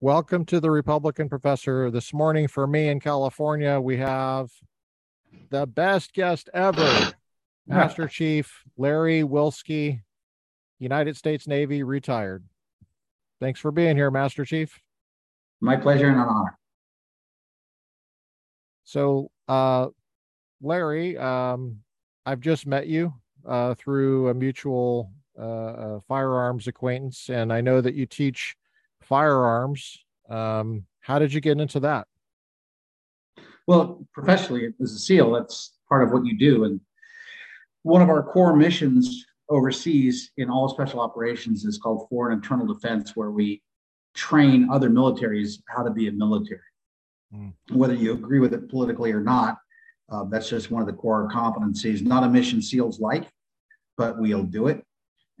[0.00, 1.90] Welcome to the Republican Professor.
[1.90, 4.48] This morning, for me in California, we have
[5.50, 7.12] the best guest ever,
[7.66, 10.00] Master Chief Larry Wilske,
[10.78, 12.44] United States Navy, retired.
[13.40, 14.80] Thanks for being here, Master Chief.
[15.60, 16.56] My pleasure and an honor.
[18.84, 19.88] So, uh,
[20.62, 21.80] Larry, um,
[22.24, 27.80] I've just met you uh, through a mutual uh, uh firearms acquaintance, and I know
[27.80, 28.54] that you teach
[29.08, 30.04] firearms.
[30.28, 32.06] Um, how did you get into that?
[33.66, 36.64] Well, professionally, as a SEAL, that's part of what you do.
[36.64, 36.80] And
[37.82, 43.16] one of our core missions overseas in all special operations is called Foreign Internal Defense,
[43.16, 43.62] where we
[44.14, 46.60] train other militaries how to be a military.
[47.34, 47.52] Mm.
[47.70, 49.58] Whether you agree with it politically or not,
[50.10, 52.02] uh, that's just one of the core competencies.
[52.02, 53.28] Not a mission SEALs like,
[53.96, 54.84] but we'll do it.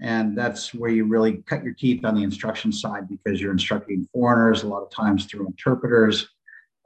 [0.00, 4.08] And that's where you really cut your teeth on the instruction side because you're instructing
[4.12, 6.28] foreigners a lot of times through interpreters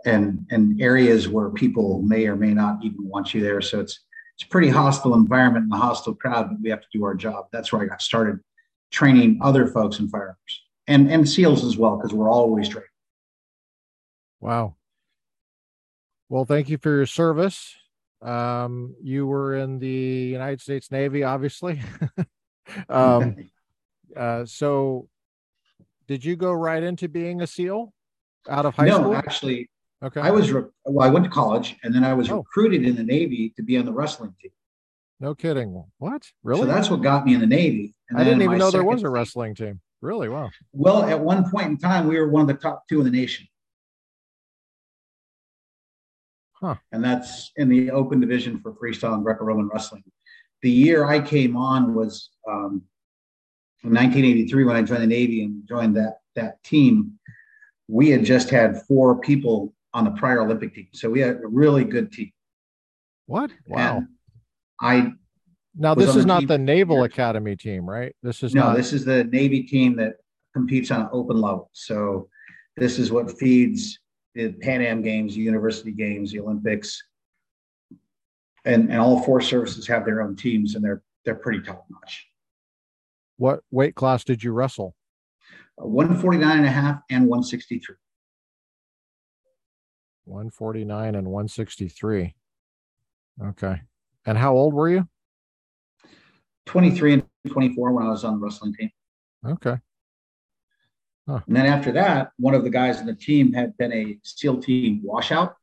[0.06, 3.60] and, and areas where people may or may not even want you there.
[3.60, 4.00] So it's
[4.34, 7.14] it's a pretty hostile environment and a hostile crowd, but we have to do our
[7.14, 7.46] job.
[7.52, 8.40] That's where I got started
[8.90, 10.36] training other folks in firearms
[10.86, 12.88] and, and SEALs as well, because we're always training.
[14.40, 14.74] Wow.
[16.28, 17.74] Well, thank you for your service.
[18.20, 21.80] Um, you were in the United States Navy, obviously.
[22.88, 23.36] um,
[24.16, 25.08] uh, so
[26.08, 27.92] did you go right into being a SEAL
[28.48, 29.12] out of high no, school?
[29.12, 29.70] No, actually,
[30.02, 30.20] okay.
[30.20, 31.06] I was re- well.
[31.06, 32.38] I went to college, and then I was oh.
[32.38, 34.50] recruited in the Navy to be on the wrestling team.
[35.20, 35.84] No kidding.
[35.98, 36.28] What?
[36.42, 36.62] Really?
[36.62, 37.94] So that's what got me in the Navy.
[38.10, 39.80] And I didn't even know there was a wrestling team.
[40.00, 40.28] Really?
[40.28, 40.50] Wow.
[40.72, 43.10] Well, at one point in time, we were one of the top two in the
[43.10, 43.46] nation.
[46.54, 46.74] Huh.
[46.90, 50.02] And that's in the open division for freestyle and Greco-Roman wrestling
[50.62, 52.82] the year I came on was um,
[53.82, 57.18] 1983 when I joined the Navy and joined that that team.
[57.88, 61.46] We had just had four people on the prior Olympic team, so we had a
[61.46, 62.33] really good team.
[63.27, 63.50] What?
[63.67, 63.98] Wow!
[63.98, 64.08] And
[64.80, 65.12] I
[65.74, 68.14] now this is not the Naval Academy team, right?
[68.23, 68.68] This is no.
[68.68, 68.77] Not...
[68.77, 70.14] This is the Navy team that
[70.55, 71.70] competes on an open level.
[71.73, 72.29] So
[72.77, 73.98] this is what feeds
[74.34, 77.02] the Pan Am Games, the University Games, the Olympics,
[78.64, 82.27] and, and all four services have their own teams and they're they're pretty top notch.
[83.36, 84.95] What weight class did you wrestle?
[85.80, 87.96] Uh, 149 and a half and 163.
[90.24, 92.34] 149 and 163.
[93.45, 93.80] Okay.
[94.27, 95.08] And how old were you?
[96.67, 98.90] 23 and 24 when I was on the wrestling team.
[99.46, 99.77] Okay.
[101.29, 101.40] Huh.
[101.46, 104.61] And then after that, one of the guys in the team had been a SEAL
[104.61, 105.56] team washout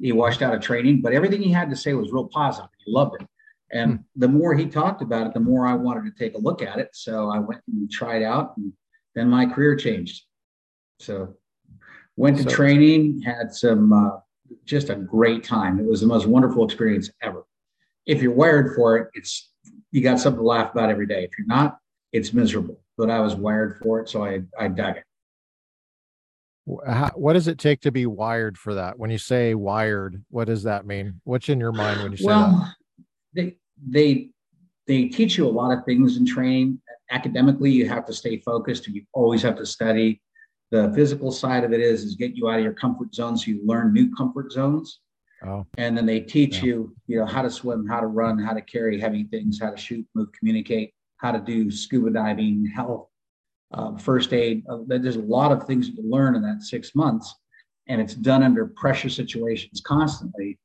[0.00, 2.70] he washed out of training, but everything he had to say was real positive.
[2.84, 3.26] He loved it.
[3.72, 3.96] And hmm.
[4.16, 6.78] the more he talked about it, the more I wanted to take a look at
[6.78, 6.90] it.
[6.92, 8.72] So I went and tried out, and
[9.14, 10.24] then my career changed.
[10.98, 11.34] So
[12.16, 14.18] went to so, training, had some uh,
[14.64, 15.78] just a great time.
[15.78, 17.44] It was the most wonderful experience ever.
[18.06, 19.50] If you're wired for it, it's
[19.92, 21.24] you got something to laugh about every day.
[21.24, 21.78] If you're not,
[22.12, 22.80] it's miserable.
[22.96, 25.04] But I was wired for it, so I I dug it.
[26.86, 28.98] How, what does it take to be wired for that?
[28.98, 31.20] When you say wired, what does that mean?
[31.24, 33.04] What's in your mind when you say well, that?
[33.34, 33.56] They
[33.88, 34.30] they
[34.86, 36.80] they teach you a lot of things in training.
[37.10, 38.86] Academically, you have to stay focused.
[38.86, 40.20] You always have to study.
[40.70, 43.50] The physical side of it is is get you out of your comfort zone so
[43.50, 45.00] you learn new comfort zones.
[45.44, 45.66] Oh.
[45.78, 46.64] And then they teach yeah.
[46.64, 49.70] you, you know, how to swim, how to run, how to carry heavy things, how
[49.70, 53.08] to shoot, move, communicate, how to do scuba diving, health,
[53.72, 54.64] uh, first aid.
[54.68, 57.34] Uh, there's a lot of things you learn in that six months,
[57.88, 60.58] and it's done under pressure situations constantly.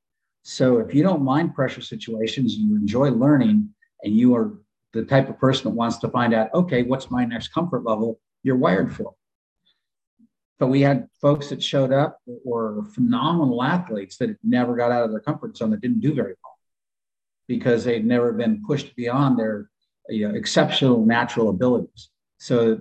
[0.43, 3.69] So if you don't mind pressure situations, you enjoy learning,
[4.03, 4.53] and you are
[4.93, 8.19] the type of person that wants to find out, okay, what's my next comfort level?
[8.43, 9.13] You're wired for.
[10.57, 15.03] But we had folks that showed up that were phenomenal athletes that never got out
[15.03, 16.57] of their comfort zone that didn't do very well
[17.47, 19.69] because they'd never been pushed beyond their
[20.07, 22.09] you know, exceptional natural abilities.
[22.37, 22.79] So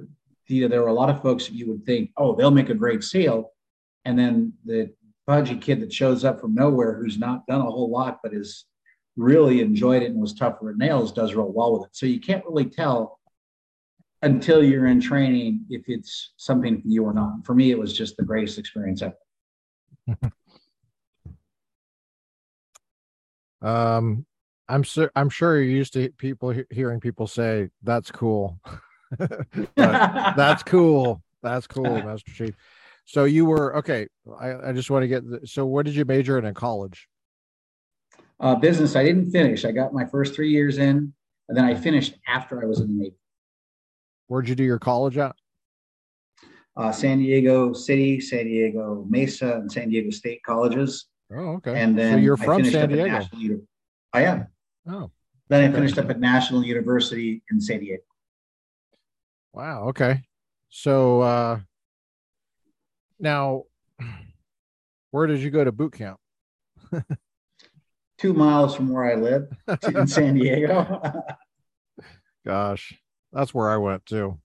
[0.48, 3.02] there were a lot of folks that you would think, oh, they'll make a great
[3.02, 3.50] SEAL.
[4.04, 4.92] And then the
[5.26, 8.64] pudgy kid that shows up from nowhere who's not done a whole lot, but has
[9.16, 11.96] really enjoyed it and was tougher at nails does real well with it.
[11.96, 13.18] So you can't really tell
[14.22, 17.44] until you're in training if it's something for you or not.
[17.44, 19.14] For me, it was just the greatest experience ever.
[23.62, 24.26] um,
[24.68, 28.58] I'm sure I'm sure you're used to people hearing people say that's cool.
[29.76, 31.22] that's cool.
[31.42, 32.54] That's cool, Master Chief.
[33.04, 34.06] So you were okay.
[34.40, 35.28] I, I just want to get.
[35.28, 37.08] The, so what did you major in in college?
[38.40, 38.96] Uh, business.
[38.96, 39.64] I didn't finish.
[39.64, 41.12] I got my first three years in,
[41.48, 43.16] and then I finished after I was in the Navy.
[44.26, 45.36] Where'd you do your college at?
[46.76, 51.06] uh, San Diego City, San Diego Mesa, and San Diego State colleges.
[51.32, 51.80] Oh, okay.
[51.80, 53.06] And then so you're from San Diego.
[53.06, 53.60] National
[54.12, 54.46] I am.
[54.88, 55.10] Oh,
[55.48, 58.02] Then I finished up at National University in San Diego.
[59.54, 59.88] Wow.
[59.88, 60.22] Okay.
[60.68, 61.60] So uh
[63.18, 63.64] now
[65.10, 66.18] where did you go to boot camp?
[68.18, 69.48] Two miles from where I live
[69.94, 71.22] in San Diego.
[72.46, 72.94] Gosh,
[73.32, 74.38] that's where I went too.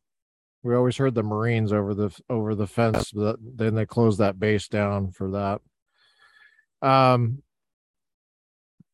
[0.63, 4.39] We always heard the Marines over the over the fence, but then they closed that
[4.39, 6.87] base down for that.
[6.87, 7.43] Um.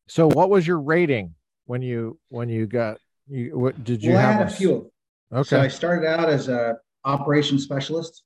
[0.08, 1.34] So, what was your rating
[1.64, 2.98] when you when you got
[3.28, 3.58] you?
[3.58, 4.40] What did you well, have?
[4.40, 4.92] A, a few.
[5.36, 5.48] Okay.
[5.48, 8.22] So I started out as a operations specialist,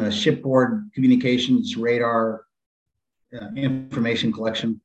[0.00, 2.46] uh, shipboard communications, radar,
[3.38, 4.80] uh, information collection.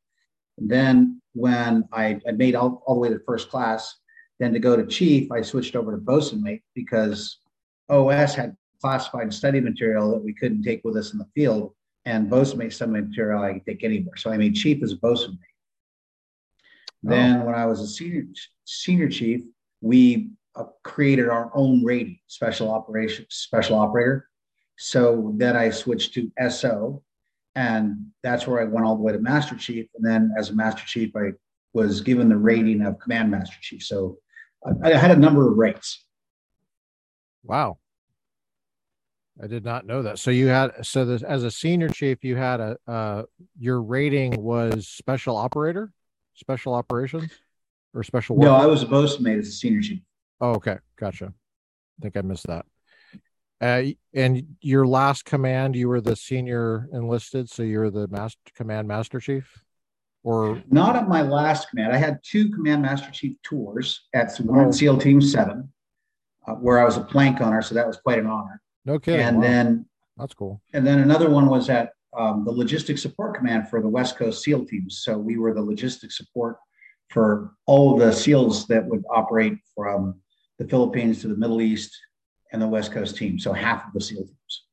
[0.57, 3.95] And then when I, I made all, all the way to first class,
[4.37, 7.39] then to go to chief, I switched over to bosun mate because
[7.87, 12.29] OS had classified study material that we couldn't take with us in the field, and
[12.29, 14.17] bosun mate some material I could take anywhere.
[14.17, 15.39] So I made chief as a bosun mate.
[17.01, 18.25] Then when I was a senior
[18.65, 19.41] senior chief,
[19.85, 24.27] we uh, created our own rating, special operations special operator.
[24.77, 27.03] So then I switched to SO,
[27.53, 29.85] and that's where I went all the way to master chief.
[29.95, 31.33] And then as a master chief, I
[31.73, 33.83] was given the rating of command master chief.
[33.83, 34.17] So
[34.83, 36.03] I, I had a number of rates.
[37.43, 37.77] Wow.
[39.41, 40.17] I did not know that.
[40.17, 43.23] So you had so this as a senior chief, you had a uh
[43.59, 45.91] your rating was special operator,
[46.33, 47.29] special operations,
[47.95, 48.53] or special No.
[48.53, 50.01] I was a bosun mate as a senior chief.
[50.41, 51.27] Oh, okay, gotcha.
[51.27, 52.65] I think I missed that.
[53.61, 53.83] Uh,
[54.13, 59.19] and your last command, you were the senior enlisted, so you're the master command master
[59.21, 59.63] chief,
[60.23, 61.93] or Not at my last command.
[61.93, 64.71] I had two command master chief tours at one Oh.
[64.71, 65.71] SEAL Team Seven,
[66.45, 67.61] uh, where I was a plank owner.
[67.61, 68.61] So that was quite an honor.
[68.83, 69.25] no kidding.
[69.25, 69.85] and wow, then
[70.17, 70.61] that's cool.
[70.73, 74.43] and then another one was at um, the logistics support command for the West Coast
[74.43, 74.99] SEAL teams.
[75.03, 76.57] So we were the logistics support
[77.15, 80.15] for all of the SEALs that would operate from
[80.59, 81.97] the Philippines to the Middle East
[82.51, 83.39] and the West Coast team.
[83.39, 84.63] So half of the SEAL teams.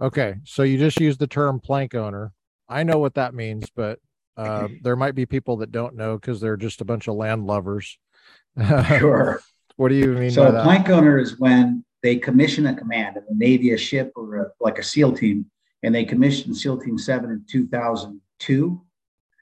[0.00, 2.32] Okay, so you just used the term plank owner.
[2.66, 3.98] I know what that means, but
[4.38, 7.46] uh, there might be people that don't know because they're just a bunch of land
[7.46, 7.98] lovers.
[8.98, 9.42] Sure.
[9.76, 13.18] what do you mean so by a plank owner is when they commission a command
[13.18, 15.44] in the Navy, a ship, or a, like a SEAL team,
[15.82, 18.80] and they commissioned SEAL Team Seven in 2002.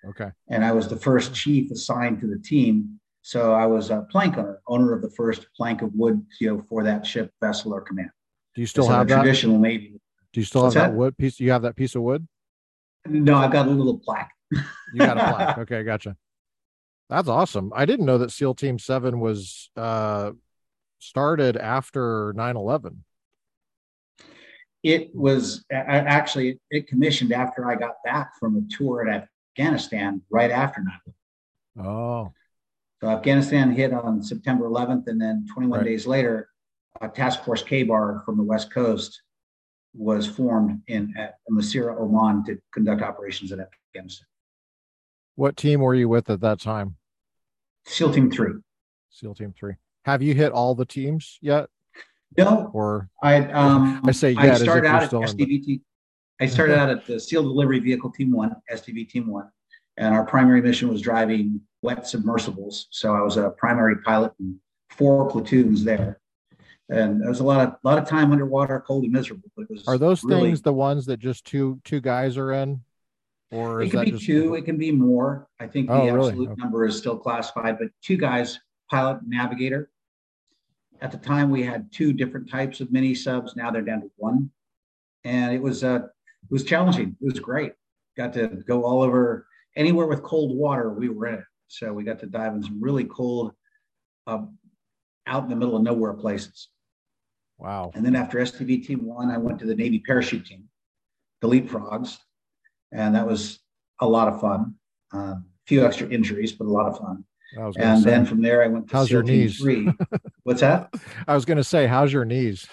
[0.08, 3.00] Okay, and I was the first chief assigned to the team.
[3.22, 6.62] So I was a plank owner, owner of the first plank of wood, you know,
[6.68, 8.10] for that ship, vessel, or command.
[8.54, 9.22] do you still So have that?
[9.22, 10.00] traditional Navy.
[10.32, 10.94] Do you still have that that?
[10.94, 11.40] wood piece?
[11.40, 12.26] You have that piece of wood?
[13.06, 14.30] No, I've got a little plaque.
[14.92, 15.58] You got a plaque.
[15.58, 16.16] Okay, gotcha.
[17.08, 17.72] That's awesome.
[17.74, 20.32] I didn't know that SEAL Team Seven was uh
[20.98, 22.96] started after 9-11.
[24.82, 29.28] It was actually it commissioned after I got back from a tour at
[29.58, 30.82] Afghanistan right after
[31.76, 32.32] 9 Oh,
[33.00, 35.84] So Afghanistan hit on September 11th, and then 21 Right.
[35.86, 36.48] days later,
[37.00, 39.22] uh, Task Force K-Bar from the West Coast
[39.94, 44.26] was formed in at Masirah, Oman, to conduct operations in Afghanistan.
[45.36, 46.96] what team were you with at that time?
[47.86, 48.54] SEAL Team Three.
[49.10, 49.74] SEAL Team Three.
[50.04, 51.68] Have you hit all the teams yet?
[52.38, 55.80] No, Or I um I say I yet started out at still in, but- SDVT.
[56.40, 59.48] I started out at the SEAL Delivery Vehicle Team One, SDV Team One,
[59.96, 62.88] and our primary mission was driving wet submersibles.
[62.90, 64.58] So I was a primary pilot in
[64.90, 66.20] four platoons there,
[66.88, 69.50] and there was a lot of lot of time underwater, cold and miserable.
[69.56, 72.52] But it was are those really, things the ones that just two two guys are
[72.52, 72.80] in?
[73.50, 74.54] Or It can be just two.
[74.54, 75.48] It can be more.
[75.60, 76.28] I think the Oh, really?
[76.30, 76.60] absolute Okay.
[76.60, 78.58] number is still classified, but two guys,
[78.90, 79.90] pilot, and navigator.
[81.00, 83.54] At the time, we had two different types of mini subs.
[83.54, 84.50] Now they're down to one,
[85.22, 87.16] and it was uh, it was challenging.
[87.20, 87.74] It was great.
[88.16, 90.90] Got to go all over anywhere with cold water.
[90.92, 93.52] We were in it, so we got to dive in some really cold,
[94.26, 94.58] um,
[95.26, 96.68] out in the middle of nowhere places.
[97.58, 97.90] wow.
[97.94, 100.64] And then after SDV Team One, I went to the Navy Parachute Team,
[101.40, 102.18] the Leapfrogs,
[102.92, 103.60] and that was
[104.00, 104.74] a lot of fun.
[105.12, 107.24] A um, few extra injuries, but a lot of fun.
[107.58, 109.58] I was gonna And say, then from there, I went to How's SEAL your knees?
[109.58, 109.88] Three.
[110.42, 110.92] What's that?
[111.28, 112.66] I was gonna say, how's your knees?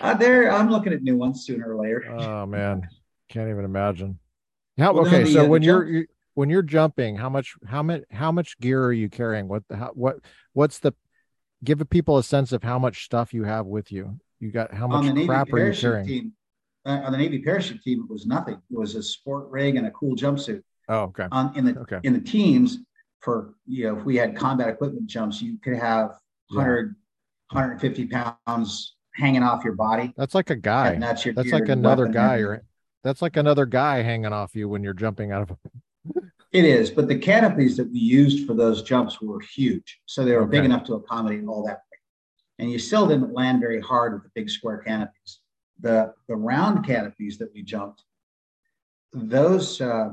[0.00, 2.04] Uh, there, I'm looking at new ones sooner or later.
[2.08, 2.88] Oh man,
[3.28, 4.18] can't even imagine.
[4.78, 5.24] How okay?
[5.24, 8.30] the, so uh, when you're jump- you, when you're jumping, how much how much how
[8.30, 9.48] much gear are you carrying?
[9.48, 10.16] What the how, what
[10.52, 10.92] what's the
[11.64, 14.18] give people a sense of how much stuff you have with you?
[14.38, 16.06] You got how much Navy crap are you carrying?
[16.06, 16.32] Team,
[16.84, 18.54] uh, on the Navy Parachute Team, it was nothing.
[18.54, 20.62] It was a sport rig and a cool jumpsuit.
[20.88, 22.78] Oh, okay, On in the okay, in the teams,
[23.20, 26.18] for you know, if we had combat equipment jumps, you could have
[26.50, 26.58] Yeah.
[27.50, 30.12] 150 pounds hanging off your body.
[30.16, 30.90] That's like a guy.
[30.90, 32.38] And that's your That's like another guy.
[32.38, 32.62] Or
[33.04, 35.56] that's like another guy hanging off you when you're jumping out of a
[36.52, 40.34] It is, but the canopies that we used for those jumps were huge, so they
[40.34, 41.82] were big enough to accommodate all that.
[41.90, 42.00] Weight.
[42.60, 45.40] And you still didn't land very hard with the big square canopies.
[45.80, 48.04] The the round canopies that we jumped,
[49.12, 50.10] those uh,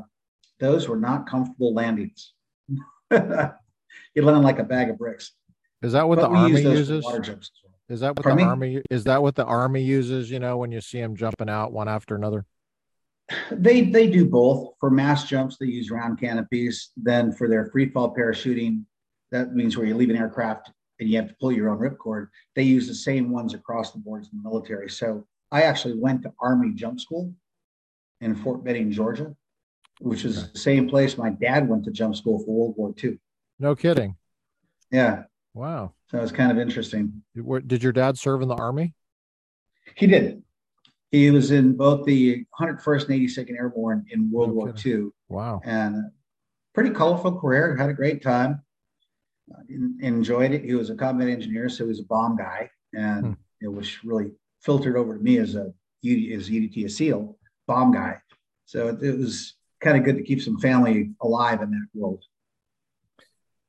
[0.59, 2.33] those were not comfortable landings.
[3.11, 5.31] you land like a bag of bricks.
[5.81, 7.03] Is that what But the army use uses?
[7.05, 7.73] water jumps as well.
[7.89, 8.49] Is that what Pardon the me?
[8.49, 11.71] army is that what the army uses, you know, when you see them jumping out
[11.71, 12.45] one after another?
[13.51, 14.73] They they do both.
[14.79, 16.91] For mass jumps, they use round canopies.
[16.97, 18.83] Then for their free fall parachuting,
[19.31, 22.27] that means where you leave an aircraft and you have to pull your own ripcord.
[22.55, 24.89] They use the same ones across the boards in the military.
[24.89, 27.33] So I actually went to Army Jump School
[28.21, 29.35] in Fort Benning, Georgia,
[30.01, 30.49] which is Okay.
[30.53, 33.19] the same place my dad went to jump school for World War II.
[33.59, 34.15] No kidding.
[34.91, 35.93] Yeah, Wow.
[36.11, 37.23] so it's kind of interesting.
[37.65, 38.93] Did your dad serve in the army?
[39.95, 40.43] He did.
[41.13, 44.73] He was in both the 101st and 82nd Airborne in World No War.
[44.83, 45.09] II.
[45.29, 45.61] Wow.
[45.63, 46.09] and
[46.73, 47.75] pretty colorful career.
[47.75, 48.63] Had a great time.
[49.53, 50.63] Uh, en- enjoyed it.
[50.65, 53.33] He was a combat engineer, so he was a bomb guy, and Hmm.
[53.61, 55.71] it was really filtered over to me as a
[56.05, 58.17] as UDT a SEAL bomb guy.
[58.65, 62.23] So it, it was kind of good to keep some family alive in that world.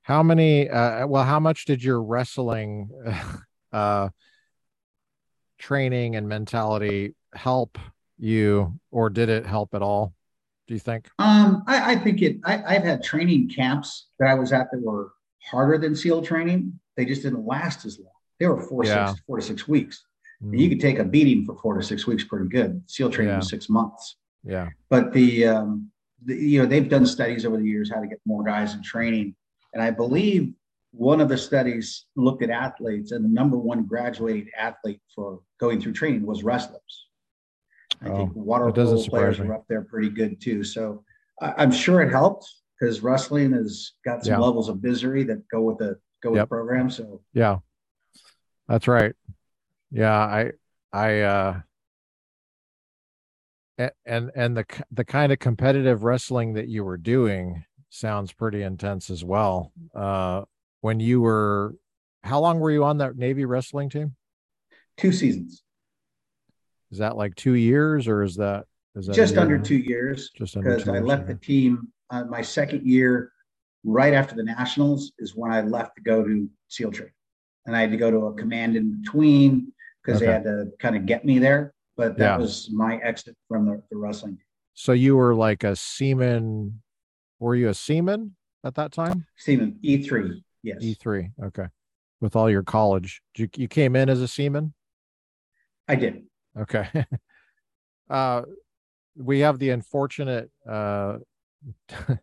[0.02, 2.88] How many uh well how much did your wrestling
[3.72, 4.08] uh
[5.58, 7.78] training and mentality help
[8.18, 10.14] you or did it help at all?
[10.66, 11.08] Do you think?
[11.18, 12.38] Um, I, I think it.
[12.44, 15.12] I, I've had training camps that I was at that were
[15.42, 16.78] harder than SEAL training.
[16.96, 18.08] They just didn't last as long.
[18.40, 19.08] They were four, Yeah.
[19.08, 20.04] six, four to six weeks.
[20.42, 22.82] Mm, And you could take a beating for four to six weeks pretty good.
[22.86, 24.16] SEAL training was six months.
[24.42, 24.68] Yeah.
[24.90, 25.90] but the, um,
[26.26, 28.82] the you know they've done studies over the years how to get more guys in
[28.82, 29.34] training
[29.72, 30.52] and i believe
[30.92, 35.80] one of the studies looked at athletes and the number one graduating athlete for going
[35.80, 37.06] through training was wrestlers
[38.04, 39.48] i think Oh, water that polo players me.
[39.48, 41.04] were up there pretty good too so
[41.40, 42.46] I, i'm sure it helped
[42.78, 44.38] because wrestling has got some Yeah.
[44.38, 46.44] levels of misery that go with the go with Yep.
[46.46, 47.58] the program so Yeah.
[48.68, 49.14] That's right.
[49.90, 50.52] Yeah, I
[50.92, 51.60] I uh
[54.06, 59.10] and and the the kind of competitive wrestling that you were doing sounds pretty intense
[59.10, 59.72] as well.
[59.94, 60.44] Uh
[60.80, 61.74] when you were
[62.22, 64.14] how long were you on that Navy wrestling team?
[64.96, 65.63] two seasons
[66.94, 70.56] Is that like 2 years or is that is that just under two years just
[70.56, 73.32] under because two I years, left the team uh, my second year,
[73.82, 77.12] right after the nationals, is when I left to go to SEAL training,
[77.66, 79.72] and I had to go to a command in between
[80.04, 81.74] because they had to kind of get me there.
[81.96, 82.36] But that Yeah.
[82.36, 84.38] was my exit from the, the wrestling.
[84.74, 86.80] So you were like a seaman
[87.40, 89.26] were you a seaman at that time?
[89.36, 91.32] Seaman E three, yes, E3.
[91.46, 91.66] Okay.
[92.20, 93.20] With all your college.
[93.36, 94.74] You you came in as a seaman?
[95.88, 96.22] I did.
[96.58, 96.88] Okay.
[98.10, 98.42] uh
[99.16, 101.18] we have the unfortunate uh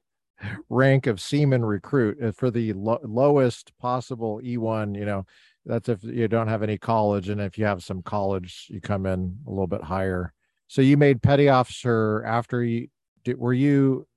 [0.70, 5.26] rank of seaman recruit uh, for the lo- lowest possible E1, you know,
[5.66, 9.06] that's if you don't have any college and if you have some college you come
[9.06, 10.34] in a little bit higher.
[10.68, 12.88] So you made petty officer after you
[13.24, 14.08] did were you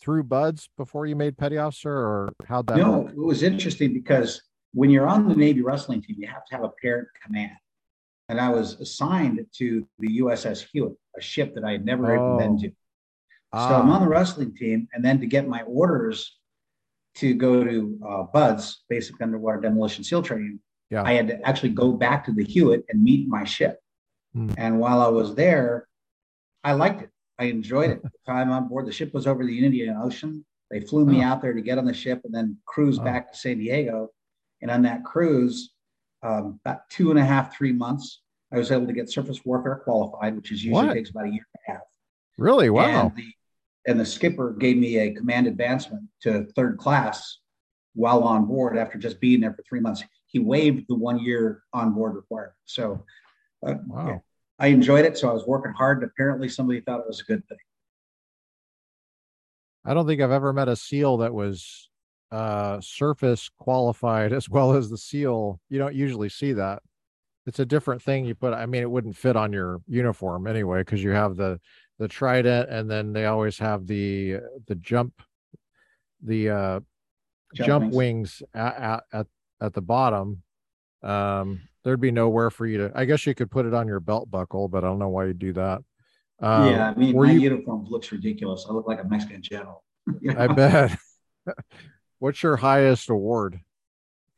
[0.00, 3.12] through BUD/S before you made petty officer or how'd that no, work?
[3.12, 4.42] it was interesting because
[4.72, 7.52] when you're on the Navy wrestling team, you have to have a parent command.
[8.28, 12.38] And I was assigned to the USS Hewitt, a ship that I had never even
[12.38, 12.58] been Oh.
[12.58, 12.68] to.
[12.68, 16.38] So I'm Ah, on the wrestling team, and then to get my orders
[17.14, 21.02] to go to uh, BUDS, basic underwater demolition seal training, Yeah.
[21.04, 23.80] I had to actually go back to the Hewitt and meet my ship.
[24.34, 24.50] Hmm.
[24.58, 25.88] And while I was there,
[26.64, 27.10] I liked it.
[27.38, 28.02] I enjoyed it.
[28.02, 30.44] The time on board, the ship was over the Indian Ocean.
[30.70, 31.26] They flew me Oh.
[31.28, 33.04] out there to get on the ship and then cruise Oh.
[33.04, 34.10] back to San Diego.
[34.60, 35.72] And on that cruise,
[36.26, 39.80] um, about two and a half, three months, I was able to get surface warfare
[39.84, 40.94] qualified, which is usually What?
[40.94, 41.82] takes about a year and a half.
[42.38, 42.70] really?
[42.70, 43.06] Wow.
[43.08, 43.32] And the,
[43.88, 47.38] and the skipper gave me a command advancement to third class
[47.94, 50.02] while on board after just being there for three months.
[50.26, 52.54] He waived the one year on board requirement.
[52.64, 53.04] So
[53.66, 54.06] uh, Wow.
[54.08, 54.18] yeah,
[54.58, 55.16] I enjoyed it.
[55.16, 56.02] So I was working hard.
[56.02, 57.58] And apparently, somebody thought it was a good thing.
[59.84, 61.88] I don't think I've ever met a seal that was
[62.32, 65.60] uh surface qualified as well as the seal.
[65.68, 66.82] You don't usually see that.
[67.46, 70.80] It's a different thing you put I mean it wouldn't fit on your uniform anyway
[70.80, 71.60] because you have the
[71.98, 75.22] the trident and then they always have the the jump
[76.22, 76.80] the uh
[77.54, 77.94] Jump jump, wings.
[77.94, 79.26] wings, at, at
[79.60, 80.42] at the bottom.
[81.02, 84.00] Um there'd be nowhere for you to I guess you could put it on your
[84.00, 85.82] belt buckle, but I don't know why you'd do that.
[86.40, 88.66] Um, yeah, I mean, my you uniform looks ridiculous.
[88.68, 89.82] I look like a Mexican general.
[90.20, 90.98] You I bet.
[92.18, 93.60] What's your highest award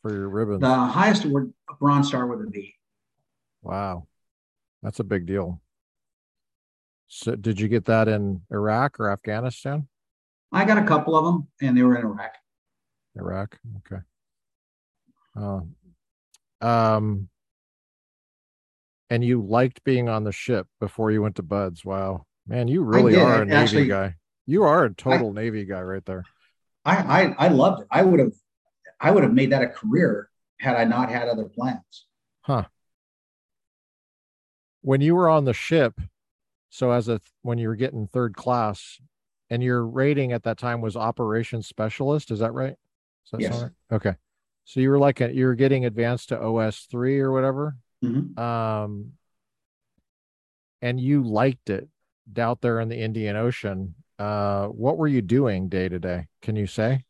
[0.03, 0.61] for your ribbons?
[0.61, 2.75] The highest award, a Bronze Star with a V.
[3.63, 4.07] Wow.
[4.83, 5.61] That's a big deal.
[7.09, 9.89] So did you get that in Iraq or Afghanistan?
[10.53, 12.35] I got a couple of them and they were in Iraq.
[13.17, 13.59] Iraq.
[13.79, 14.03] Okay.
[15.37, 15.61] Uh,
[16.61, 17.29] um,
[19.11, 21.85] and you liked being on the ship before you went to BUD/S.
[21.85, 24.17] Wow, man, you really are a Navy Actually, guy.
[24.47, 26.25] You are a total I, Navy guy right there.
[26.89, 27.89] I, I I loved it.
[27.91, 28.33] I would have
[29.01, 32.07] I would have made that a career had I not had other plans.
[32.41, 32.65] Huh.
[34.81, 36.01] When you were on the ship,
[36.71, 39.01] so as a when you were getting third class,
[39.51, 42.77] and your rating at that time was operations specialist, is that right?
[43.25, 43.63] Is that yes.
[43.63, 43.73] Right?
[43.93, 44.15] Okay.
[44.65, 47.77] So you were like a, you were getting advanced to OS three or whatever.
[48.05, 48.39] Mm-hmm.
[48.39, 49.13] Um,
[50.81, 51.89] and you liked it
[52.37, 53.95] out there in the Indian Ocean.
[54.19, 56.27] Uh, what were you doing day to day?
[56.43, 57.05] Can you say?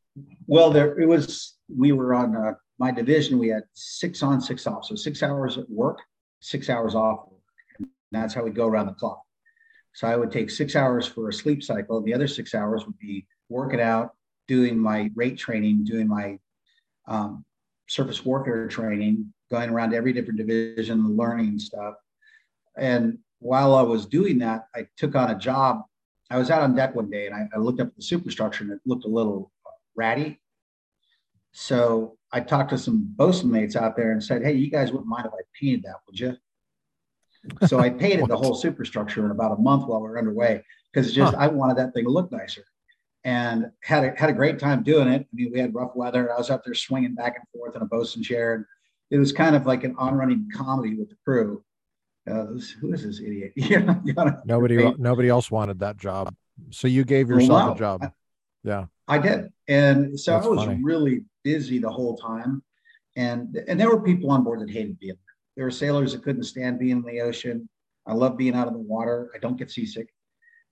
[0.46, 1.56] Well, there it was.
[1.74, 3.38] We were on uh, my division.
[3.38, 4.84] We had six on, six off.
[4.84, 6.00] So six hours at work,
[6.40, 7.28] six hours off.
[7.78, 9.22] And that's how we go around the clock.
[9.94, 11.98] So I would take six hours for a sleep cycle.
[11.98, 14.10] And the other six hours would be working out,
[14.46, 16.38] doing my rate training, doing my
[17.06, 17.44] um,
[17.88, 21.94] surface warfare training, going around every different division, learning stuff.
[22.76, 25.82] And while I was doing that, I took on a job.
[26.30, 28.72] I was out on deck one day and I, I looked up the superstructure and
[28.72, 30.40] it looked a little uh, ratty.
[31.52, 35.08] So I talked to some bosun mates out there and said, Hey, you guys wouldn't
[35.08, 36.36] mind if I painted that, would you?
[37.66, 41.12] So I painted the whole superstructure in about a month while we were underway because
[41.12, 41.40] just huh.
[41.40, 42.64] I wanted that thing to look nicer
[43.24, 45.22] and had a, had a great time doing it.
[45.22, 46.32] I mean, we had rough weather.
[46.32, 48.54] I was up there swinging back and forth in a bosun chair.
[48.54, 48.64] And
[49.10, 51.64] it was kind of like an on-running comedy with the crew.
[52.28, 52.46] Uh,
[52.80, 53.52] who is this idiot?
[54.44, 56.34] nobody, nobody else wanted that job.
[56.70, 57.72] So you gave yourself well, wow.
[57.72, 58.12] a job.
[58.64, 59.48] Yeah, I did.
[59.68, 60.80] And so That's I was funny.
[60.82, 62.62] really busy the whole time.
[63.16, 65.34] And, and there were people on board that hated being there.
[65.56, 67.68] There were sailors that couldn't stand being in the ocean.
[68.06, 69.30] I love being out of the water.
[69.34, 70.08] I don't get seasick.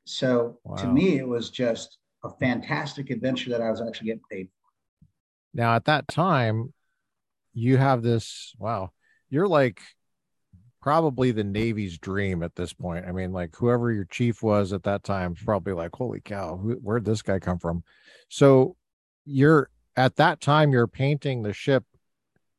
[0.05, 0.77] So wow.
[0.77, 5.07] to me, it was just a fantastic adventure that I was actually getting paid for.
[5.55, 6.73] Now, at that time,
[7.53, 8.93] you have this wow,
[9.29, 9.81] you're like
[10.87, 13.07] probably the Navy's dream at this point.
[13.09, 16.75] I mean, like whoever your chief was at that time, probably like, holy cow, who,
[16.75, 17.83] where'd this guy come from?
[18.29, 18.77] So
[19.25, 21.83] you're at that time, you're painting the ship.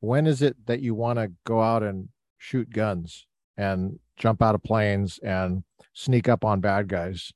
[0.02, 4.56] When is it that you want to go out and shoot guns and jump out
[4.56, 5.64] of planes and
[5.94, 7.32] sneak up on bad guys?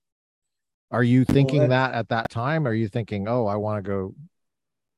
[0.91, 2.67] Are you thinking well, that at that time?
[2.67, 4.13] Are you thinking, oh, I want to go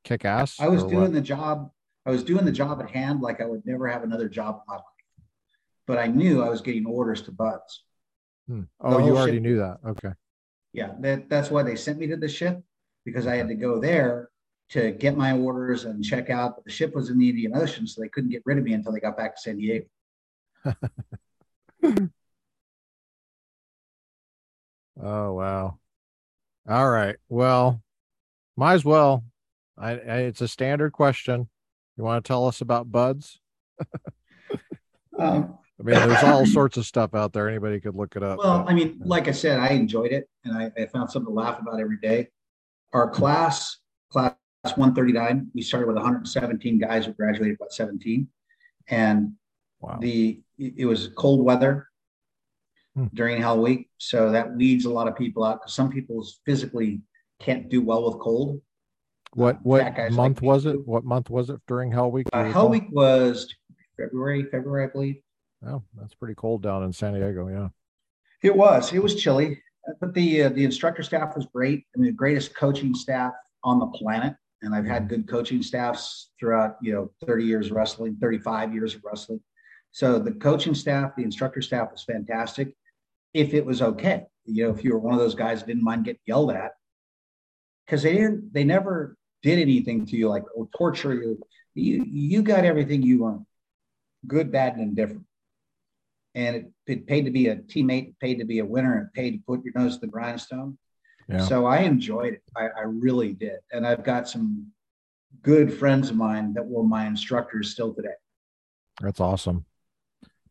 [0.04, 0.60] kick ass?
[0.60, 1.14] I was doing what?
[1.14, 1.70] the job.
[2.04, 4.62] I was doing the job at hand like I would never have another job in
[4.68, 4.86] my life.
[5.86, 7.84] But I knew I was getting orders to BUD/S.
[8.48, 8.62] Hmm.
[8.80, 9.80] Oh, you already ship, knew that.
[9.86, 10.12] Okay.
[10.74, 12.62] Yeah, that, that's why they sent me to the ship
[13.06, 14.30] because I had to go there
[14.70, 16.56] to get my orders and check out.
[16.56, 18.74] But the ship was in the Indian Ocean, so they couldn't get rid of me
[18.74, 19.86] until they got back to San Diego.
[25.02, 25.80] oh wow.
[26.68, 27.18] All right.
[27.28, 27.82] Well,
[28.56, 29.26] might as well.
[29.78, 31.50] I, I it's a standard question.
[31.98, 33.40] You want to tell us about BUD/S?
[35.20, 37.50] um, I mean, there's all sorts of stuff out there.
[37.50, 38.38] Anybody could look it up.
[38.38, 41.34] Well, but, I mean, like I said, I enjoyed it and I, I, found something
[41.34, 42.28] to laugh about every day.
[42.94, 43.78] Our class,
[44.12, 48.28] class 139, we started with 117 guys who graduated about 17.
[48.90, 49.34] And
[49.82, 49.98] wow.
[50.00, 51.90] the it was cold weather
[52.96, 53.08] hmm.
[53.14, 53.90] during Hell Week.
[53.98, 57.02] So that weeds a lot of people out because some people physically
[57.40, 58.62] can't do well with cold.
[59.34, 60.86] What what month like was it?
[60.88, 62.28] What month was it during Hell Week?
[62.32, 63.54] Uh, Hell Week was
[63.98, 65.16] February, February, I believe.
[65.66, 67.48] Oh, that's pretty cold down in San Diego.
[67.48, 67.70] Yeah,
[68.42, 68.94] it was.
[68.94, 69.62] It was chilly,
[70.00, 71.86] but the uh, the instructor staff was great.
[71.96, 74.36] I mean, the greatest coaching staff on the planet.
[74.62, 75.08] And I've had hmm.
[75.10, 79.42] good coaching staffs throughout, you know, 30 years of wrestling, 35 years of wrestling.
[79.92, 82.74] So the coaching staff, the instructor staff was fantastic
[83.34, 84.26] if it was okay.
[84.46, 86.72] You know, if you were one of those guys that didn't mind getting yelled at,
[87.86, 91.40] because they didn't, they never did anything to you like or torture you.
[91.76, 93.46] You you got everything you earned,
[94.28, 95.26] good, bad, and indifferent.
[96.36, 99.32] And it, it paid to be a teammate, paid to be a winner, and paid
[99.32, 100.78] to put your nose to the grindstone.
[101.30, 101.46] Yeah.
[101.46, 102.44] So I enjoyed it.
[102.56, 103.60] I, I really did.
[103.72, 104.72] And I've got some
[105.42, 108.16] good friends of mine that were my instructors still today.
[109.02, 109.66] That's awesome.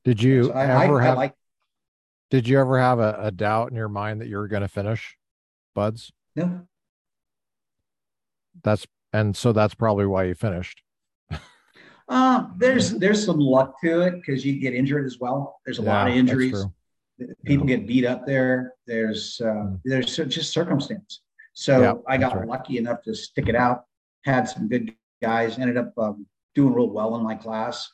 [0.05, 1.16] Did you so I, ever I, have?
[1.16, 1.35] Like,
[2.31, 4.68] did you ever have a, a doubt in your mind that you were going to
[4.68, 5.16] finish
[5.75, 6.12] BUD/S?
[6.35, 6.66] No.
[8.62, 10.83] That's and so that's probably why you finished.
[12.12, 15.61] Uh, there's there's some luck to it because you get injured as well.
[15.64, 16.62] There's a yeah, lot of injuries.
[17.46, 17.77] People yeah.
[17.77, 18.75] get beat up there.
[18.87, 21.22] There's uh, there's just circumstance.
[21.55, 22.46] So yeah, I got right.
[22.46, 23.85] lucky enough to stick it out.
[24.27, 25.59] Had some good guys.
[25.59, 27.90] Ended up um, doing real well in my class,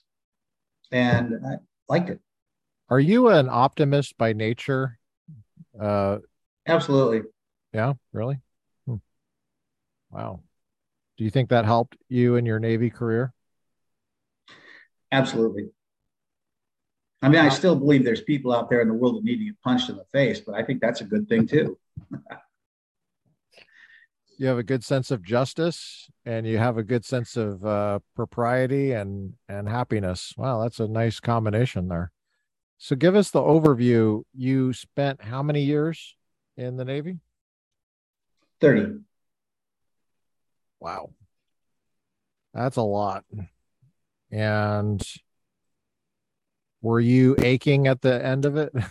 [0.90, 1.56] and I
[1.88, 2.18] liked it.
[2.90, 4.98] Are you an optimist by nature?
[5.80, 6.18] Uh,
[6.66, 7.22] Absolutely.
[7.72, 8.40] Yeah, really?
[8.84, 8.96] Hmm.
[10.10, 10.40] Wow.
[11.18, 13.32] Do you think that helped you in your Navy career?
[15.10, 15.70] Absolutely.
[17.20, 19.44] I mean, I still believe there's people out there in the world that need to
[19.44, 21.76] get punched in the face, but I think that's a good thing too.
[24.38, 27.98] you have a good sense of justice and you have a good sense of uh,
[28.14, 30.32] propriety and and happiness.
[30.36, 32.12] Wow, that's a nice combination there.
[32.78, 34.22] So, give us the overview.
[34.32, 36.16] You spent how many years
[36.56, 37.18] in the Navy?
[38.60, 39.00] Thirty.
[40.78, 41.10] Wow,
[42.54, 43.24] that's a lot.
[44.30, 45.02] And
[46.82, 48.72] were you aching at the end of it?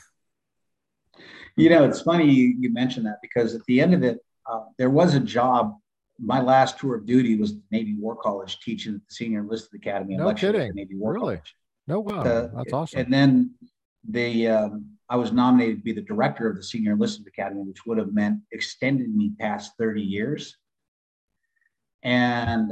[1.59, 4.91] You know, it's funny you, mentioned that because at the end of it, uh, there
[4.91, 5.75] was a job.
[6.19, 10.17] My last tour of duty was Navy War College teaching at the Senior Enlisted Academy.
[10.17, 10.71] No kidding.
[10.75, 11.37] Navy War really?
[11.37, 11.55] College.
[11.87, 12.21] No, wow.
[12.21, 12.99] Uh, That's awesome.
[12.99, 13.55] And then
[14.07, 17.87] the um, I was nominated to be the director of the Senior Enlisted Academy, which
[17.87, 20.57] would have meant extending me past 30 years.
[22.03, 22.71] And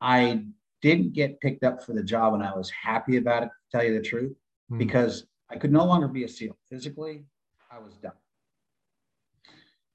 [0.00, 0.44] I
[0.82, 3.84] didn't get picked up for the job, and I was happy about it, to tell
[3.84, 4.34] you the truth,
[4.70, 4.78] mm.
[4.78, 6.56] because I could no longer be a SEAL.
[6.68, 7.24] Physically,
[7.70, 8.12] I was done.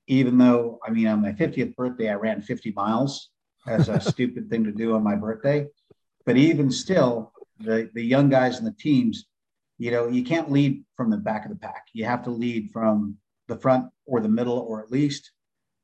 [0.07, 3.29] Even though, I mean, on my 50th birthday, I ran 50 miles
[3.67, 5.67] as a stupid thing to do on my birthday.
[6.25, 9.25] But even still, the, the young guys and the teams,
[9.77, 11.85] you know, you can't lead from the back of the pack.
[11.93, 13.17] You have to lead from
[13.47, 15.31] the front or the middle, or at least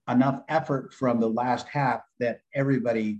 [0.09, 3.19] enough effort from the last half that everybody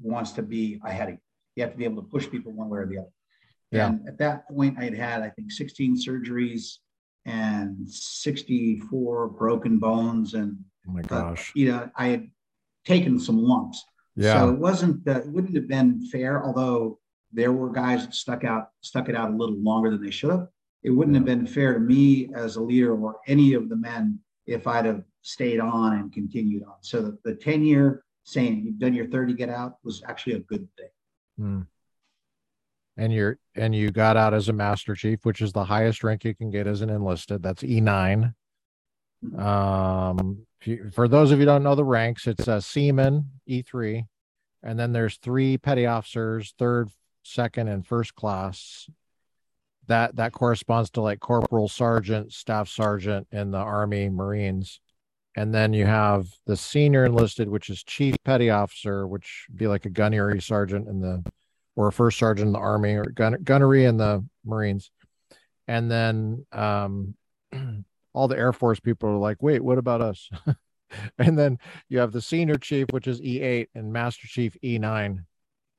[0.00, 1.20] wants to be ahead of you.
[1.56, 3.08] You have to be able to push people one way or the other.
[3.70, 3.88] Yeah.
[3.88, 6.78] And at that point, I had had, I think, 16 surgeries
[7.26, 10.34] and 64 broken bones.
[10.34, 12.30] And oh my gosh, uh, you know, I had
[12.84, 13.82] taken some lumps.
[14.16, 14.40] Yeah.
[14.40, 16.98] So it wasn't, uh, it wouldn't have been fair, although
[17.32, 20.30] there were guys that stuck out, stuck it out a little longer than they should
[20.30, 20.48] have.
[20.84, 21.20] It wouldn't yeah.
[21.20, 24.84] have been fair to me as a leader or any of the men if I'd
[24.84, 26.74] have stayed on and continued on.
[26.82, 30.40] So the, the 10 year saying you've done your 30 get out was actually a
[30.40, 30.88] good thing.
[31.38, 31.60] Hmm.
[32.96, 36.24] And you're and you got out as a master chief, which is the highest rank
[36.24, 37.42] you can get as an enlisted.
[37.42, 38.34] That's E9.
[39.24, 39.40] Mm-hmm.
[39.40, 44.06] Um, you, for those of you don't know the ranks, it's a seaman E3,
[44.62, 46.88] and then there's three petty officers, third,
[47.24, 48.88] second, and first class.
[49.88, 54.80] That that corresponds to like corporal, sergeant, staff sergeant in the Army, Marines
[55.36, 59.84] and then you have the senior enlisted, which is chief petty officer, which be like
[59.84, 61.24] a gunnery sergeant in the
[61.76, 64.90] or a first sergeant in the army or gun, gunnery in the Marines,
[65.66, 67.14] and then um,
[68.12, 70.30] all the Air Force people are like, "Wait, what about us?"
[71.18, 75.24] and then you have the senior chief, which is E8, and Master Chief E9.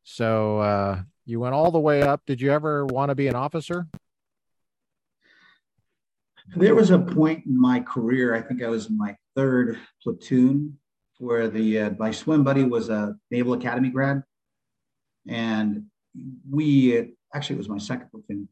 [0.04, 2.22] So uh, you went all the way up.
[2.26, 3.88] Did you ever want to be an officer?
[6.56, 10.78] There was a point in my career, I think I was in my third platoon,
[11.18, 14.24] where the uh, my swim buddy was a Naval Academy grad,
[15.28, 15.86] and
[16.50, 18.48] we actually it was my second platoon,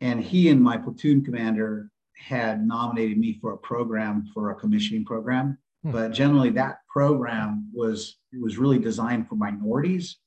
[0.00, 5.04] and he and my platoon commander had nominated me for a program for a commissioning
[5.04, 5.92] program, hmm.
[5.92, 10.18] but generally that program was was really designed for minorities,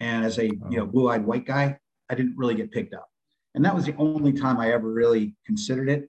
[0.00, 0.70] and as a oh.
[0.70, 1.76] you know blue eyed white guy,
[2.08, 3.08] I didn't really get picked up,
[3.54, 6.08] and that was the only time I ever really considered it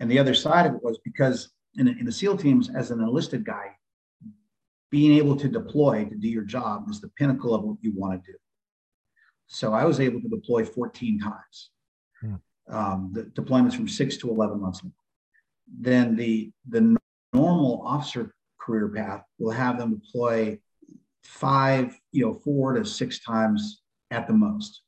[0.00, 3.00] and the other side of it was because in, in the SEAL teams, as an
[3.00, 3.76] enlisted guy,
[4.90, 8.22] being able to deploy to do your job is the pinnacle of what you want
[8.24, 8.38] to do.
[9.46, 11.70] So I was able to deploy 14 times.
[12.20, 12.34] Hmm.
[12.68, 14.82] Um, the deployments from six to 11 months.
[15.80, 16.96] Then the, the
[17.32, 20.58] normal officer career path will have them deploy
[21.22, 24.82] five, you know, four to six times at the most.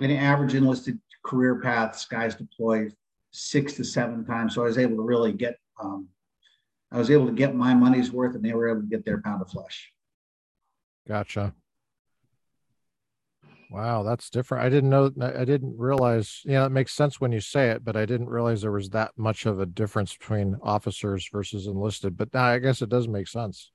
[0.00, 2.94] An average enlisted career paths, guys deployed
[3.30, 4.54] six to seven times.
[4.54, 6.08] So I was able to really get, um,
[6.90, 9.22] I was able to get my money's worth and they were able to get their
[9.22, 9.92] pound of flesh.
[11.08, 11.54] Gotcha.
[13.70, 14.66] Wow, that's different.
[14.66, 15.10] I didn't know.
[15.18, 16.42] I didn't realize.
[16.44, 19.12] Yeah, it makes sense when you say it, but I didn't realize there was that
[19.16, 22.14] much of a difference between officers versus enlisted.
[22.14, 23.72] But now I guess it does make sense.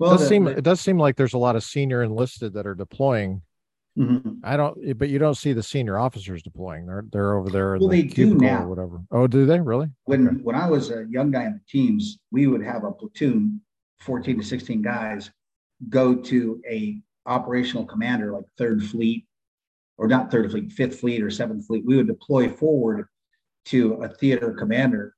[0.00, 2.02] Well, it does the, seem the, it does seem like there's a lot of senior
[2.02, 3.42] enlisted that are deploying
[4.00, 4.30] Mm-hmm.
[4.42, 6.86] I don't, but you don't see the senior officers deploying.
[6.86, 7.76] They're they're over there.
[7.76, 8.64] Well, the they do now.
[8.64, 9.00] Or whatever.
[9.10, 9.88] Oh, do they really?
[10.04, 10.36] When okay.
[10.42, 13.60] when I was a young guy in the teams, we would have a platoon,
[14.00, 15.30] fourteen to sixteen guys,
[15.90, 19.26] go to a operational commander like Third Fleet,
[19.98, 21.84] or not Third Fleet, Fifth Fleet or Seventh Fleet.
[21.84, 23.06] We would deploy forward
[23.66, 25.14] to a theater commander,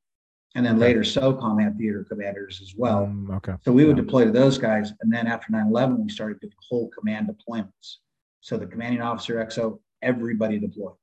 [0.57, 0.87] and then okay.
[0.87, 3.05] later SOCOM had theater commanders as well.
[3.05, 3.55] Um, okay.
[3.65, 4.03] So we would yeah.
[4.03, 7.99] deploy to those guys, and then after 9-11, we started doing whole command deployments.
[8.43, 10.95] So the commanding officer XO everybody deployed.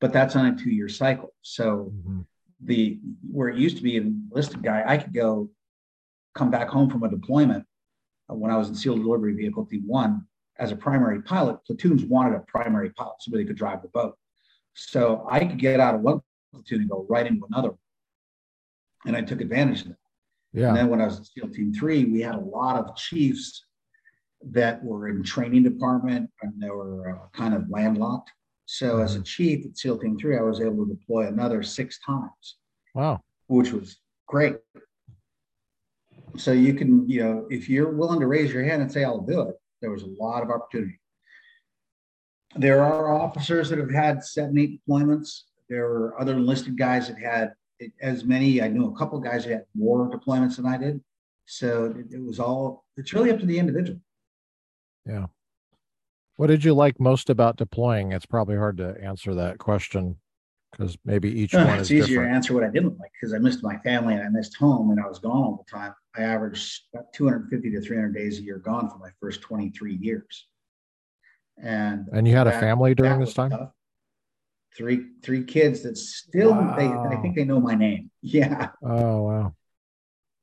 [0.00, 1.34] But that's on a two year cycle.
[1.42, 2.20] So mm-hmm.
[2.62, 3.00] the
[3.32, 5.50] where it used to be an enlisted guy, I could go
[6.34, 7.64] come back home from a deployment
[8.30, 10.26] uh, when I was in SEAL delivery vehicle team one
[10.58, 11.64] as a primary pilot.
[11.66, 14.16] Platoons wanted a primary pilot, somebody could drive the boat.
[14.74, 16.20] So I could get out of one
[16.52, 17.72] platoon and go right into another.
[19.06, 19.96] And I took advantage of that.
[20.52, 20.68] Yeah.
[20.68, 23.64] And then when I was in SEAL Team Three, we had a lot of chiefs
[24.42, 28.30] that were in training department and they were uh, kind of landlocked.
[28.66, 31.98] So as a chief at SEAL Team Three, I was able to deploy another six
[32.04, 32.56] times.
[32.94, 33.20] Wow.
[33.46, 33.96] Which was
[34.26, 34.56] great.
[36.36, 39.22] So you can, you know, if you're willing to raise your hand and say, I'll
[39.22, 41.00] do it, there was a lot of opportunity.
[42.56, 45.42] There are officers that have had seven, eight deployments.
[45.68, 47.52] There are other enlisted guys that had
[48.02, 48.60] as many.
[48.60, 51.00] I knew a couple guys that had more deployments than I did.
[51.46, 54.00] So it was all, it's really up to the individual.
[55.08, 55.26] Yeah.
[56.36, 58.12] What did you like most about deploying?
[58.12, 60.16] It's probably hard to answer that question
[60.70, 62.30] because maybe each uh, one it's is easier different.
[62.30, 64.90] to answer what I didn't like because I missed my family and I missed home
[64.90, 65.94] and I was gone all the time.
[66.16, 70.46] I averaged about 250 to 300 days a year gone for my first 23 years.
[71.60, 73.50] And and you had that, a family during this time?
[73.50, 73.72] Tough.
[74.76, 76.76] Three three kids that still wow.
[76.76, 78.10] they I think they know my name.
[78.22, 78.68] Yeah.
[78.80, 79.54] Oh wow.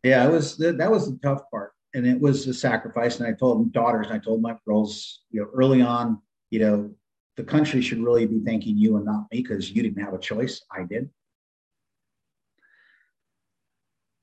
[0.04, 1.65] Yeah, it was that was the tough part
[1.96, 3.20] and it was a sacrifice.
[3.20, 6.92] And I told my daughters, I told my girls, you know, early on, you know,
[7.38, 10.20] the country should really be thanking you and not me because you didn't have a
[10.20, 10.62] choice.
[10.70, 11.10] I did.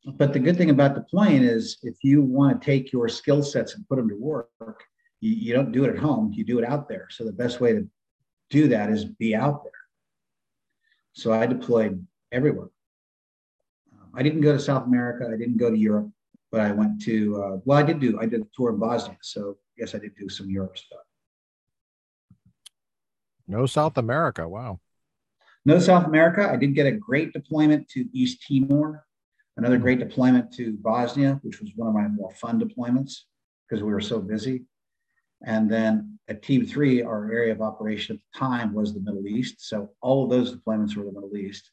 [0.04, 3.74] But the good thing about deploying is if you want to take your skill sets
[3.74, 4.50] and put them to work,
[5.20, 7.08] you, you don't do it at home, you do it out there.
[7.10, 7.88] So the best way to
[8.50, 9.72] do that is be out there.
[11.14, 12.68] So I deployed everywhere.
[14.14, 15.26] I didn't go to South America.
[15.32, 16.10] I didn't go to Europe
[16.52, 19.16] but I went to uh, well, I did do I did a tour in Bosnia,
[19.22, 21.00] so yes, I did do some Europe stuff.
[23.48, 24.46] No South America.
[24.46, 24.78] Wow.
[25.64, 26.48] No South America.
[26.48, 29.04] I did get a great deployment to East Timor,
[29.56, 33.14] another great deployment to Bosnia, which was one of my more fun deployments
[33.68, 34.64] because we were so busy.
[35.44, 39.26] And then at Team Three, our area of operation at the time was the Middle
[39.26, 39.66] East.
[39.66, 41.70] So all of those deployments were the Middle East.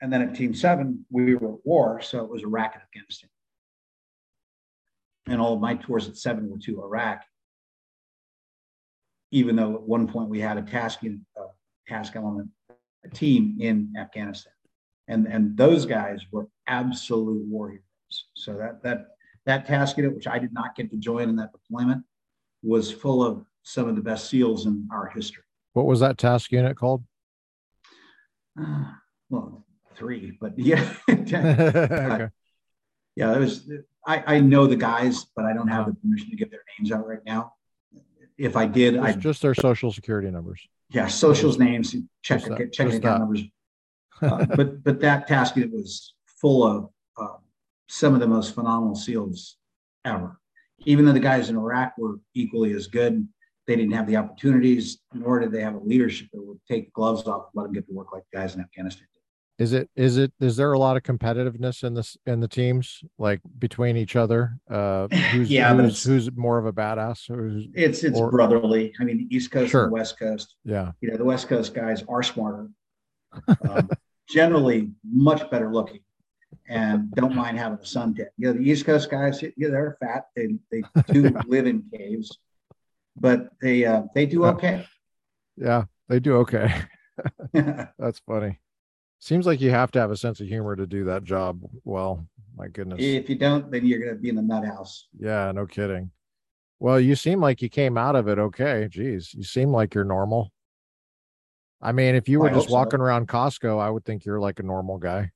[0.00, 3.30] And then at Team Seven, we were at war, so it was Iraq and Afghanistan
[5.26, 7.22] and all of my tours at seven were to Iraq.
[9.30, 11.46] Even though at one point we had a task in, uh,
[11.86, 12.48] task element
[13.04, 14.52] a team in Afghanistan,
[15.08, 18.26] and and those guys were absolute war heroes.
[18.34, 19.06] So that that
[19.46, 22.04] that task unit, which I did not get to join in that deployment,
[22.62, 25.44] was full of some of the best SEALs in our history.
[25.72, 27.02] What was that task unit called?
[28.60, 28.84] Uh,
[29.30, 29.64] well,
[29.96, 32.28] three, but yeah, okay.
[33.16, 33.70] yeah, it was
[34.06, 36.92] I, I know the guys, but I don't have the permission to give their names
[36.92, 37.54] out right now.
[38.38, 40.60] If I did, I just their social security numbers.
[40.90, 43.42] Yeah, socials, names, check that, check account numbers.
[44.22, 47.36] uh, but but that task unit was full of uh,
[47.88, 49.56] some of the most phenomenal SEALs
[50.04, 50.38] ever.
[50.84, 53.26] Even though the guys in Iraq were equally as good,
[53.66, 57.28] they didn't have the opportunities, nor did they have a leadership that would take gloves
[57.28, 59.06] off and let them get to work like guys in Afghanistan.
[59.62, 63.04] Is it is it is there a lot of competitiveness in this in the teams
[63.16, 64.58] like between each other?
[64.68, 67.28] Uh, who's yeah, who's, who's more of a badass?
[67.28, 68.92] Who's, it's it's or, brotherly.
[69.00, 69.84] I mean, the East Coast sure.
[69.84, 70.56] and the West Coast.
[70.64, 72.70] Yeah, you know, the West Coast guys are smarter,
[73.70, 73.88] um,
[74.28, 76.00] generally much better looking,
[76.68, 78.26] and don't mind having a suntan.
[78.38, 80.24] You know, the East Coast guys, yeah, they're fat.
[80.34, 82.36] They they do live in caves,
[83.16, 84.84] but they uh, they do okay.
[85.56, 86.74] Yeah, they do okay.
[87.52, 88.58] That's funny.
[89.22, 92.26] Seems like you have to have a sense of humor to do that job well.
[92.56, 92.98] My goodness.
[93.00, 95.06] If you don't, then you're going to be in the nut house.
[95.16, 96.10] Yeah, no kidding.
[96.80, 98.88] Well, you seem like you came out of it okay.
[98.90, 100.50] Geez, you seem like you're normal.
[101.80, 103.04] I mean, if you were I just walking so.
[103.04, 105.30] around Costco, I would think you're like a normal guy.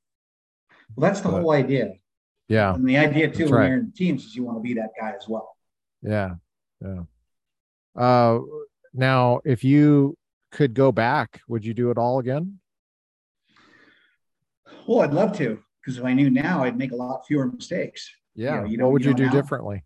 [0.96, 1.92] Well, that's the but, whole idea.
[2.48, 2.74] Yeah.
[2.74, 3.68] And the idea too, when right.
[3.68, 5.56] you're in teams, is you want to be that guy as well.
[6.02, 6.34] Yeah.
[6.82, 7.02] Yeah.
[7.94, 8.40] Uh,
[8.92, 10.18] now, if you
[10.50, 12.58] could go back, would you do it all again?
[14.86, 18.08] Well, I'd love to, because if I knew now, I'd make a lot fewer mistakes.
[18.34, 18.56] Yeah.
[18.56, 19.32] You know, you what would you, you do now.
[19.32, 19.84] differently?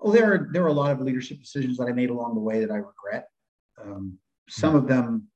[0.00, 2.40] Oh, there are there are a lot of leadership decisions that I made along the
[2.40, 3.28] way that I regret.
[3.82, 4.78] Um, some mm-hmm.
[4.78, 5.28] of them,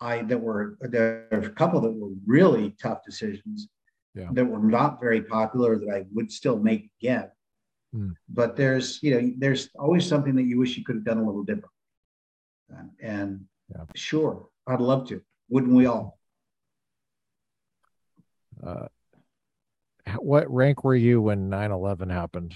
[0.00, 3.68] I that were there are a couple that were really tough decisions
[4.14, 4.28] yeah.
[4.32, 7.30] that were not very popular that I would still make again.
[7.94, 8.14] Mm.
[8.28, 11.24] But there's you know there's always something that you wish you could have done a
[11.24, 11.72] little different.
[12.72, 13.84] Uh, and yeah.
[13.94, 15.22] sure, I'd love to.
[15.48, 16.18] Wouldn't we all?
[18.64, 18.86] Uh,
[20.18, 22.54] what rank were you when 9-11 happened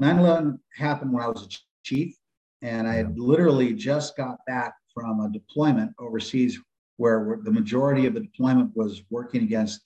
[0.00, 1.48] 9-11 happened when i was a
[1.84, 2.16] chief
[2.62, 6.58] And I literally just got back from a deployment overseas
[6.96, 9.80] where the majority of the deployment was working against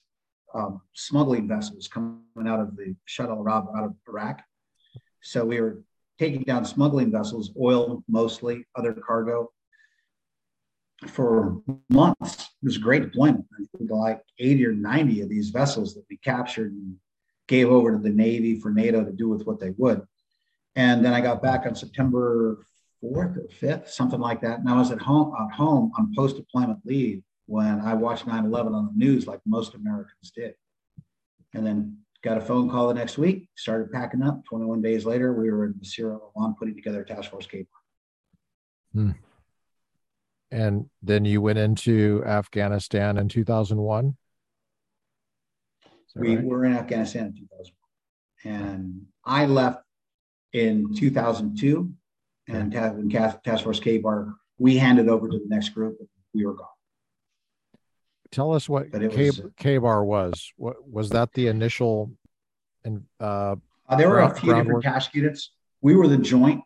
[0.53, 4.41] um, smuggling vessels coming out of the Shatt al-Arab out of Iraq.
[5.21, 5.81] So we were
[6.19, 9.51] taking down smuggling vessels, oil mostly, other cargo,
[11.05, 12.43] for months.
[12.61, 13.45] It was a great deployment.
[13.53, 16.95] I think like 80 or 90 of these vessels that we captured and
[17.47, 20.01] gave over to the Navy for NATO to do with what they would.
[20.75, 22.65] And then I got back on September
[23.03, 24.59] 4th or 5th, something like that.
[24.59, 28.85] And I was at home at home on post-deployment leave when I watched 9-11 on
[28.87, 30.55] the news like most Americans did.
[31.53, 34.43] And then got a phone call the next week, started packing up.
[34.45, 37.47] 21 days later, we were in Sierra Leone putting together a task force.
[38.93, 39.11] Hmm.
[40.51, 44.15] And then you went into Afghanistan in 2001?
[46.15, 46.45] We right?
[46.45, 47.73] were in Afghanistan in 2001.
[48.45, 49.83] And I left
[50.53, 51.91] in 2002.
[52.47, 55.97] And when Task Force KBAR, we handed over to the next group.
[56.33, 56.67] We were gone.
[58.31, 60.51] Tell us what K, was, KBAR was.
[60.57, 61.33] What was that?
[61.33, 62.11] The initial,
[62.83, 63.55] and uh,
[63.87, 65.51] uh, there were a few different task units.
[65.81, 66.61] We were the joint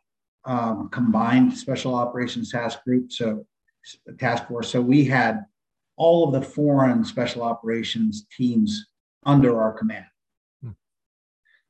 [0.45, 3.11] um, combined special operations task group.
[3.11, 3.45] So
[4.17, 4.69] task force.
[4.69, 5.45] So we had
[5.97, 8.87] all of the foreign special operations teams
[9.25, 10.05] under our command.
[10.63, 10.71] Hmm.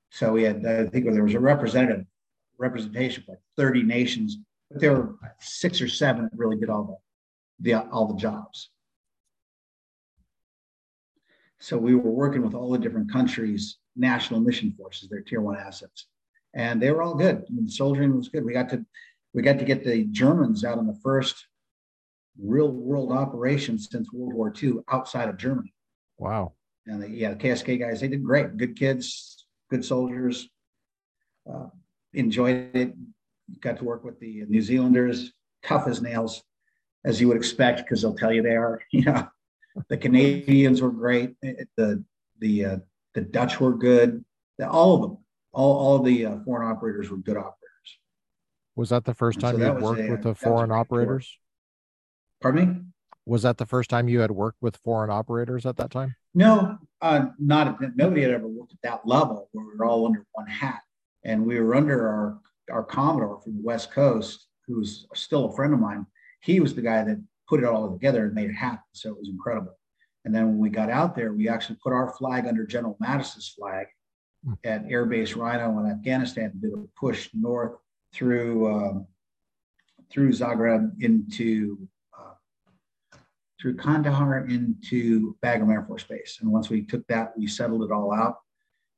[0.09, 2.05] So we had, I think there was a representative
[2.57, 4.37] representation for like 30 nations,
[4.69, 7.01] but there were six or seven that really did all
[7.59, 8.69] the, the all the jobs.
[11.59, 15.57] So we were working with all the different countries' national mission forces, their tier one
[15.57, 16.07] assets,
[16.55, 17.37] and they were all good.
[17.47, 18.43] I mean, the soldiering was good.
[18.43, 18.83] We got to
[19.33, 21.45] we got to get the Germans out on the first
[22.39, 25.73] real world operations since World War II outside of Germany.
[26.17, 26.53] Wow.
[26.87, 28.57] And the, yeah, the KSK guys, they did great.
[28.57, 30.49] Good kids, good soldiers.
[31.51, 31.67] Uh,
[32.13, 32.93] enjoyed it.
[33.59, 36.41] Got to work with the New Zealanders, tough as nails,
[37.03, 38.81] as you would expect, because they'll tell you they are.
[38.91, 39.27] You know,
[39.89, 41.35] the Canadians were great.
[41.41, 42.03] The
[42.39, 42.77] the uh,
[43.13, 44.23] the Dutch were good.
[44.57, 45.17] The, all of them,
[45.53, 47.57] all all the uh, foreign operators were good operators.
[48.75, 51.37] Was that the first time so you worked a, with the foreign operators?
[52.41, 52.81] Pardon me?
[53.25, 56.15] Was that the first time you had worked with foreign operators at that time?
[56.33, 60.25] No, uh, not nobody had ever worked at that level where we were all under
[60.31, 60.81] one hat,
[61.23, 62.39] and we were under our
[62.71, 66.05] our commodore from the West Coast, who's still a friend of mine.
[66.41, 68.79] He was the guy that put it all together and made it happen.
[68.93, 69.77] So it was incredible.
[70.25, 73.49] And then when we got out there, we actually put our flag under General Mattis's
[73.49, 73.87] flag
[74.47, 74.57] mm.
[74.63, 76.51] at Air Base Rhino in Afghanistan.
[76.53, 77.73] And did a push north
[78.13, 79.07] through um,
[80.11, 81.87] through Zagreb into
[83.61, 86.39] through Kandahar into Bagram Air Force Base.
[86.41, 88.37] And once we took that, we settled it all out,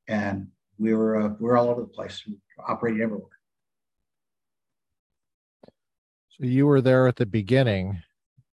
[0.08, 0.48] and
[0.78, 3.28] we were uh, we were all over the place, we operating everywhere.
[6.30, 8.02] So you were there at the beginning,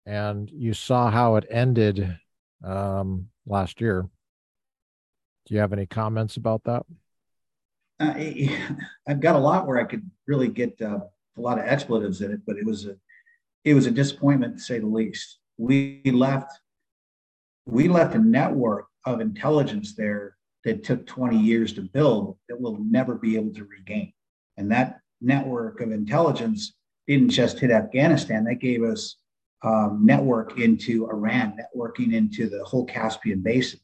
[0.06, 2.16] and you saw how it ended
[2.64, 4.08] um, last year.
[5.46, 6.84] Do you have any comments about that?
[7.98, 8.14] Uh,
[9.08, 11.00] I've got a lot where I could really get uh,
[11.36, 12.96] a lot of expletives in it, but it was a
[13.64, 16.52] it was a disappointment to say the least we left
[17.66, 22.78] we left a network of intelligence there that took 20 years to build that we'll
[22.78, 24.12] never be able to regain.
[24.56, 26.74] And that network of intelligence
[27.06, 29.16] didn't just hit Afghanistan, that gave us
[29.62, 33.80] um, network into Iran, networking into the whole Caspian Basin.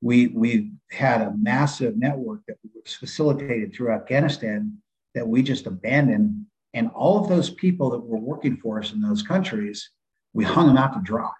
[0.00, 4.76] We, we had a massive network that was facilitated through Afghanistan
[5.14, 6.46] that we just abandoned.
[6.74, 9.90] And all of those people that were working for us in those countries
[10.32, 11.30] we hung them out to dry.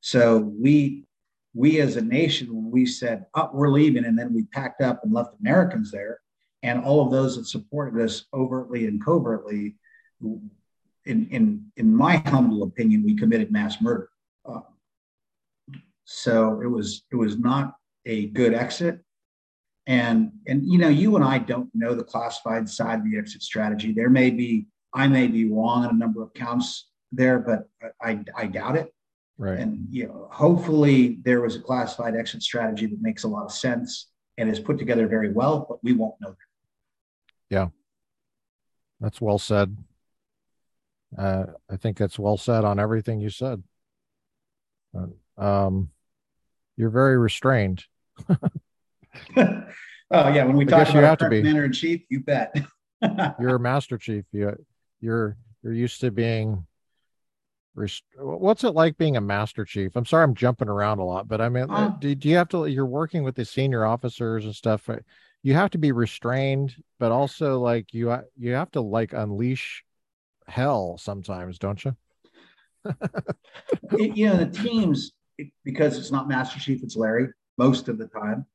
[0.00, 1.04] So we
[1.54, 5.00] we as a nation, when we said, oh, we're leaving, and then we packed up
[5.04, 6.20] and left Americans there,
[6.62, 9.76] and all of those that supported us overtly and covertly,
[10.20, 14.08] in in in my humble opinion, we committed mass murder.
[14.44, 14.60] Uh,
[16.04, 19.00] so it was it was not a good exit.
[19.86, 23.42] And and you know, you and I don't know the classified side of the exit
[23.42, 23.92] strategy.
[23.92, 27.68] There may be I may be wrong on a number of counts there, but
[28.00, 28.94] I, I doubt it.
[29.36, 29.58] Right.
[29.58, 33.52] And you know, hopefully there was a classified exit strategy that makes a lot of
[33.52, 34.08] sense
[34.38, 36.36] and is put together very well, but we won't know that.
[37.50, 37.68] Yeah.
[39.00, 39.76] That's well said.
[41.16, 43.62] Uh, I think that's well said on everything you said.
[45.36, 45.90] um,
[46.76, 47.84] you're very restrained.
[48.28, 48.38] oh
[49.36, 51.38] yeah, when we I talk about you have to be.
[51.40, 52.54] commander in chief, you bet.
[53.40, 54.24] you're a master chief.
[54.32, 54.56] You,
[55.00, 56.66] you're you're used to being
[58.18, 61.40] what's it like being a master chief i'm sorry i'm jumping around a lot but
[61.40, 64.54] i mean uh, do, do, you have to you're working with the senior officers and
[64.54, 64.96] stuff uh,
[65.44, 69.84] you have to be restrained, but also like you you have to like unleash
[70.48, 71.94] hell sometimes, don't you?
[73.92, 75.12] It- you know, the teams
[75.64, 78.46] because it's not Master Chief, it's Larry most of the time,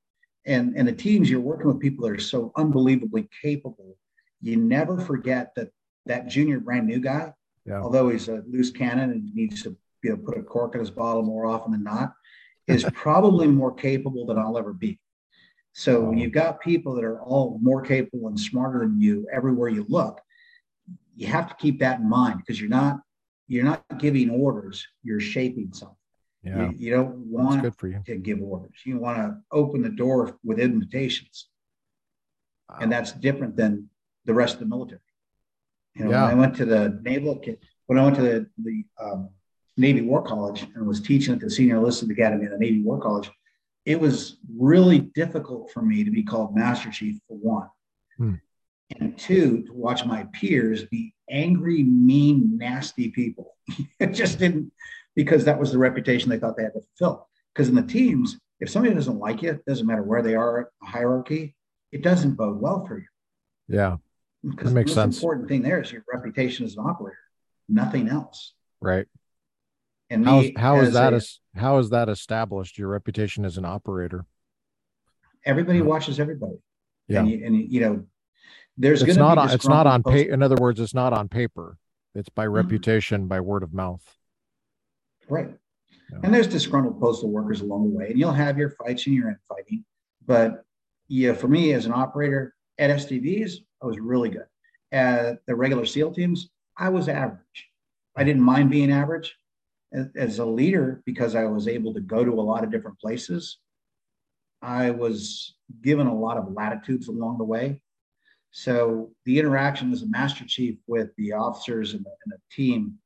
[0.47, 3.95] and and the teams you're working with people that are so unbelievably capable.
[4.41, 5.69] You never forget that
[6.07, 7.31] that junior brand new guy,
[7.69, 7.81] Yeah.
[7.81, 10.89] although he's a loose cannon and needs to you know put a cork in his
[10.91, 12.13] bottle more often than not,
[12.67, 14.99] is probably more capable than I'll ever be.
[15.73, 16.11] So Wow.
[16.13, 20.19] you've got people that are all more capable and smarter than you everywhere you look.
[21.15, 22.99] You have to keep that in mind because you're not
[23.47, 25.95] you're not giving orders, you're shaping something.
[26.43, 26.69] Yeah.
[26.69, 28.01] You, you don't That's want good for you.
[28.05, 28.77] to give orders.
[28.85, 31.49] You want to open the door with invitations,
[32.79, 33.89] and that's different than
[34.25, 35.01] the rest of the military.
[35.95, 36.25] You know, Yeah.
[36.25, 37.41] when I went to the naval
[37.87, 39.29] when I went to the the um,
[39.77, 42.99] Navy War College and was teaching at the Senior Enlisted Academy at the Navy War
[42.99, 43.31] College,
[43.85, 47.67] it was really difficult for me to be called Master Chief for one,
[48.17, 48.35] Hmm.
[48.99, 53.55] and two to watch my peers be angry, mean, nasty people.
[53.99, 54.71] it just didn't
[55.15, 57.27] because that was the reputation they thought they had to fulfill.
[57.53, 60.59] Because in the teams, if somebody doesn't like you, it doesn't matter where they are
[60.59, 61.55] in the hierarchy,
[61.91, 63.05] it doesn't bode well for you.
[63.67, 63.97] Yeah.
[64.43, 65.17] Because That makes the most sense.
[65.17, 67.17] important thing there is your reputation as an operator,
[67.67, 68.53] nothing else.
[68.79, 69.05] Right.
[70.09, 72.77] And How's me, how is that a- as how is that established?
[72.77, 74.25] Your reputation as an operator.
[75.45, 76.57] everybody watches everybody.
[77.07, 77.19] Yeah.
[77.21, 78.05] And you, and you, know,
[78.77, 80.03] there's It's not be on, it's not on.
[80.15, 81.77] In other words, it's not on paper.
[82.13, 82.53] It's by Mhm.
[82.53, 84.05] reputation, by word of mouth.
[85.29, 85.57] Right.
[86.11, 86.19] Yeah.
[86.23, 89.29] And there's disgruntled postal workers along the way, and you'll have your fights and your
[89.29, 89.85] infighting.
[90.25, 90.65] But
[91.07, 94.45] yeah, for me as an operator at SDVs, I was really good.
[94.91, 97.67] At the regular SEAL teams, I was average.
[98.15, 99.35] I didn't mind being average.
[100.15, 103.57] As, a leader, because I was able to go to a lot of different places,
[104.61, 107.81] I was given a lot of latitudes along the way.
[108.51, 112.99] So the interaction as a master chief with the officers and the, and the team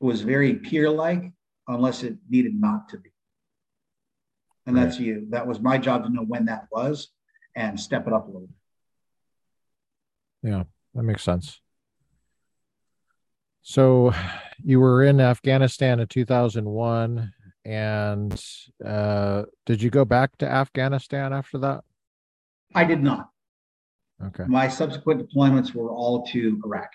[0.00, 1.32] was very peer like
[1.68, 3.10] unless it needed not to be.
[4.66, 5.26] And that's you.
[5.30, 7.08] That was my job to know when that was
[7.54, 8.56] and step it up a little bit.
[10.46, 10.62] Yeah,
[10.94, 11.60] that makes sense.
[13.62, 14.14] So
[14.62, 17.32] you were in Afghanistan in 2001
[17.64, 18.44] and
[18.84, 21.82] uh did you go back to Afghanistan after that?
[22.76, 23.30] I did not.
[24.24, 24.44] Okay.
[24.46, 26.90] My subsequent deployments were all to Iraq.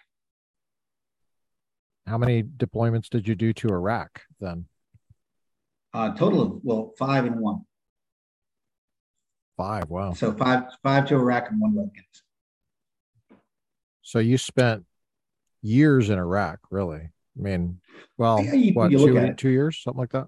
[2.08, 4.66] How many deployments did you do to Iraq then?
[5.93, 7.66] Uh, total of well, five and one.
[9.58, 9.89] 5.
[9.89, 10.14] Wow.
[10.14, 12.30] So five, five to Iraq and one to Afghanistan.
[14.12, 14.84] So you spent
[15.62, 16.99] years in Iraq, really?
[16.99, 17.80] I mean,
[18.18, 20.28] well, Yeah, you- what, you two, two years, something like that?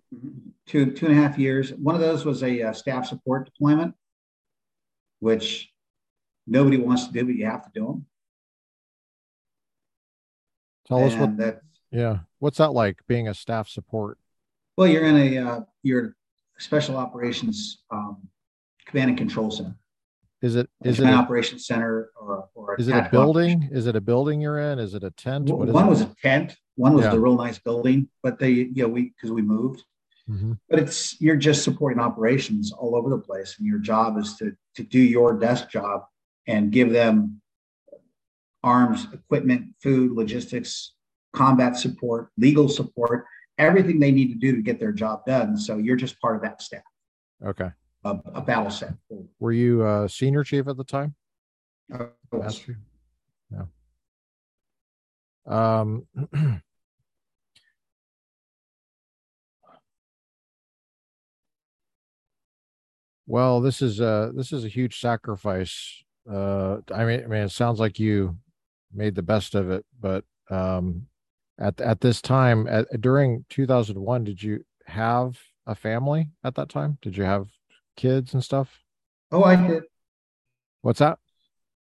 [0.66, 1.74] Two, two and a half years.
[1.74, 3.94] One of those was a uh, staff support deployment,
[5.20, 5.70] which
[6.48, 8.06] nobody wants to do, but you have to do them.
[10.88, 11.60] Tell us what, that
[11.92, 14.18] yeah, what's that like being a staff support?
[14.78, 16.16] Well, you're in a uh, you're
[16.58, 18.30] special operations um,
[18.86, 19.76] command and control center.
[20.44, 23.70] Is it is it command a, operations center or or is it a building?
[23.72, 24.78] Is it a building you're in?
[24.78, 25.46] Is it a tent?
[25.48, 25.90] is One it?
[25.90, 26.58] was a tent.
[26.76, 27.12] One was Yeah.
[27.12, 29.84] the real nice building, but they you know we because we moved.
[30.30, 30.58] Mhm.
[30.70, 34.54] But it's you're just supporting operations all over the place, and your job is to
[34.76, 36.04] to do your desk job
[36.46, 37.42] and give them
[38.64, 40.94] arms, equipment, food, logistics,
[41.34, 43.26] combat support, legal support,
[43.58, 45.56] everything they need to do to get their job done.
[45.56, 46.84] So you're just part of that staff,
[47.46, 47.72] Okay.
[48.04, 48.94] A, a battle set.
[49.40, 51.16] Were you a senior chief at the time?
[51.94, 52.08] Uh?
[53.52, 53.66] Yeah.
[55.46, 56.08] Um
[63.26, 66.04] Well, this is uh this is a huge sacrifice.
[66.30, 68.38] Uh I mean I mean it sounds like you
[68.94, 71.08] made the best of it, but um
[71.60, 76.98] at at this time at during 2001 did you have a family at that time?
[77.02, 77.48] Did you have
[77.96, 78.84] kids and stuff?
[79.32, 79.84] Oh, I did.
[80.82, 81.20] What's that?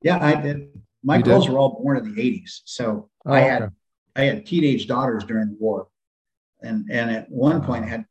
[0.02, 0.70] Yeah, I did.
[1.04, 1.54] My You girls did?
[1.54, 2.62] were all born in the 80s.
[2.66, 3.74] So Oh, I had okay.
[4.16, 5.88] I had teenage daughters during the war.
[6.62, 7.90] And and at one point Wow.
[7.90, 8.06] had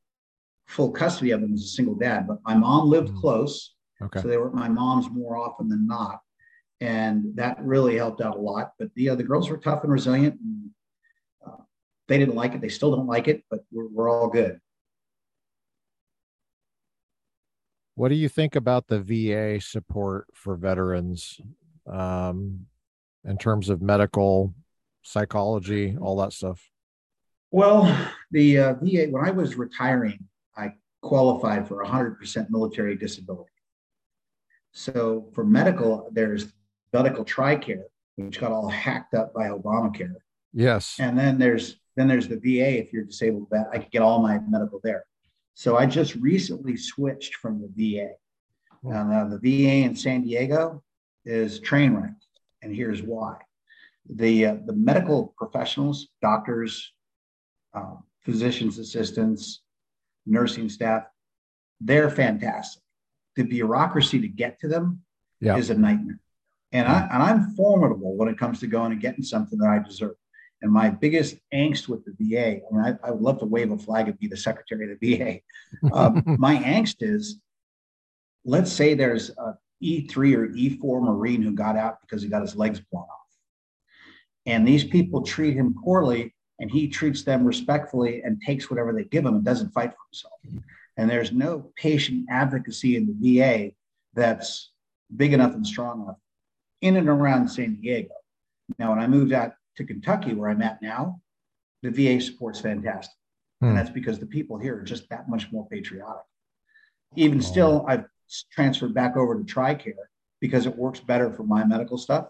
[0.66, 2.26] full custody of them as a single dad.
[2.26, 3.20] But my mom lived Mm.
[3.20, 3.74] close.
[4.02, 4.20] Okay.
[4.20, 6.20] So they were my mom's more often than not.
[6.80, 8.72] And that really helped out a lot.
[8.78, 10.40] But the, uh, the girls were tough and resilient.
[10.40, 10.70] And,
[11.44, 11.56] uh,
[12.06, 12.60] they didn't like it.
[12.60, 14.60] They still don't like it, but we're, we're all good.
[17.98, 21.40] What do you think about the VA support for veterans
[21.84, 22.66] um,
[23.24, 24.54] in terms of medical,
[25.02, 26.70] psychology, all that stuff?
[27.50, 27.92] Well,
[28.30, 33.50] the uh, VA, when I was retiring, I qualified for 100% military disability.
[34.70, 36.52] So for medical, there's
[36.92, 37.82] medical TRICARE,
[38.14, 40.14] which got all hacked up by Obamacare.
[40.52, 40.94] Yes.
[41.00, 42.78] And then there's then there's the VA.
[42.78, 45.02] If you're disabled vet, I could get all my medical there.
[45.58, 48.10] So I just recently switched from the VA.
[48.84, 50.84] And uh, the VA in San Diego
[51.24, 52.14] is train wreck,
[52.62, 53.34] and here's why:
[54.08, 56.92] the uh, the medical professionals, doctors,
[57.74, 59.62] uh, physicians assistants,
[60.26, 61.02] nursing staff,
[61.80, 62.84] they're fantastic.
[63.34, 65.02] The bureaucracy to get to them
[65.40, 65.56] yeah.
[65.56, 66.20] is a nightmare.
[66.70, 69.80] And I and I'm formidable when it comes to going and getting something that I
[69.80, 70.14] deserve.
[70.60, 73.70] And my biggest angst with the VA, I mean, I, I would love to wave
[73.70, 75.40] a flag and be the secretary of the VA.
[75.92, 77.40] Um, my angst is,
[78.44, 82.56] let's say there's a E3 or E4 Marine who got out because he got his
[82.56, 83.18] legs blown off.
[84.46, 89.04] And these people treat him poorly and he treats them respectfully and takes whatever they
[89.04, 90.64] give him and doesn't fight for himself.
[90.96, 93.70] And there's no patient advocacy in the VA
[94.14, 94.72] that's
[95.14, 96.16] big enough and strong enough
[96.80, 98.14] in and around San Diego.
[98.78, 101.20] Now, when I moved out to Kentucky, where I'm at now,
[101.82, 103.14] the VA support's fantastic.
[103.60, 103.68] Hmm.
[103.68, 106.22] And that's because the people here are just that much more patriotic.
[107.16, 107.42] Even oh.
[107.42, 108.04] still, I've
[108.52, 109.94] transferred back over to TRICARE
[110.40, 112.28] because it works better for my medical stuff.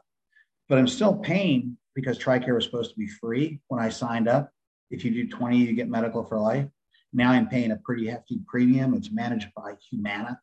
[0.68, 4.50] But I'm still paying because TRICARE was supposed to be free when I signed up.
[4.90, 6.66] If you do 20, you get medical for life.
[7.12, 8.94] Now I'm paying a pretty hefty premium.
[8.94, 10.38] It's managed by Humana.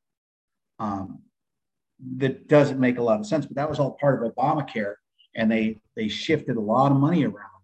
[0.80, 1.22] Um,
[2.18, 4.96] that doesn't make a lot of sense, but that was all part of Obamacare
[5.36, 7.62] and they they shifted a lot of money around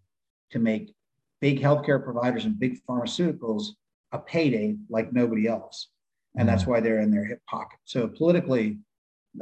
[0.52, 0.94] to make
[1.40, 3.68] big healthcare providers and big pharmaceuticals
[4.12, 5.88] a payday like nobody else,
[6.38, 6.72] and that's mm-hmm.
[6.72, 7.80] why they're in their hip pocket.
[7.86, 8.80] So politically,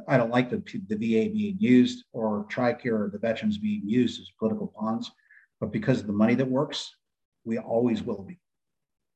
[0.07, 4.21] I don't like the the VA being used or TRICARE or the veterans being used
[4.21, 5.11] as political pawns,
[5.59, 6.95] but because of the money that works,
[7.45, 8.39] we always will be.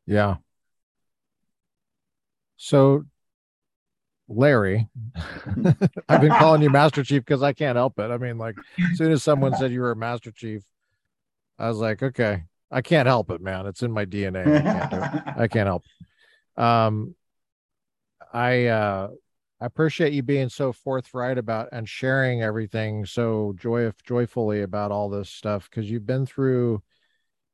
[0.05, 0.38] Yeah.
[2.57, 3.05] So
[4.36, 4.88] Larry.
[6.10, 8.12] I've been calling you Master Chief because I can't help it.
[8.12, 8.56] I mean, like,
[8.92, 10.64] as soon as someone said you were a Master Chief,
[11.60, 13.66] I was like, okay, I can't help it, man.
[13.68, 14.46] It's in my DNA.
[14.46, 15.84] I can't, I can't help.
[16.58, 17.16] Um,
[18.34, 19.10] I uh,
[19.62, 25.10] I appreciate you being so forthright about and sharing everything so joy joyfully about all
[25.10, 26.82] this stuff because you've been through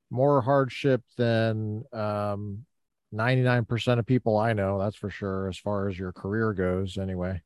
[0.10, 2.66] more hardship than um
[3.14, 7.42] 99% of people I know, that's for sure, as far as your career goes, anyway.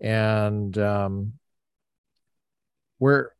[0.00, 1.34] And um,
[2.98, 3.30] we're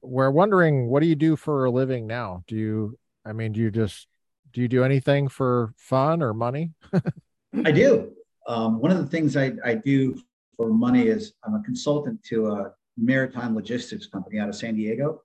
[0.00, 2.42] we're wondering, what do you do for a living now?
[2.48, 4.08] Do you, I mean, do you just
[4.52, 6.72] do you do anything for fun or money?
[7.64, 8.12] I do.
[8.46, 10.20] Um, one of the things I, I do
[10.56, 15.22] for money is I'm a consultant to a maritime logistics company out of San Diego.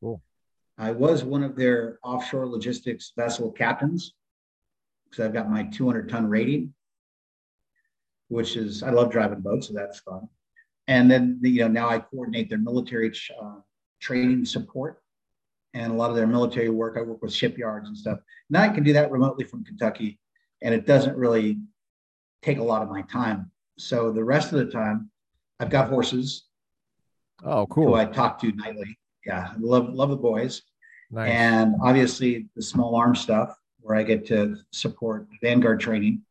[0.00, 0.20] Cool.
[0.76, 4.14] I was one of their offshore logistics vessel captains
[5.08, 6.74] because I've got my 200 ton rating,
[8.28, 10.28] which is I love driving boats, so that's fun.
[10.86, 13.56] And then the, you know now I coordinate their military uh,
[14.00, 15.02] training support
[15.74, 16.96] and a lot of their military work.
[16.96, 18.18] I work with shipyards and stuff.
[18.50, 20.18] Now I can do that remotely from Kentucky,
[20.62, 21.58] and it doesn't really
[22.42, 23.50] take a lot of my time.
[23.78, 25.10] So the rest of the time,
[25.60, 26.44] I've got horses.
[27.44, 27.88] Oh, cool!
[27.88, 28.98] Who I talk to nightly.
[29.26, 30.62] Yeah, love love the boys.
[31.10, 31.30] Nice.
[31.30, 36.22] And obviously the small arm stuff where I get to support Vanguard training.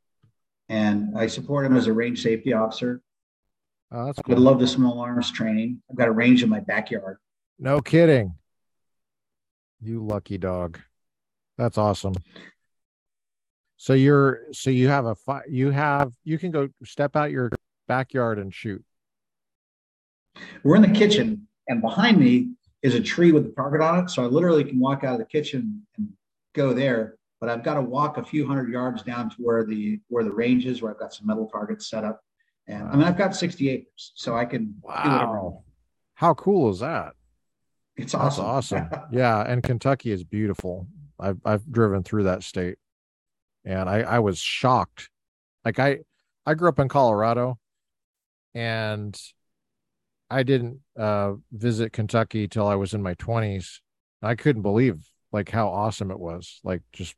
[0.70, 3.02] And I support him as a range safety officer.
[3.92, 4.36] Oh, that's cool.
[4.36, 5.82] I love the small arms training.
[5.90, 7.18] I've got a range in my backyard.
[7.58, 8.36] No kidding.
[9.82, 10.80] You lucky dog.
[11.58, 12.14] That's awesome.
[13.78, 17.52] So you're so you have a fi- you have you can go step out your
[17.88, 18.84] backyard and shoot.
[20.64, 22.50] We're in the kitchen and behind me
[22.82, 24.10] is a tree with a target on it.
[24.10, 26.10] So I literally can walk out of the kitchen and
[26.54, 30.00] go there but I've got to walk a few hundred yards down to where the
[30.08, 32.22] where the range is, where I've got some metal targets set up.
[32.68, 32.92] And wow.
[32.92, 34.76] I mean, I've got 60 acres, so I can.
[34.82, 35.64] Wow!
[36.16, 37.14] How cool is that?
[37.96, 38.46] It's awesome.
[38.46, 38.90] That's awesome.
[39.12, 40.88] yeah, and Kentucky is beautiful.
[41.20, 42.78] I've I've driven through that state,
[43.66, 45.10] and I I was shocked.
[45.64, 46.00] Like I
[46.46, 47.60] I grew up in Colorado,
[48.54, 49.20] and
[50.30, 53.80] I didn't uh, visit Kentucky till I was in my 20s.
[54.22, 56.60] I couldn't believe like how awesome it was.
[56.64, 57.16] Like just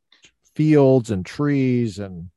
[0.60, 2.30] fields and trees and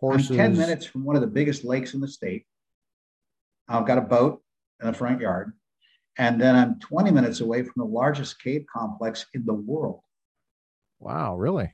[0.00, 0.32] horses.
[0.32, 2.44] I'm 10 minutes from one of the biggest lakes in the state.
[3.68, 4.42] I've got a boat
[4.80, 5.52] in the front yard.
[6.18, 10.00] And then I'm 20 minutes away from the largest cave complex in the world.
[10.98, 11.72] Wow, really?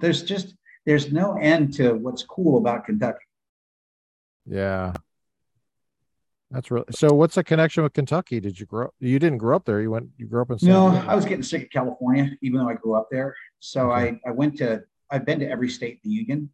[0.00, 3.18] There's just there's no end to what's cool about Kentucky.
[4.44, 4.94] Yeah.
[6.50, 7.12] That's really so.
[7.12, 8.40] What's the connection with Kentucky?
[8.40, 8.90] Did you grow?
[8.98, 9.80] You didn't grow up there.
[9.80, 10.08] You went.
[10.16, 10.58] You grew up in.
[10.58, 11.06] San no, Diego.
[11.06, 13.36] I was getting sick of California, even though I grew up there.
[13.60, 14.18] So okay.
[14.24, 14.82] I I went to.
[15.10, 16.50] I've been to every state in the union,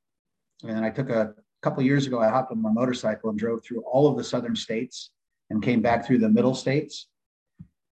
[0.67, 3.83] and I took a couple years ago, I hopped on my motorcycle and drove through
[3.83, 5.11] all of the southern states
[5.51, 7.09] and came back through the middle states.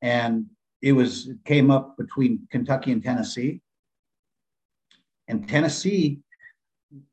[0.01, 0.47] And
[0.81, 3.61] it was it came up between Kentucky and Tennessee.
[5.27, 6.19] And Tennessee,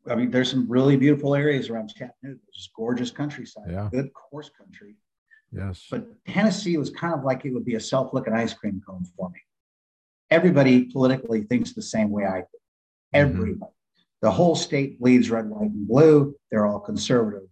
[0.09, 3.89] I mean, there's some really beautiful areas around Chattanooga, just gorgeous countryside, Yeah.
[3.91, 4.97] good course country.
[5.53, 5.87] Yes.
[5.91, 9.31] But Tennessee was kind of like it would be a self-looking ice cream cone for
[9.31, 9.41] me.
[10.31, 12.59] Everybody politically thinks the same way I do.
[13.13, 13.73] Everybody.
[14.23, 16.37] The whole state bleeds red, white, and blue.
[16.51, 17.49] They're all conservative.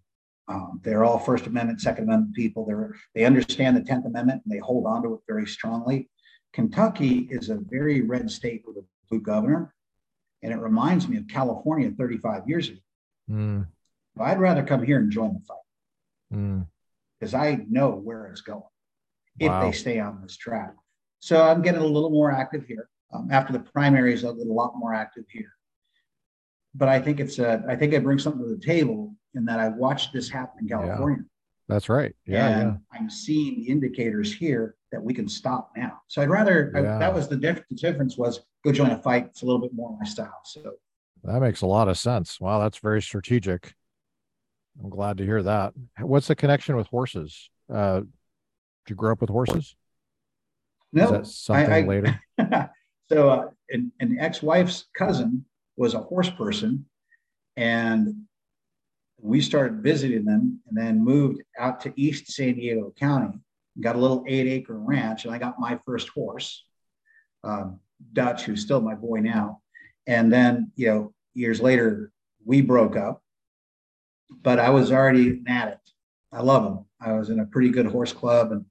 [0.46, 2.64] Um, they're all First Amendment, Second Amendment people.
[2.66, 6.08] They're they understand the Tenth Amendment and they hold on to it very strongly.
[6.52, 9.74] Kentucky is a very red state with a blue governor,
[10.42, 12.78] and it reminds me of California 35 years ago.
[13.30, 13.66] Mm,
[14.18, 15.58] I'd rather come here and join the fight
[16.32, 16.66] mm,
[17.18, 18.62] because I know where it's going
[19.38, 19.60] if Wow.
[19.60, 20.74] they stay on this track.
[21.20, 22.88] So I'm getting a little more active here.
[23.12, 25.52] Um, after the primaries, I'll get a lot more active here.
[26.74, 29.58] But I think it's a, I think I bring something to the table in that
[29.58, 31.24] I watched this happen in California.
[31.68, 32.14] that's right.
[32.26, 32.58] Yeah.
[32.60, 36.00] and I'm seeing the indicators here that we can stop now.
[36.08, 39.26] So I'd rather I- that was the, diff- the difference was go join a fight.
[39.26, 40.40] It's a little bit more my style.
[40.44, 40.74] So.
[41.24, 42.40] That makes a lot of sense.
[42.40, 42.60] Wow.
[42.60, 43.74] That's very strategic.
[44.82, 45.72] I'm glad to hear that.
[46.00, 47.50] What's the connection with horses?
[47.72, 49.74] Uh, did you grow up with horses?
[50.92, 52.20] No, something I- later?
[53.10, 55.44] so uh, an, an ex-wife's cousin
[55.76, 56.86] was a horse person
[57.56, 58.14] and
[59.20, 63.32] we started visiting them and then moved out to east san diego county
[63.80, 66.64] got a little eight acre ranch and i got my first horse
[67.44, 67.80] um,
[68.12, 69.60] dutch who's still my boy now.
[70.06, 72.10] And then you know years later
[72.44, 73.22] we broke up
[74.42, 75.92] but i was already an addict.
[76.32, 78.64] I love them i was in a pretty good horse club and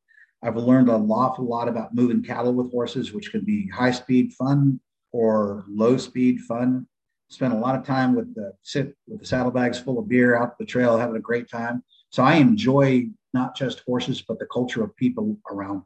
[0.43, 4.33] I've learned an awful lot about moving cattle with horses, which could be high speed
[4.33, 4.79] fun
[5.11, 6.87] or low speed fun.
[7.29, 10.57] Spent a lot of time with the sit with the saddlebags full of beer out
[10.57, 11.83] the trail, having a great time.
[12.09, 15.83] So I enjoy not just horses, but the culture of people around.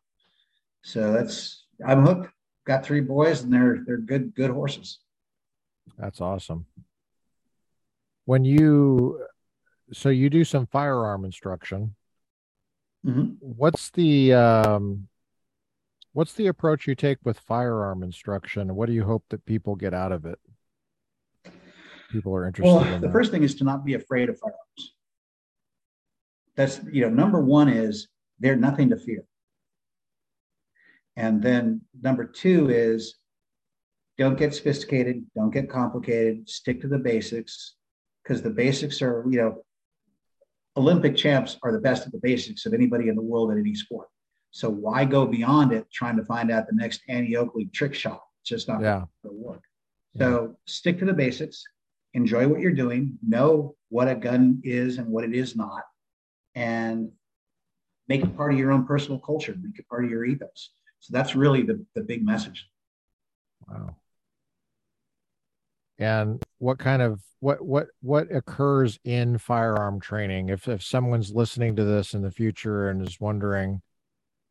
[0.84, 2.30] So that's I'm hooked.
[2.66, 5.00] Got three boys, and they're they're good good horses.
[5.98, 6.66] That's awesome.
[8.26, 9.26] When you,
[9.92, 11.96] so you do some firearm instruction.
[13.06, 13.38] Mhm.
[13.40, 15.08] What's the um,
[16.14, 18.76] what's the approach you take with firearm instruction?
[18.76, 20.40] What do you hope that people get out of it?
[22.12, 23.14] People are interested Well, in the that.
[23.14, 24.96] first thing is to not be afraid of firearms.
[26.56, 29.24] That's, you know, number one is they're nothing to fear.
[31.16, 33.16] And then number two is
[34.18, 37.76] don't get sophisticated, don't get complicated, stick to the basics
[38.22, 39.64] because the basics are, you know,
[40.78, 43.76] Olympic champs are the best at the basics of anybody in the world at any
[43.76, 44.08] sport.
[44.52, 48.22] So why go beyond it trying to find out the next Annie Oakley trick shot?
[48.42, 49.06] It's just not Yeah.
[49.24, 49.64] going to work.
[50.18, 51.64] So stick to the basics,
[52.14, 55.84] enjoy what you're doing, know what a gun is and what it is not,
[56.54, 57.12] and
[58.10, 60.74] make it part of your own personal culture, make it part of your ethos.
[61.00, 62.70] So that's really the, the big message.
[63.70, 63.96] Wow.
[66.02, 70.50] And what kind of what what what occurs in firearm training?
[70.50, 73.84] If if someone's listening to this in the future and is wondering,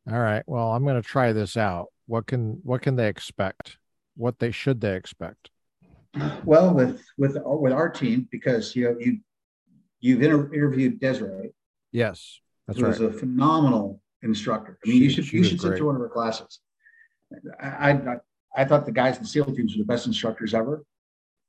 [0.09, 1.87] all right, well, I'm going to try this out.
[2.07, 3.79] What can what can they expect?
[4.17, 5.51] What they should they expect?
[6.45, 9.19] Well, with with with our team, because you know you
[9.99, 11.51] you've inter- interviewed Desiree,
[11.91, 12.95] Yes, that's who right.
[12.95, 14.79] is a phenomenal instructor.
[14.87, 16.61] I mean, you should you was should sit through one of her classes.
[17.61, 18.17] I, I
[18.57, 20.85] I thought the guys in SEAL teams were the best instructors ever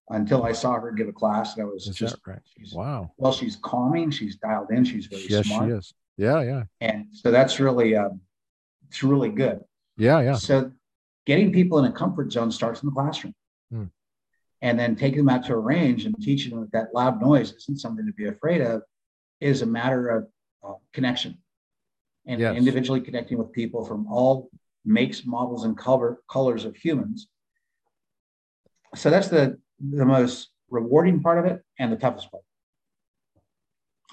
[0.10, 2.42] until I saw her give a class, and I was Is just that right?
[2.74, 3.12] Wow.
[3.18, 5.94] well, she's calming, she's dialed in, she's very Yes, smart, she is.
[6.18, 8.22] Yeah, yeah, and so that's really um,
[8.88, 9.62] it's really good.
[9.98, 10.34] yeah, yeah.
[10.36, 10.72] So
[11.26, 13.34] getting people in a comfort zone starts in the classroom.
[13.72, 13.86] Hmm.
[14.64, 17.52] And then taking them out to a range and teaching them that that loud noise
[17.54, 18.84] isn't something to be afraid of
[19.40, 20.28] is a matter of
[20.64, 21.38] uh, connection
[22.28, 22.56] and Yes.
[22.56, 24.50] individually connecting with people from all
[24.86, 27.28] makes, models, and color, colors of humans.
[28.96, 29.58] So that's the,
[29.90, 32.44] the most rewarding part of it and the toughest part.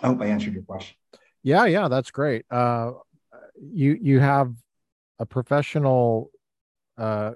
[0.02, 0.96] I hope I answered your question.
[1.42, 2.44] Yeah, yeah, that's great.
[2.50, 2.92] Uh,
[3.60, 4.52] you you have
[5.18, 6.30] a professional
[6.96, 7.32] uh,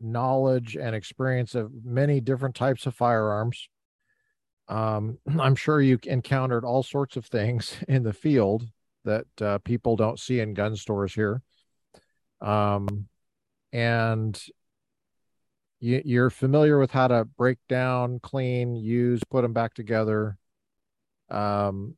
[0.00, 3.68] knowledge and experience of many different types of firearms.
[4.68, 8.66] Um, I'm sure you encountered all sorts of things in the field
[9.04, 11.40] that uh, people don't see in gun stores here.
[12.40, 13.08] Um,
[13.72, 14.40] and
[15.86, 20.36] you, you're familiar with how to break down, clean, use, put them back together
[21.30, 21.96] um,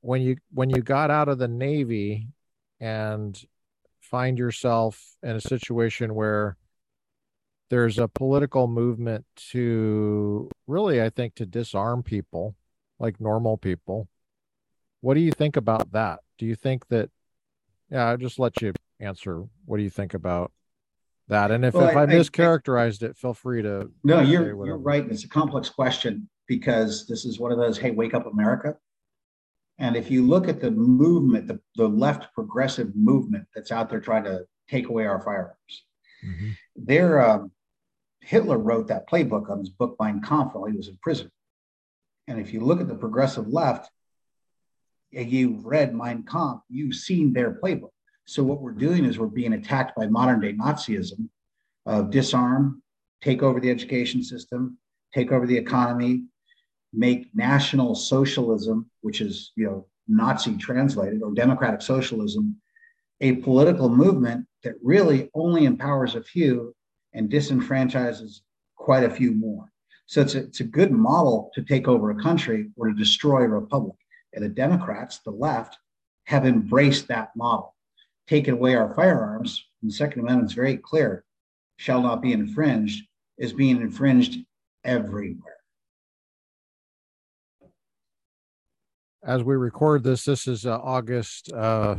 [0.00, 2.28] when you when you got out of the Navy
[2.80, 3.40] and
[4.00, 6.56] find yourself in a situation where
[7.70, 12.56] there's a political movement to really, I think, to disarm people
[12.98, 14.08] like normal people.
[15.02, 16.20] What do you think about that?
[16.36, 17.10] Do you think that?
[17.90, 19.44] Yeah, I'll just let you answer.
[19.66, 20.50] What do you think about
[21.28, 21.50] that?
[21.50, 23.90] And if, well, if I, I mischaracterized I, it, feel free to.
[24.04, 25.04] No, you're, you're right.
[25.10, 28.76] It's a complex question because this is one of those, hey, wake up America.
[29.78, 34.00] And if you look at the movement, the, the left progressive movement that's out there
[34.00, 35.84] trying to take away our firearms,
[36.24, 36.50] mm-hmm.
[36.76, 37.52] they're, um,
[38.20, 41.30] Hitler wrote that playbook on his book Mein Kampf while he was in prison.
[42.26, 43.90] And if you look at the progressive left,
[45.10, 47.90] you've read Mein Kampf, you've seen their playbook.
[48.26, 51.28] So what we're doing is we're being attacked by modern day Nazism
[51.86, 52.82] of disarm,
[53.22, 54.78] take over the education system,
[55.14, 56.24] take over the economy,
[56.92, 62.56] make national socialism, which is you know Nazi translated or democratic socialism,
[63.20, 66.74] a political movement that really only empowers a few
[67.14, 68.40] and disenfranchises
[68.74, 69.70] quite a few more.
[70.06, 73.42] So it's a, it's a good model to take over a country or to destroy
[73.42, 73.96] a republic.
[74.32, 75.78] And the Democrats, the left,
[76.24, 77.75] have embraced that model,
[78.26, 79.64] taken away our firearms.
[79.82, 81.24] And the Second Amendment is very clear
[81.76, 83.06] shall not be infringed,
[83.38, 84.38] is being infringed
[84.84, 85.56] everywhere.
[89.22, 91.96] As we record this, this is uh, August uh,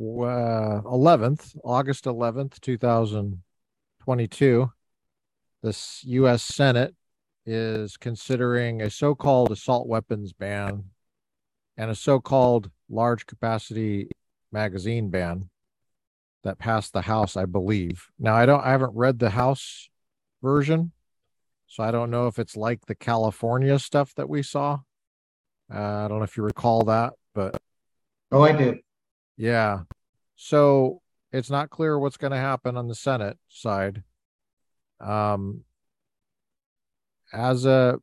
[0.00, 4.72] 11th, uh, August 11th, 2022.
[5.62, 6.42] The U.S.
[6.42, 6.94] Senate
[7.44, 10.84] is considering a so called assault weapons ban
[11.76, 14.08] and a so called large capacity
[14.52, 15.50] magazine ban
[16.42, 18.06] that passed the House, I believe.
[18.18, 19.88] Now, I don't, I haven't read the House
[20.42, 20.92] version,
[21.66, 24.78] so I don't know if it's like the California stuff that we saw.
[25.72, 27.60] Uh, I don't know if you recall that, but.
[28.32, 28.78] Oh, I do.
[29.36, 29.80] Yeah.
[30.36, 31.00] So
[31.32, 34.02] it's not clear what's going to happen on the Senate side.
[35.00, 35.64] Um,
[37.32, 37.98] as a,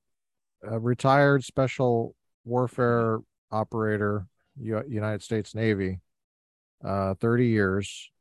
[0.64, 3.20] a retired special warfare
[3.52, 4.28] operator,
[4.60, 6.00] U- United States Navy,
[6.84, 8.11] uh, 30 years.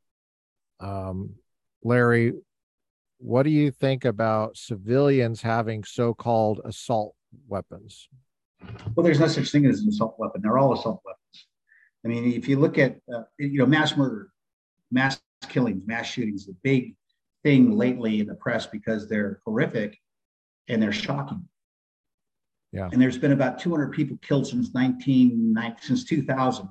[0.80, 1.34] Um,
[1.82, 2.32] Larry,
[3.18, 7.14] what do you think about civilians having so called assault
[7.48, 8.08] weapons?
[8.94, 10.42] Well, there's no such thing as an assault weapon.
[10.42, 11.46] They're all assault weapons.
[12.04, 14.30] I mean, if you look at, uh, you know, mass murder,
[14.90, 16.94] mass killings, mass shootings, the big
[17.42, 19.98] thing lately in the press because they're horrific
[20.68, 21.46] and they're shocking.
[22.72, 22.88] Yeah.
[22.92, 26.68] And there's been about 200 people killed since 19, since 2000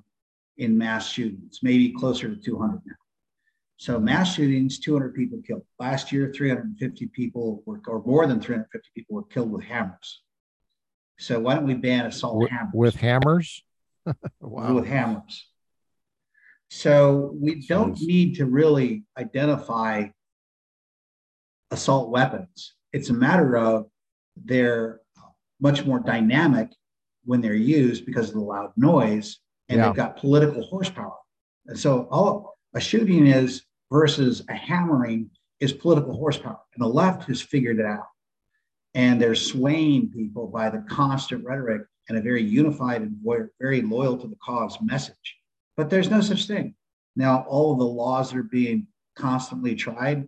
[0.57, 2.93] in mass shootings, maybe closer to 200 now.
[3.77, 5.63] So mass shootings, 200 people killed.
[5.79, 10.21] Last year, 350 people were, or more than 350 people were killed with hammers.
[11.19, 12.73] So why don't we ban assault with, hammers?
[12.73, 13.63] With hammers?
[14.39, 14.73] wow.
[14.73, 15.49] With hammers.
[16.69, 20.07] So we don't need to really identify
[21.71, 22.73] assault weapons.
[22.93, 23.87] It's a matter of
[24.35, 24.99] they're
[25.61, 26.69] much more dynamic
[27.23, 29.39] when they're used because of the loud noise
[29.69, 29.87] and yeah.
[29.87, 31.15] they've got political horsepower.
[31.67, 36.59] And so all a shooting is versus a hammering is political horsepower.
[36.75, 38.07] And the left has figured it out.
[38.93, 43.17] And they're swaying people by the constant rhetoric and a very unified and
[43.59, 45.37] very loyal to the cause message.
[45.75, 46.75] But there's no such thing.
[47.15, 50.27] Now, all of the laws that are being constantly tried,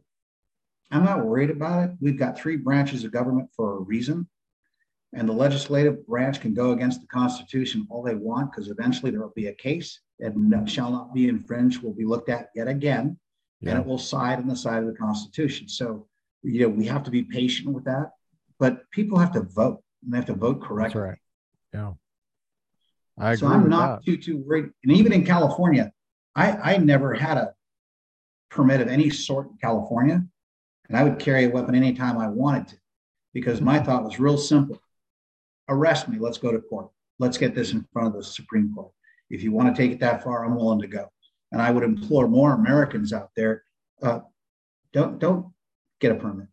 [0.91, 1.95] I'm not worried about it.
[1.99, 4.27] We've got three branches of government for a reason.
[5.13, 9.21] And the legislative branch can go against the Constitution all they want because eventually there
[9.21, 13.17] will be a case and shall not be infringed will be looked at yet again.
[13.61, 13.71] Yeah.
[13.71, 15.69] And it will side on the side of the Constitution.
[15.69, 16.07] So,
[16.43, 18.11] you know, we have to be patient with that.
[18.59, 21.01] But people have to vote and they have to vote correctly.
[21.01, 21.17] That's right.
[21.73, 21.93] Yeah.
[23.19, 24.05] I so I'm not that.
[24.05, 24.69] too too worried.
[24.83, 25.91] And even in California,
[26.35, 27.53] I, I never had a
[28.49, 30.23] permit of any sort in California.
[30.87, 32.75] And I would carry a weapon anytime I wanted to
[33.33, 34.79] because my thought was real simple
[35.69, 36.17] arrest me.
[36.19, 36.89] Let's go to court.
[37.19, 38.91] Let's get this in front of the Supreme Court.
[39.29, 41.11] If you want to take it that far, I'm willing to go.
[41.51, 43.63] And I would implore more Americans out there
[44.01, 44.19] uh,
[44.93, 45.47] don't don't
[45.99, 46.47] get a permit.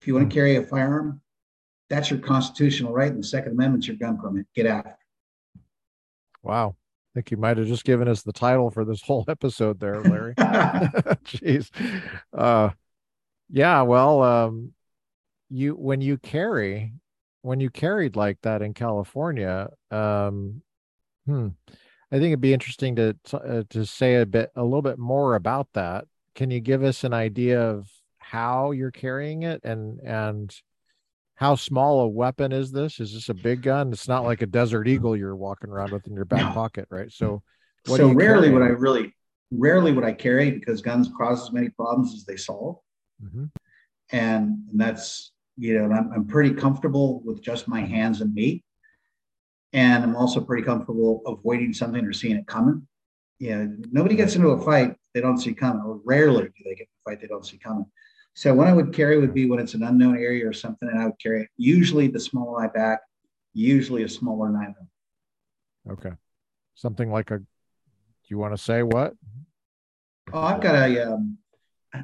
[0.00, 1.20] If you want to carry a firearm,
[1.90, 4.46] that's your constitutional right, and the Second Amendment's your gun permit.
[4.54, 4.86] Get out.
[6.42, 6.76] Wow.
[6.78, 10.00] I think you might have just given us the title for this whole episode there,
[10.00, 10.34] Larry.
[10.38, 11.70] Jeez.
[12.32, 12.70] Uh,
[13.50, 14.72] yeah, well, um,
[15.48, 16.92] you when you carry
[17.48, 20.60] when you carried like that in California, um,
[21.24, 21.48] hmm,
[22.12, 25.34] I think it'd be interesting to uh, to say a bit a little bit more
[25.34, 26.04] about that.
[26.34, 27.88] Can you give us an idea of
[28.18, 30.54] how you're carrying it and and
[31.36, 33.00] how small a weapon is this?
[33.00, 33.94] Is this a big gun?
[33.94, 36.52] It's not like a Desert Eagle you're walking around with in your back no.
[36.52, 37.10] pocket, right?
[37.10, 37.42] So,
[37.86, 39.14] so rarely would I really,
[39.50, 42.76] rarely would I carry because guns cause as many problems as they solve,
[43.24, 43.44] mm-hmm.
[44.10, 48.62] and, and that's you know, I'm, I'm pretty comfortable with just my hands and me.
[49.72, 52.86] And I'm also pretty comfortable avoiding something or seeing it coming.
[53.38, 56.74] You know, nobody gets into a fight they don't see coming, or rarely do they
[56.74, 57.86] get in a fight they don't see coming.
[58.34, 61.00] So what I would carry would be when it's an unknown area or something, and
[61.00, 61.48] I would carry it.
[61.56, 63.00] Usually the smaller my back,
[63.52, 64.74] usually a smaller nine
[65.90, 66.12] Okay,
[66.74, 67.38] something like a.
[67.38, 67.46] Do
[68.28, 69.14] you want to say what?
[70.32, 71.12] Oh, I've got a.
[71.12, 71.38] Um,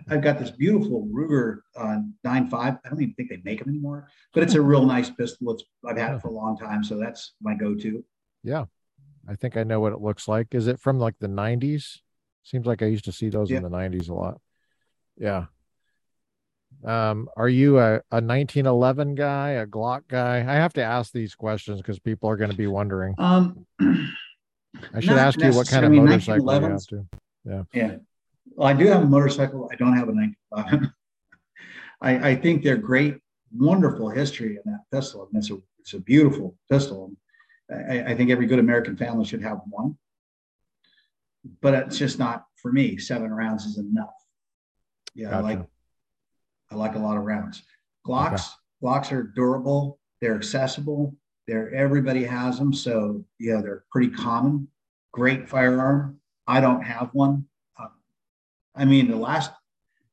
[0.09, 2.55] I've got this beautiful Ruger uh, 9.5.
[2.55, 5.53] I don't even think they make them anymore, but it's a real nice pistol.
[5.53, 8.05] It's I've had it for a long time, so that's my go-to.
[8.43, 8.64] Yeah,
[9.28, 10.55] I think I know what it looks like.
[10.55, 11.99] Is it from like the 90s?
[12.43, 13.59] Seems like I used to see those yeah.
[13.59, 14.41] in the 90s a lot.
[15.16, 15.47] Yeah.
[16.85, 20.39] Um, are you a, a 1911 guy, a Glock guy?
[20.41, 23.14] I have to ask these questions because people are going to be wondering.
[23.16, 27.07] Um, I should ask you what kind of motorcycle you have to.
[27.45, 27.62] Yeah.
[27.72, 27.97] Yeah.
[28.55, 29.68] Well, I do have a motorcycle.
[29.72, 30.92] I don't have a 1911.
[32.00, 33.18] I, I think they're great,
[33.52, 35.28] wonderful history in that pistol.
[35.32, 37.12] And it's a, it's a beautiful pistol.
[37.70, 39.96] I, I think every good American family should have one,
[41.61, 42.98] but it's just not for me.
[42.98, 44.14] Seven rounds is enough.
[45.14, 45.36] Yeah, gotcha.
[45.36, 45.66] I like
[46.70, 47.62] I like a lot of rounds.
[48.07, 48.42] Glocks, okay.
[48.82, 49.98] Glocks are durable.
[50.20, 51.14] They're accessible.
[51.46, 54.68] They're everybody has them, so yeah, they're pretty common.
[55.12, 56.18] Great firearm.
[56.46, 57.46] I don't have one.
[58.75, 59.53] I mean, the last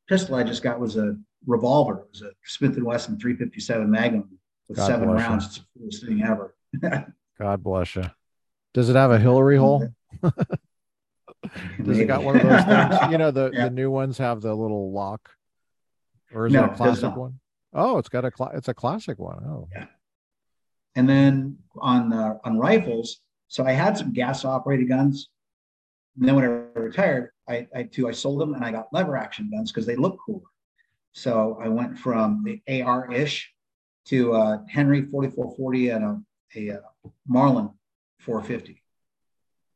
[0.07, 1.99] pistol I just got was a revolver.
[1.99, 4.38] It was a Smith and Wesson 357 Magnum
[4.68, 5.43] with God seven rounds.
[5.43, 5.47] You.
[5.47, 6.55] It's the coolest thing ever.
[7.39, 8.03] God bless you.
[8.74, 9.88] Does it have a Hillary hole?
[11.84, 13.12] Does it got one of those things?
[13.12, 13.66] You know, the, yeah.
[13.66, 15.32] the new ones have the little lock
[16.34, 17.39] or is no, it a classic one?
[17.74, 19.43] Oh, it's got a cl- it's a classic one.
[19.45, 19.86] Oh, yeah.
[20.95, 25.30] And then on uh, on rifles, so I had some gas operated guns.
[26.20, 29.18] And then when I retired, I, I too I sold them and I got lever
[29.18, 30.41] action guns because they look cooler.
[31.14, 33.52] So I went from the AR ish
[34.06, 36.22] to uh, Henry 4440 and a,
[36.56, 37.70] a, uh, Marlin
[38.20, 38.82] 450.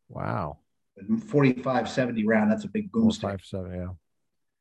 [0.08, 0.60] Wow.
[1.28, 2.52] 45 70 round.
[2.52, 3.22] That's a big boomstick.
[3.22, 3.88] 570, yeah.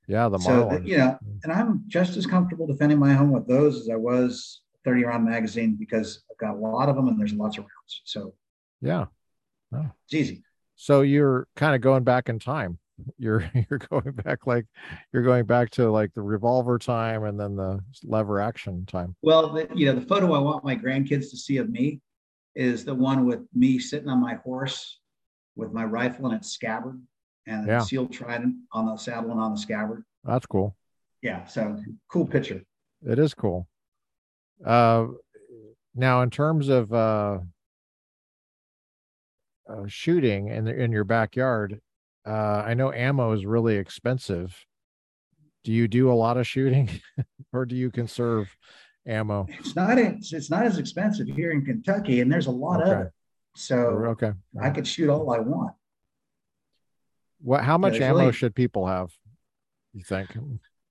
[0.06, 0.44] Yeah, the Marlin.
[0.44, 3.88] so that, you know, and I'm just as comfortable defending my home with those as
[3.88, 7.56] I was 30 round magazine because I've got a lot of them and there's lots
[7.56, 8.02] of rounds.
[8.04, 8.34] So
[8.82, 9.06] yeah,
[9.72, 9.90] oh.
[10.04, 10.42] it's easy.
[10.76, 12.78] So you're kind of going back in time.
[13.18, 14.66] You're you're going back like
[15.12, 19.16] you're going back to like the revolver time and then the lever action time.
[19.22, 22.00] Well, the, you know, the photo I want my grandkids to see of me
[22.54, 25.00] is the one with me sitting on my horse
[25.56, 27.00] with my rifle and its scabbard
[27.46, 27.80] and yeah.
[27.80, 30.04] seal trident on the saddle and on the scabbard.
[30.24, 30.76] That's cool.
[31.22, 31.76] Yeah, so
[32.08, 32.62] cool picture.
[33.06, 33.68] It is cool.
[34.64, 35.06] Uh,
[35.94, 37.38] now, in terms of uh,
[39.68, 41.80] uh, shooting in the, in your backyard,
[42.26, 44.56] uh, I know ammo is really expensive.
[45.62, 46.88] Do you do a lot of shooting,
[47.52, 48.54] or do you conserve
[49.06, 49.46] ammo?
[49.48, 52.92] It's not it's, it's not as expensive here in Kentucky, and there's a lot okay.
[52.92, 53.12] of it.
[53.56, 53.76] So
[54.08, 55.72] okay, I could shoot all I want.
[57.40, 57.62] What?
[57.62, 59.10] How much ammo really, should people have?
[59.92, 60.30] You think?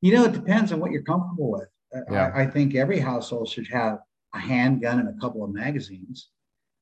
[0.02, 1.68] You know, it depends on what you're comfortable with.
[2.10, 2.32] Yeah.
[2.34, 4.00] I, I, think every household should have
[4.34, 6.30] a handgun and a couple of magazines,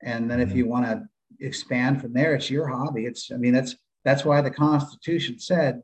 [0.01, 0.49] and then mm-hmm.
[0.49, 1.03] if you want to
[1.45, 3.05] expand from there, it's your hobby.
[3.05, 3.31] It's.
[3.31, 5.81] I mean, that's that's why the Constitution said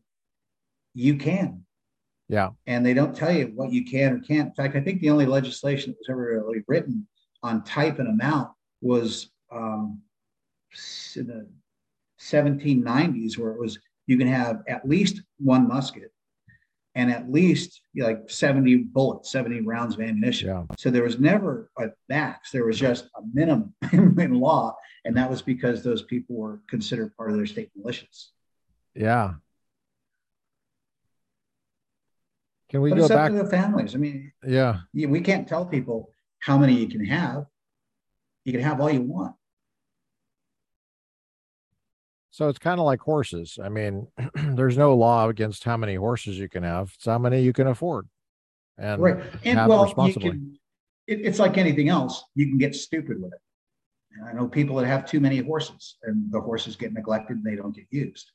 [0.93, 1.63] you can.
[2.29, 2.49] Yeah.
[2.65, 4.49] And they don't tell you what you can or can't.
[4.49, 7.07] In fact, I think the only legislation that was ever really written
[7.43, 8.51] on type and amount
[8.81, 10.01] was um,
[11.15, 11.47] in the
[12.19, 16.11] 1790s where it was you can have at least one musket
[16.97, 20.49] and at least you know, like 70 bullets, 70 rounds of ammunition.
[20.49, 20.63] Yeah.
[20.79, 22.49] So there was never a max.
[22.51, 24.75] There was just a minimum in law.
[25.05, 28.29] And that was because those people were considered part of their state militias.
[28.95, 29.35] Yeah.
[32.69, 33.93] Can we but go it's back up to the families?
[33.93, 37.45] I mean, yeah, we can't tell people how many you can have.
[38.43, 39.35] You can have all you want.
[42.37, 43.57] So it's kind of like horses.
[43.59, 46.91] I mean, there's no law against how many horses you can have.
[46.93, 48.07] It's how many you can afford.
[48.77, 49.23] And right.
[49.43, 50.59] And well, you can,
[51.07, 52.23] it, it's like anything else.
[52.35, 53.39] You can get stupid with it.
[54.11, 57.43] And I know people that have too many horses and the horses get neglected and
[57.43, 58.31] they don't get used.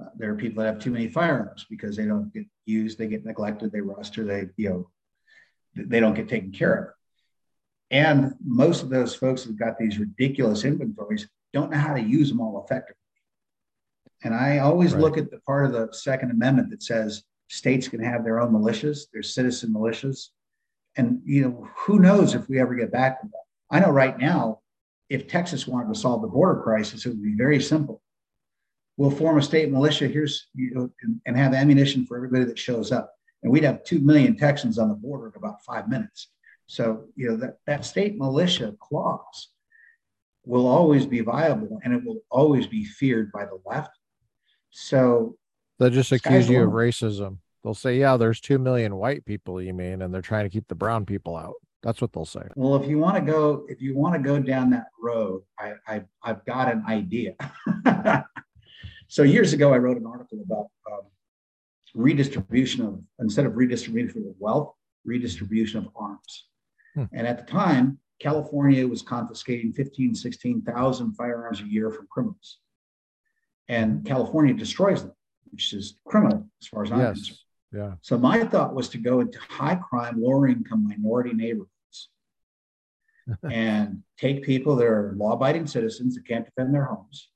[0.00, 3.08] Uh, there are people that have too many firearms because they don't get used, they
[3.08, 4.90] get neglected, they rust, or they, you know,
[5.74, 6.88] they don't get taken care of.
[7.90, 12.28] And most of those folks who've got these ridiculous inventories don't know how to use
[12.28, 12.94] them all effectively.
[14.22, 15.00] And I always right.
[15.02, 18.52] look at the part of the Second Amendment that says states can have their own
[18.52, 20.28] militias, their citizen militias.
[20.96, 23.76] And you know, who knows if we ever get back to that.
[23.76, 24.60] I know right now,
[25.08, 28.02] if Texas wanted to solve the border crisis, it would be very simple.
[28.96, 32.58] We'll form a state militia here's you know, and, and have ammunition for everybody that
[32.58, 33.12] shows up.
[33.42, 36.28] And we'd have two million Texans on the border in about five minutes.
[36.66, 39.48] So, you know, that, that state militia clause
[40.44, 43.90] will always be viable and it will always be feared by the left.
[44.70, 45.36] So
[45.78, 47.38] they'll just accuse you of racism.
[47.62, 50.66] They'll say, yeah, there's 2 million white people, you mean, and they're trying to keep
[50.68, 51.54] the brown people out.
[51.82, 52.46] That's what they'll say.
[52.56, 55.72] Well, if you want to go, if you want to go down that road, I,
[55.86, 57.34] I I've got an idea.
[59.08, 61.06] so years ago, I wrote an article about um,
[61.94, 66.48] redistribution of instead of redistribution of wealth, redistribution of arms.
[66.94, 67.04] Hmm.
[67.12, 72.58] And at the time, California was confiscating 15, 16,000 firearms a year from criminals.
[73.70, 75.14] And California destroys them,
[75.52, 77.12] which is criminal as far as I'm yes.
[77.12, 77.38] concerned.
[77.72, 77.92] Yeah.
[78.00, 82.08] So my thought was to go into high crime, lower income minority neighborhoods
[83.48, 87.28] and take people that are law abiding citizens that can't defend their homes.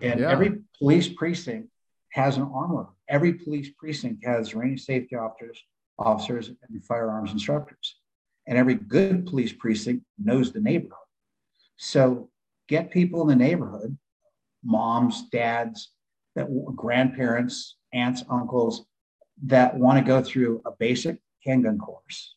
[0.00, 0.30] And yeah.
[0.30, 1.68] every police precinct
[2.12, 2.86] has an armor.
[3.08, 5.62] Every police precinct has range safety officers,
[5.98, 7.96] officers and firearms instructors.
[8.46, 10.96] And every good police precinct knows the neighborhood.
[11.76, 12.30] So
[12.68, 13.98] get people in the neighborhood,
[14.64, 15.92] moms, dads,
[16.34, 18.86] that grandparents, aunts, uncles
[19.44, 22.36] that want to go through a basic handgun course,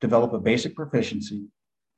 [0.00, 1.46] develop a basic proficiency,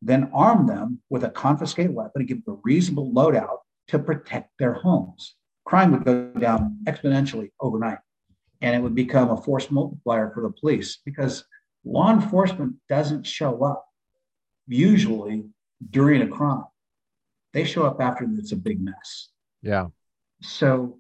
[0.03, 4.51] then arm them with a confiscated weapon and give them a reasonable loadout to protect
[4.59, 5.37] their homes.
[5.65, 7.99] Crime would go down exponentially overnight
[8.61, 11.45] and it would become a force multiplier for the police because
[11.85, 13.87] law enforcement doesn't show up
[14.67, 15.45] usually
[15.91, 16.65] during a crime.
[17.55, 19.29] They show up after it's a big mess.
[19.63, 19.87] Yeah.
[20.43, 20.99] So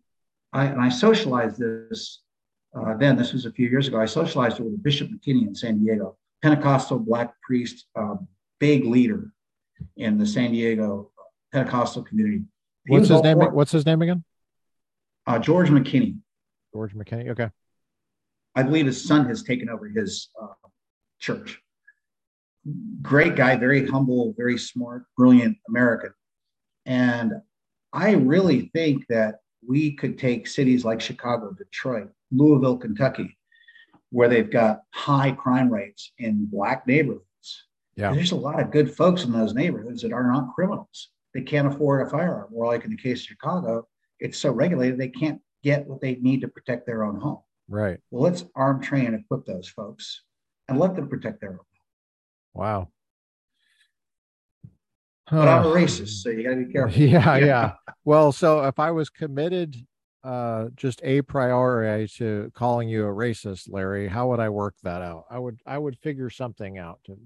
[0.53, 2.25] I, and I socialized this
[2.75, 4.01] uh, then, this was a few years ago.
[4.01, 8.17] I socialized with Bishop McKinney in San Diego, Pentecostal black priest, uh,
[8.59, 9.31] big leader
[9.97, 11.13] in the San Diego
[11.53, 12.43] Pentecostal community.
[12.87, 13.39] He What's his name?
[13.39, 14.25] What's his name again?
[15.27, 16.19] Uh, George McKinney.
[16.73, 17.31] George McKinney.
[17.31, 17.49] Okay.
[18.57, 20.49] I believe his son has taken over his uh,
[21.21, 21.61] church.
[23.03, 26.13] Great guy, very humble, very smart, brilliant American.
[26.87, 27.33] And
[27.93, 33.37] I really think that we could take cities like Chicago, Detroit, Louisville, Kentucky,
[34.11, 37.25] where they've got high crime rates in black neighborhoods.
[37.97, 38.13] Yeah.
[38.13, 41.11] There's a lot of good folks in those neighborhoods that are not criminals.
[41.33, 42.51] They can't afford a firearm.
[42.53, 43.87] Or like in the case of Chicago,
[44.21, 47.41] it's so regulated they can't get what they need to protect their own home.
[47.69, 47.99] Right.
[48.11, 50.23] Well, let's arm train and equip those folks
[50.69, 51.59] and let them protect their own.
[52.53, 52.89] Wow.
[55.31, 57.01] But I'm a racist, so you got to be careful.
[57.03, 57.73] Yeah, yeah.
[58.05, 59.77] well, so if I was committed
[60.23, 65.03] uh just a priori to calling you a racist, Larry, how would I work that
[65.03, 65.25] out?
[65.31, 67.01] I would I would figure something out.
[67.07, 67.19] To,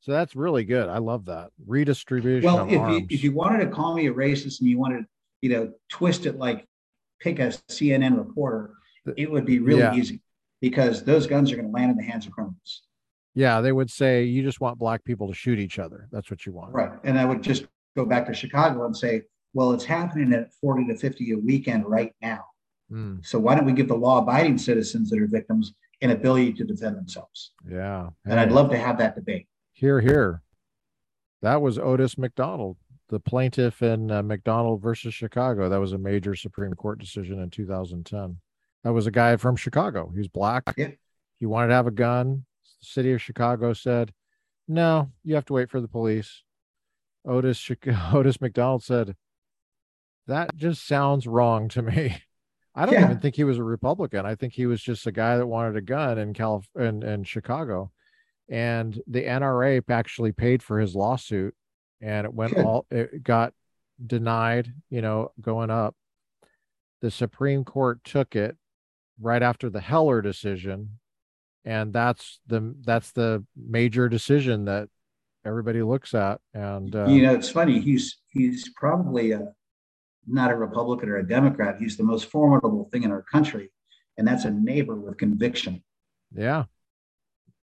[0.00, 0.88] so that's really good.
[0.88, 2.50] I love that redistribution.
[2.50, 3.00] Well, if arms.
[3.00, 5.06] you if you wanted to call me a racist and you wanted to,
[5.42, 6.66] you know twist it like
[7.20, 8.74] pick a CNN reporter,
[9.16, 9.94] it would be really yeah.
[9.94, 10.20] easy
[10.60, 12.82] because those guns are going to land in the hands of criminals.
[13.34, 16.08] Yeah, they would say you just want black people to shoot each other.
[16.10, 16.72] That's what you want.
[16.72, 16.90] Right.
[17.04, 17.66] And I would just
[17.96, 19.22] go back to Chicago and say,
[19.54, 22.44] well, it's happening at 40 to 50 a weekend right now.
[22.90, 23.24] Mm.
[23.24, 26.64] So why don't we give the law abiding citizens that are victims an ability to
[26.64, 27.52] defend themselves?
[27.68, 28.10] Yeah.
[28.24, 29.46] And I'd love to have that debate.
[29.72, 30.42] Here, here.
[31.42, 32.76] That was Otis McDonald,
[33.08, 35.68] the plaintiff in uh, McDonald versus Chicago.
[35.68, 38.38] That was a major Supreme Court decision in 2010.
[38.84, 40.10] That was a guy from Chicago.
[40.12, 40.62] He was black.
[40.76, 40.90] Yeah.
[41.38, 42.44] He wanted to have a gun.
[42.80, 44.12] The city of Chicago said,
[44.68, 46.42] no, you have to wait for the police.
[47.26, 47.70] Otis,
[48.12, 49.16] Otis McDonald said,
[50.26, 52.22] that just sounds wrong to me.
[52.74, 53.04] I don't yeah.
[53.04, 54.24] even think he was a Republican.
[54.24, 57.24] I think he was just a guy that wanted a gun in Calif in, in
[57.24, 57.90] Chicago.
[58.48, 61.54] And the NRA actually paid for his lawsuit
[62.00, 63.52] and it went all it got
[64.04, 65.94] denied, you know, going up.
[67.00, 68.56] The Supreme Court took it
[69.20, 70.98] right after the Heller decision.
[71.64, 74.88] And that's the that's the major decision that
[75.44, 76.40] everybody looks at.
[76.54, 77.80] And uh, you know, it's funny.
[77.80, 79.52] He's he's probably a
[80.26, 81.76] not a Republican or a Democrat.
[81.78, 83.70] He's the most formidable thing in our country,
[84.16, 85.82] and that's a neighbor with conviction.
[86.32, 86.64] Yeah,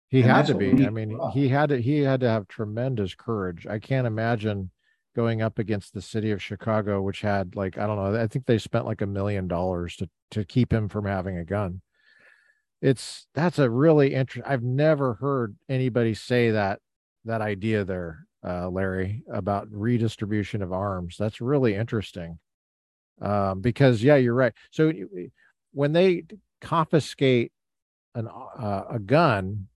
[0.09, 0.87] he and had to be.
[0.87, 1.80] I mean, he had to.
[1.80, 3.66] He had to have tremendous courage.
[3.66, 4.70] I can't imagine
[5.14, 8.20] going up against the city of Chicago, which had like I don't know.
[8.20, 11.45] I think they spent like a million dollars to to keep him from having a
[11.45, 11.80] gun.
[12.83, 14.51] It's that's a really interesting.
[14.53, 16.80] I've never heard anybody say that
[17.24, 21.16] that idea there uh, Larry, about redistribution of arms.
[21.18, 22.39] That's really interesting.
[23.20, 24.53] Um, because yeah, you're right.
[24.70, 24.93] So
[25.72, 26.24] when they
[26.61, 27.53] confiscate
[28.14, 29.68] an uh, a gun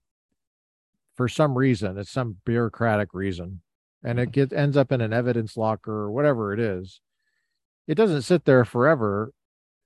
[1.15, 3.61] for some reason, it's some bureaucratic reason,
[4.03, 4.31] and it mm-hmm.
[4.31, 6.99] gets ends up in an evidence locker or whatever it is.
[7.87, 9.31] It doesn't sit there forever.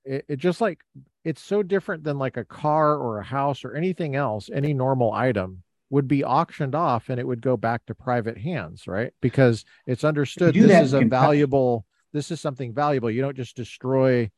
[0.04, 0.80] It, it just like
[1.24, 5.12] it's so different than like a car or a house or anything else, any normal
[5.12, 9.12] item would be auctioned off and it would go back to private hands, right?
[9.20, 13.10] Because it's understood this is a valuable, this is something valuable.
[13.10, 14.30] You don't just destroy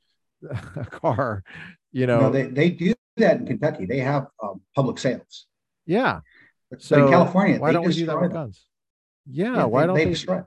[0.77, 1.45] a car,
[1.93, 2.23] you know.
[2.23, 3.87] No, they, they do that in Kentucky.
[3.87, 5.47] They have um, public sales.
[5.87, 6.21] Yeah.
[6.79, 8.67] So in California, why don't we do that with guns?
[9.31, 10.43] Yeah, yeah why they, don't they, they destroy?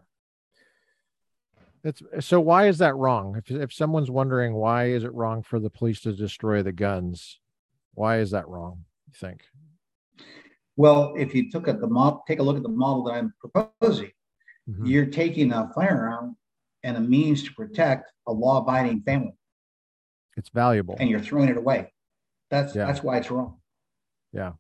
[1.88, 3.38] It's so why is that wrong?
[3.38, 7.40] If if someone's wondering why is it wrong for the police to destroy the guns,
[7.94, 8.84] why is that wrong?
[9.08, 9.44] You think?
[10.76, 13.34] Well, if you took at the model, take a look at the model that I'm
[13.40, 14.12] proposing,
[14.70, 14.86] mm-hmm.
[14.86, 16.36] you're taking a firearm
[16.84, 19.38] and a means to protect a law-abiding family.
[20.36, 21.94] It's valuable, and you're throwing it away.
[22.52, 22.86] That's yeah.
[22.86, 23.60] that's why it's wrong.
[24.34, 24.54] Yeah.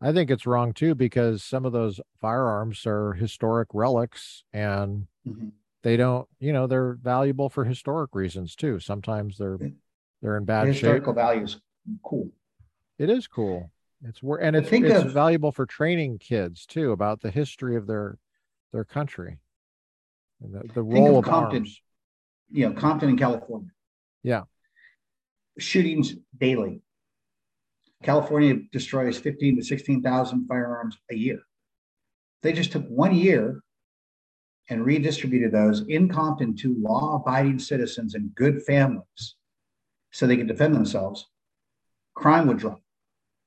[0.00, 5.48] I think it's wrong too because some of those firearms are historic relics and mm-hmm.
[5.82, 8.78] They don't, you know, they're valuable for historic reasons too.
[8.80, 9.58] Sometimes they're
[10.20, 11.16] they're in bad the historical shape.
[11.16, 11.60] values
[12.04, 12.28] cool.
[12.98, 13.70] It is cool.
[14.04, 17.86] It's worth, and it's, it's of, valuable for training kids too about the history of
[17.86, 18.18] their
[18.72, 19.38] their country
[20.42, 21.80] and the, the role of, of Compton, arms.
[22.50, 23.70] You know, Compton in California.
[24.22, 24.42] Yeah.
[25.58, 26.82] Shootings daily
[28.02, 31.40] California destroys 15 to 16,000 firearms a year.
[32.42, 33.62] They just took one year
[34.68, 39.34] and redistributed those in Compton to law abiding citizens and good families
[40.10, 41.28] so they could defend themselves.
[42.14, 42.80] Crime would drop,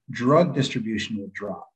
[0.09, 1.69] drug distribution would drop,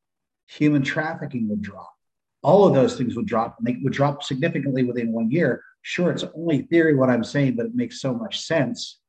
[0.48, 1.94] human trafficking would drop.
[2.42, 5.64] All of those things would drop and they would drop significantly within one year.
[5.82, 9.00] Sure, it's only theory what I'm saying, but it makes so much sense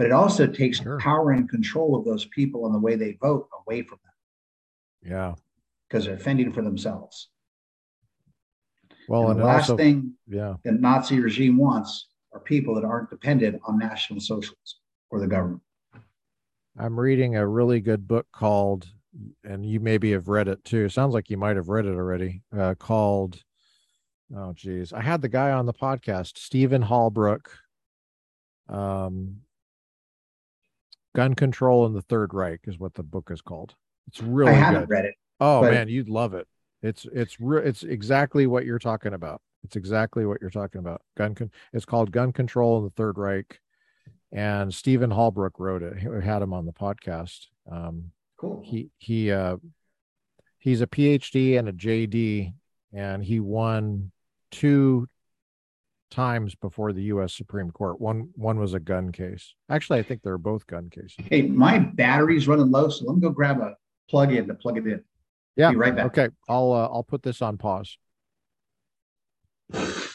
[0.00, 0.98] but it also takes sure.
[0.98, 5.12] power and control of those people and the way they vote away from them.
[5.12, 5.34] Yeah.
[5.86, 7.28] Because they're fending for themselves.
[9.10, 10.54] Well, and, and the last also, thing yeah.
[10.62, 14.78] the Nazi regime wants are people that aren't dependent on National Socialism
[15.10, 15.62] or the government.
[16.78, 18.86] I'm reading a really good book called,
[19.42, 20.88] and you maybe have read it too.
[20.88, 22.42] sounds like you might have read it already.
[22.56, 23.42] Uh, called,
[24.36, 27.46] oh geez, I had the guy on the podcast, Stephen Halbrook.
[28.68, 29.38] Um,
[31.16, 33.74] Gun Control in the Third Reich is what the book is called.
[34.06, 34.90] It's really I haven't good.
[34.90, 35.14] read it.
[35.40, 36.46] Oh man, you'd love it.
[36.82, 39.42] It's it's re- it's exactly what you're talking about.
[39.64, 41.02] It's exactly what you're talking about.
[41.16, 43.60] Gun con- it's called Gun Control in the Third Reich,
[44.32, 46.02] and Stephen Halbrook wrote it.
[46.08, 47.46] We had him on the podcast.
[47.70, 48.62] Um, cool.
[48.64, 49.56] He he uh,
[50.58, 52.54] he's a PhD and a JD,
[52.92, 54.12] and he won
[54.50, 55.08] two
[56.10, 57.34] times before the U.S.
[57.34, 58.00] Supreme Court.
[58.00, 59.54] One one was a gun case.
[59.68, 61.16] Actually, I think they're both gun cases.
[61.18, 63.76] Hey, my battery's running low, so let me go grab a
[64.08, 65.02] plug in to plug it in.
[65.60, 66.06] Yeah, Be right back.
[66.06, 67.98] Okay, I'll uh, I'll put this on pause.
[69.74, 70.08] Okay,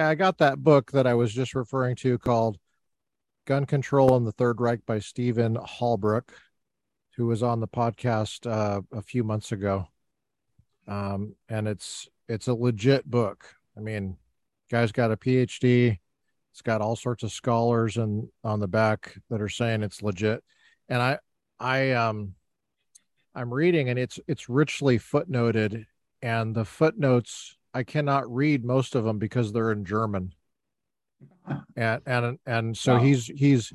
[0.00, 2.56] I got that book that I was just referring to called
[3.44, 6.30] Gun Control in the Third Reich by Stephen Halbrook,
[7.16, 9.86] who was on the podcast uh, a few months ago.
[10.88, 13.54] Um, and it's it's a legit book.
[13.76, 14.16] I mean,
[14.70, 15.98] guy's got a PhD.
[16.52, 20.42] It's got all sorts of scholars and on the back that are saying it's legit.
[20.88, 21.18] And I,
[21.60, 22.34] I, um,
[23.34, 25.86] I'm reading and it's it's richly footnoted,
[26.20, 30.34] and the footnotes I cannot read most of them because they're in German.
[31.76, 33.00] And and and so wow.
[33.00, 33.72] he's he's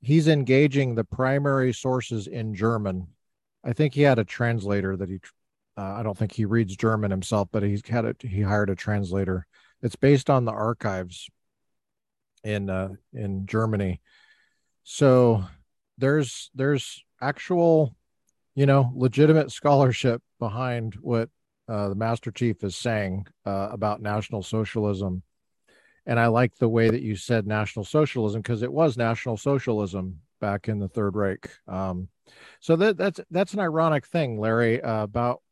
[0.00, 3.08] he's engaging the primary sources in German.
[3.62, 5.20] I think he had a translator that he
[5.76, 8.20] uh, I don't think he reads German himself, but he's had it.
[8.20, 9.46] He hired a translator.
[9.82, 11.30] It's based on the archives
[12.44, 14.00] in uh, in Germany.
[14.82, 15.44] So
[15.98, 17.94] there's there's actual,
[18.54, 21.28] you know, legitimate scholarship behind what
[21.68, 25.22] uh, the Master Chief is saying uh, about National Socialism.
[26.06, 30.20] And I like the way that you said National Socialism because it was National Socialism
[30.40, 31.48] back in the Third Reich.
[31.68, 32.08] Um,
[32.60, 35.42] so that that's that's an ironic thing, Larry, uh, about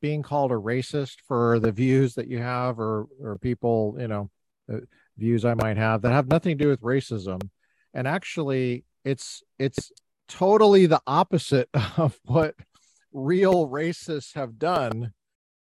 [0.00, 4.30] being called a racist for the views that you have or or people you know
[5.16, 7.40] views i might have that have nothing to do with racism
[7.94, 9.90] and actually it's it's
[10.28, 12.54] totally the opposite of what
[13.12, 15.12] real racists have done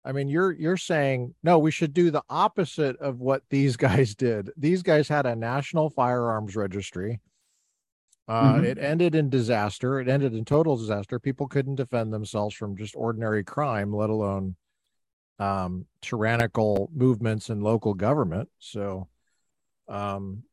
[0.05, 4.15] i mean you're you're saying no we should do the opposite of what these guys
[4.15, 7.21] did these guys had a national firearms registry
[8.31, 8.65] uh, mm-hmm.
[8.65, 9.99] It ended in disaster.
[9.99, 11.19] It ended in total disaster.
[11.19, 14.55] People couldn't defend themselves from just ordinary crime, let alone
[15.41, 18.49] um, tyrannical movements in local government.
[18.61, 19.09] So,
[19.89, 20.45] um,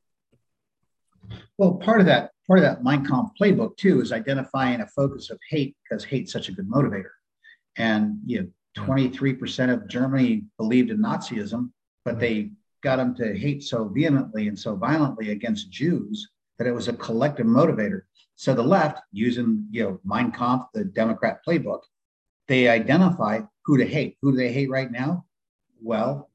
[1.60, 5.30] well, part of that part of that Mein Kampf playbook too is identifying a focus
[5.30, 7.12] of hate because hate's such a good motivator.
[7.78, 11.72] And you know, twenty three percent of Germany believed in Nazism,
[12.06, 12.52] but they
[12.82, 16.94] got them to hate so vehemently and so violently against Jews that it was a
[16.94, 18.02] collective motivator.
[18.36, 21.82] So the left, using you know Mein Kampf, the Democrat playbook,
[22.48, 24.18] they identify who to hate.
[24.22, 25.26] Who do they hate right now?
[25.82, 26.30] Well,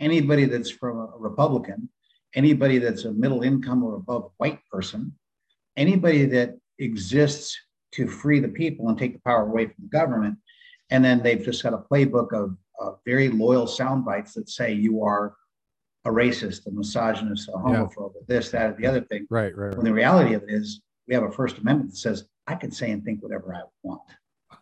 [0.00, 1.88] anybody that's from a Republican,
[2.34, 5.12] anybody that's a middle income or above white person,
[5.76, 7.58] anybody that exists
[7.92, 10.38] to free the people and take the power away from the government.
[10.90, 14.72] And then they've just got a playbook of, of very loyal sound bites that say
[14.72, 15.34] you are
[16.04, 18.22] a racist, a misogynist, a homophobe, yeah.
[18.28, 19.26] this, that, or the other thing.
[19.30, 19.76] Right, right, right.
[19.76, 22.70] When the reality of it is, we have a First Amendment that says I can
[22.70, 24.02] say and think whatever I want.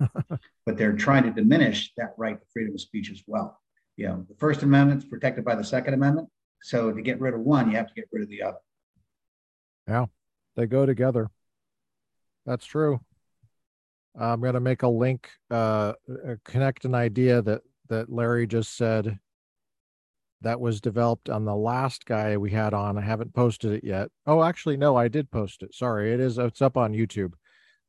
[0.66, 3.61] but they're trying to diminish that right to freedom of speech as well.
[3.97, 6.28] You know, the First Amendment is protected by the Second Amendment.
[6.62, 8.59] So to get rid of one, you have to get rid of the other.
[9.86, 10.07] Yeah,
[10.56, 11.28] they go together.
[12.47, 13.01] That's true.
[14.18, 18.76] I'm going to make a link, uh, uh, connect an idea that that Larry just
[18.76, 19.18] said
[20.40, 22.97] that was developed on the last guy we had on.
[22.97, 24.10] I haven't posted it yet.
[24.26, 25.74] Oh, actually, no, I did post it.
[25.74, 26.39] Sorry, it is.
[26.39, 27.32] It's up on YouTube,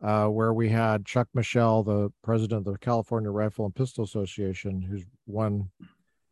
[0.01, 4.81] uh, where we had Chuck Michel, the president of the California Rifle and Pistol Association,
[4.81, 5.69] who's won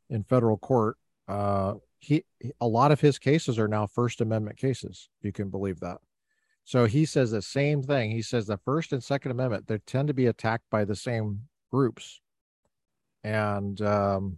[0.09, 0.97] in federal court.
[1.27, 2.25] Uh, he
[2.59, 5.09] a lot of his cases are now First Amendment cases.
[5.21, 5.99] You can believe that.
[6.65, 8.11] So he says the same thing.
[8.11, 11.41] He says the First and Second Amendment they tend to be attacked by the same
[11.71, 12.21] groups,
[13.23, 14.37] and um,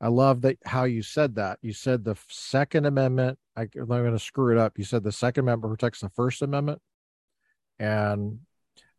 [0.00, 1.58] I love that how you said that.
[1.62, 3.38] You said the Second Amendment.
[3.56, 4.78] I, I'm going to screw it up.
[4.78, 6.80] You said the Second Amendment protects the First Amendment,
[7.78, 8.40] and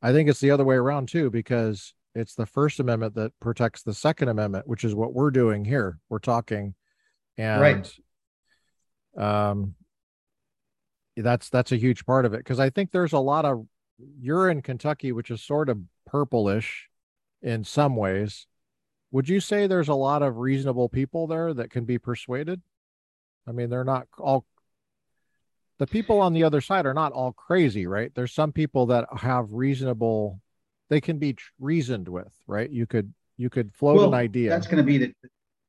[0.02, 3.84] I think it's the other way around too because it's the First Amendment that protects
[3.84, 6.00] the Second Amendment, which is what we're doing here.
[6.10, 6.74] We're talking,
[7.38, 7.94] and right.
[9.16, 9.76] um,
[11.18, 13.66] that's that's a huge part of it because I think there's a lot of
[14.20, 16.90] you're in Kentucky, which is sort of purplish
[17.42, 18.48] in some ways.
[19.12, 22.62] Would you say there's a lot of reasonable people there that can be persuaded?
[23.48, 24.46] I mean, they're not all
[25.78, 28.12] the people on the other side are not all crazy, right?
[28.16, 30.40] There's some people that have reasonable
[30.90, 32.70] they can be reasoned with, right?
[32.70, 34.50] You could you could float well, an idea.
[34.50, 35.14] That's going to be the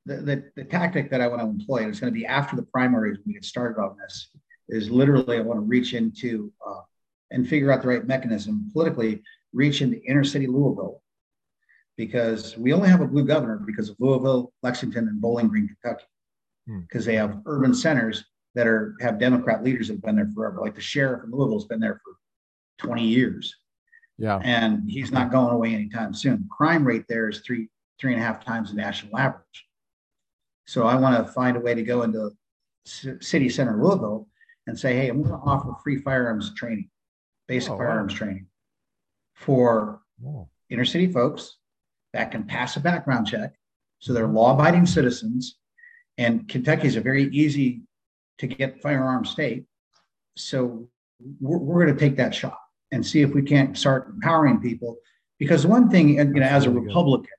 [0.06, 1.86] the, the, the tactic that I want to employ.
[1.86, 4.28] It's going to be after the primaries when we get started on this
[4.68, 6.80] is literally I want to reach into uh,
[7.30, 9.22] and figure out the right mechanism politically,
[9.52, 11.02] reach into inner city Louisville,
[11.96, 16.04] because we only have a blue governor because of Louisville, Lexington, and Bowling Green, Kentucky,
[16.66, 17.10] because hmm.
[17.10, 18.24] they have urban centers
[18.54, 20.60] that are have Democrat leaders that have been there forever.
[20.60, 23.54] Like the sheriff in Louisville has been there for 20 years.
[24.18, 24.40] Yeah.
[24.44, 26.48] And he's not going away anytime soon.
[26.50, 27.68] Crime rate there is three,
[28.00, 29.66] three and a half times the national average.
[30.66, 32.30] So I want to find a way to go into
[32.86, 34.28] city center Louisville
[34.66, 36.88] and say, hey, I'm going to offer free firearms training,
[37.48, 38.18] basic oh, firearms wow.
[38.18, 38.46] training
[39.34, 40.00] for
[40.70, 41.58] inner city folks
[42.12, 43.54] that can pass a background check.
[43.98, 45.56] So they're law abiding citizens.
[46.16, 47.82] And Kentucky is a very easy
[48.38, 49.64] to get firearm state.
[50.36, 50.88] So
[51.40, 52.58] we're, we're going to take that shot
[52.92, 54.96] and see if we can't start empowering people.
[55.38, 57.30] Because one thing, you know, as a Republican,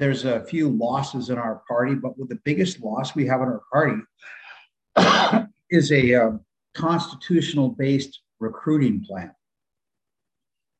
[0.00, 3.48] there's a few losses in our party, but with the biggest loss we have in
[3.48, 6.40] our party is a um,
[6.74, 9.32] constitutional based recruiting plan.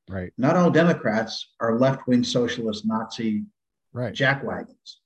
[0.09, 0.33] Right.
[0.37, 3.45] Not all Democrats are left wing socialist Nazi
[3.93, 4.13] right.
[4.13, 4.97] jackwagons.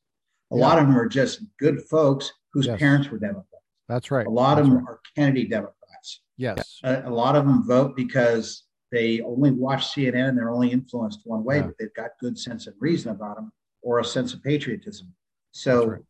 [0.51, 0.63] A yeah.
[0.63, 2.79] lot of them are just good folks whose yes.
[2.79, 3.49] parents were Democrats.
[3.89, 4.27] That's right.
[4.27, 4.93] A lot That's of them right.
[4.93, 6.23] are Kennedy Democrats.
[6.39, 6.81] Yes.
[6.85, 11.21] A, a, lot of them vote because they only watch CNN and they're only influenced
[11.25, 11.63] one way, yeah.
[11.63, 13.53] but they've got good sense and reason about them
[13.83, 15.13] or a sense of patriotism.
[15.53, 16.01] So, right.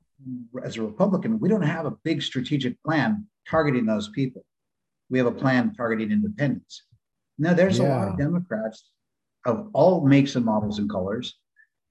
[0.65, 4.45] as a Republican, we don't have a big strategic plan targeting those people
[5.15, 6.83] we have a plan targeting independence.
[7.39, 7.87] Now, there's yeah.
[7.87, 8.91] a lot of Democrats
[9.47, 11.39] of all makes and models and colors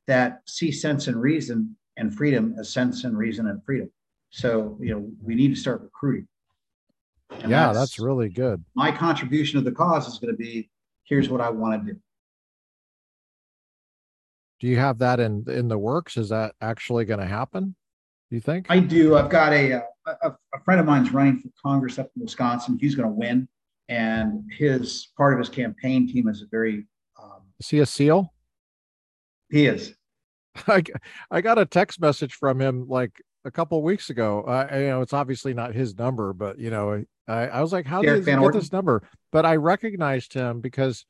[0.08, 3.90] that see sense and reason and freedom as sense and reason and freedom.
[4.32, 6.28] So, you know, we need to start recruiting.
[7.30, 8.62] And yeah, that's, that's really good.
[8.76, 10.70] My contribution to the cause is going to be
[11.06, 12.00] here's what I want to do.
[14.60, 16.18] Do you have that in in the works?
[16.18, 17.76] Is that actually going to happen?
[18.34, 18.66] You think?
[18.68, 19.16] I do.
[19.16, 22.80] I've got a, uh, a, a friend of mine's running for Congress up in Wisconsin.
[22.82, 23.48] He's going to win,
[23.90, 26.88] and his part of his campaign team is a very.
[27.22, 28.34] Um, is he a SEAL?
[29.52, 29.94] He is.
[30.68, 30.84] I
[31.30, 34.44] I got a text message from him like a couple weeks ago.
[34.48, 37.86] I you know it's obviously not his number, but you know I I was like,
[37.86, 38.60] how did he get Orton?
[38.60, 39.08] this number?
[39.32, 41.06] But I recognized him because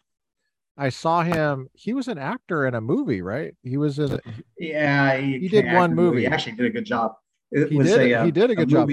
[0.77, 1.69] I saw him.
[1.73, 3.55] He was an actor in a movie, right?
[3.63, 4.13] He was in.
[4.13, 4.19] A,
[4.57, 6.21] yeah, he, he did one movie.
[6.21, 7.13] He actually did a good job.
[7.51, 8.11] It he did.
[8.11, 8.89] A, he did a uh, good a job.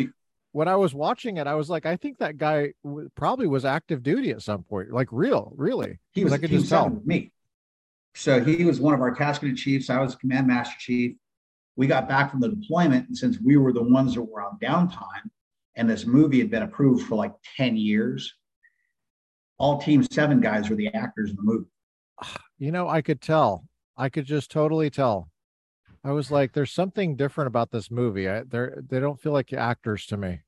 [0.52, 3.65] When I was watching it, I was like, I think that guy w- probably was
[3.65, 6.01] active duty at some point, like real, really.
[6.11, 6.32] He was.
[6.32, 7.01] I could just tell.
[7.05, 7.32] Me.
[8.15, 9.89] So he was one of our task chiefs.
[9.89, 11.16] I was command master chief.
[11.77, 14.59] We got back from the deployment, and since we were the ones that were on
[14.61, 15.31] downtime,
[15.77, 18.35] and this movie had been approved for like 10 years.
[19.61, 21.66] All Team Seven guys were the actors in the movie.
[22.62, 23.65] You know, I could tell.
[23.97, 25.31] I could just totally tell.
[26.05, 28.28] I was like, "There's something different about this movie.
[28.28, 30.41] I, they're they don't feel like actors to me."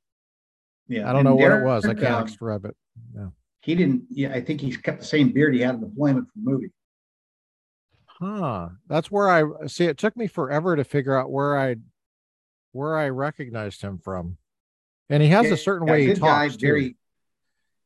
[0.88, 1.84] Yeah, I don't know Derek, what it was.
[1.86, 2.76] I can't um, describe it.
[3.16, 3.28] Yeah.
[3.62, 4.02] He didn't.
[4.10, 6.70] Yeah, I think he's kept the same beard he had in deployment for the movie.
[8.04, 8.68] Huh.
[8.88, 9.86] That's where I see.
[9.86, 11.76] It took me forever to figure out where I
[12.72, 14.36] where I recognized him from,
[15.08, 16.56] and he has yeah, a certain way he talks.
[16.56, 16.96] Guy, very,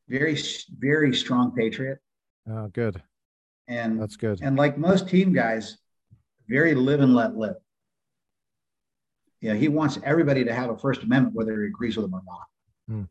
[0.07, 0.37] very,
[0.77, 1.99] very strong patriot.
[2.49, 3.01] Oh, good.
[3.67, 4.39] And that's good.
[4.41, 5.77] And like most team guys,
[6.47, 7.55] very live and let live.
[9.41, 12.21] Yeah, he wants everybody to have a First Amendment, whether he agrees with them or
[12.25, 12.47] not.
[12.87, 13.03] Hmm.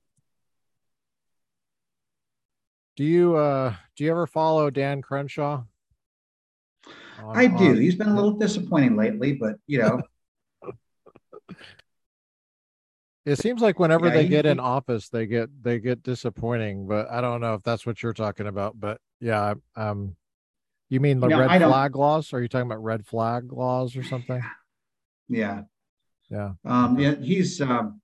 [2.96, 5.62] Do you uh do you ever follow Dan Crenshaw?
[7.22, 7.70] On, I do.
[7.70, 7.76] On...
[7.76, 10.02] He's been a little disappointing lately, but you know.
[13.26, 16.86] it seems like whenever yeah, they get in office, they get they get disappointing.
[16.86, 18.78] But I don't know if that's what you're talking about.
[18.78, 20.14] But yeah, um,
[20.88, 22.32] you mean the know, red flag laws?
[22.32, 24.42] Are you talking about red flag laws or something?
[25.28, 25.62] Yeah.
[26.30, 26.52] Yeah.
[26.64, 28.00] Um, yeah, he's um,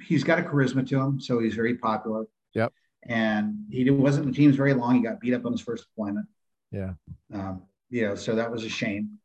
[0.00, 2.24] he's got a charisma to him, so he's very popular.
[2.54, 2.72] Yep.
[3.08, 4.96] And he wasn't in the teams very long.
[4.96, 6.26] He got beat up on his first deployment.
[6.70, 6.92] Yeah.
[7.32, 9.18] Um, you know, so that was a shame.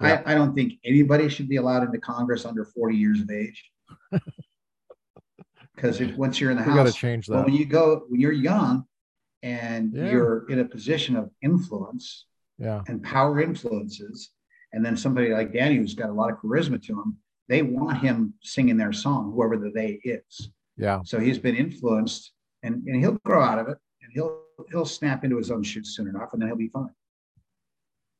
[0.00, 0.22] Yeah.
[0.26, 3.70] I, I don't think anybody should be allowed into Congress under 40 years of age.
[5.76, 7.34] Because once you're in the we house, got to change that.
[7.34, 8.84] Well, when you go, when you're young
[9.42, 10.10] and yeah.
[10.10, 12.26] you're in a position of influence
[12.58, 12.82] yeah.
[12.88, 14.30] and power influences,
[14.72, 17.98] and then somebody like Danny who's got a lot of charisma to him, they want
[17.98, 20.50] him singing their song, whoever the they is.
[20.76, 21.00] Yeah.
[21.04, 22.32] So he's been influenced,
[22.62, 24.40] and, and he'll grow out of it, and he'll
[24.70, 26.88] he'll snap into his own shoes soon enough, and then he'll be fine.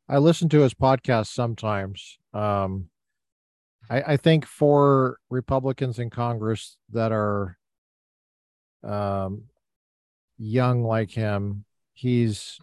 [0.08, 2.18] I listen to his podcast sometimes.
[2.32, 2.90] Um,
[3.88, 7.56] I, I think for Republicans in Congress that are
[8.82, 9.44] um,
[10.38, 11.64] young like him,
[11.94, 12.58] he's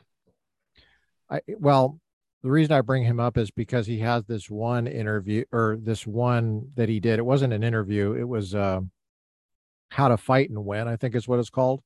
[1.30, 2.00] I well,
[2.44, 6.06] the reason I bring him up is because he has this one interview or this
[6.06, 7.20] one that he did.
[7.20, 8.14] It wasn't an interview.
[8.14, 8.82] It was uh,
[9.90, 10.88] how to fight and win.
[10.88, 11.82] I think is what it's called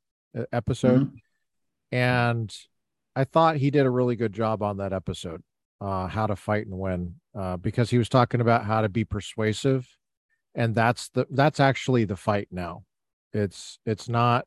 [0.52, 1.08] episode.
[1.08, 1.96] Mm-hmm.
[1.96, 2.56] And
[3.16, 5.42] I thought he did a really good job on that episode,
[5.80, 9.06] uh, how to fight and win, uh, because he was talking about how to be
[9.06, 9.88] persuasive,
[10.56, 12.84] and that's the that's actually the fight now.
[13.34, 14.46] It's it's not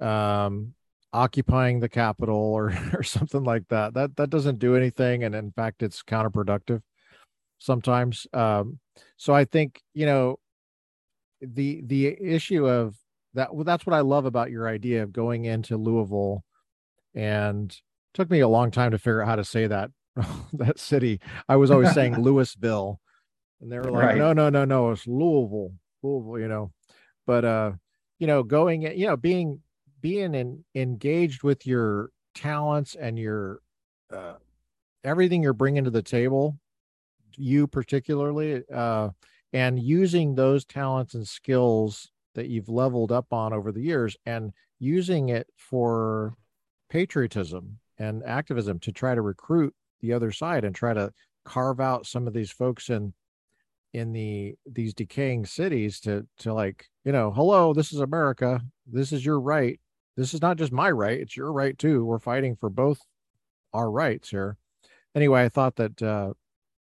[0.00, 0.74] um
[1.12, 3.94] occupying the capital or or something like that.
[3.94, 6.82] That that doesn't do anything, and in fact, it's counterproductive
[7.58, 8.26] sometimes.
[8.32, 8.78] Um,
[9.16, 10.38] so I think you know
[11.40, 12.96] the the issue of
[13.34, 13.54] that.
[13.54, 16.44] Well, that's what I love about your idea of going into Louisville,
[17.14, 17.76] and
[18.14, 19.90] took me a long time to figure out how to say that
[20.54, 21.20] that city.
[21.48, 23.00] I was always saying Louisville,
[23.60, 24.16] and they were like, right.
[24.16, 25.72] no, no, no, no, it's Louisville,
[26.02, 26.72] Louisville, you know.
[27.26, 27.72] But uh,
[28.18, 29.60] you know, going, you know, being
[30.00, 33.60] being in, engaged with your talents and your
[34.12, 34.34] uh,
[35.04, 36.58] everything you're bringing to the table
[37.36, 39.10] you particularly uh,
[39.52, 44.52] and using those talents and skills that you've leveled up on over the years and
[44.78, 46.34] using it for
[46.90, 51.12] patriotism and activism to try to recruit the other side and try to
[51.44, 53.14] carve out some of these folks in
[53.92, 58.60] in the these decaying cities to to like you know hello this is america.
[58.86, 59.80] This is your right.
[60.16, 61.18] This is not just my right.
[61.18, 62.04] It's your right too.
[62.04, 63.00] We're fighting for both
[63.72, 64.56] our rights here.
[65.14, 66.32] Anyway i thought that uh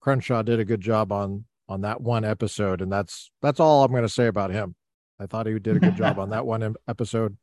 [0.00, 3.90] crenshaw did a good job on on that one episode and that's that's all i'm
[3.90, 4.74] going to say about him.
[5.20, 7.36] I thought he did a good job on that one episode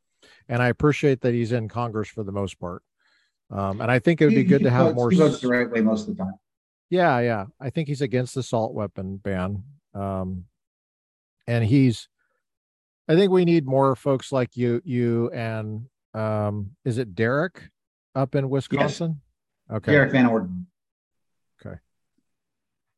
[0.49, 2.83] and i appreciate that he's in congress for the most part
[3.51, 5.69] um, and i think it would be good to have more he votes the right
[5.69, 6.33] way most of the time
[6.89, 9.63] yeah yeah i think he's against the assault weapon ban
[9.93, 10.45] um,
[11.47, 12.07] and he's
[13.11, 17.69] I think we need more folks like you, you and um, is it Derrick
[18.15, 19.19] up in Wisconsin?
[19.69, 19.77] Yes.
[19.77, 19.91] Okay.
[19.91, 20.67] Derrick Van Orden.
[21.59, 21.75] Okay.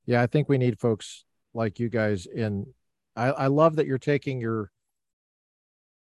[0.05, 1.25] Yeah, I think we need folks
[1.55, 2.67] like you guys in.
[3.15, 4.71] I, I love that you're taking your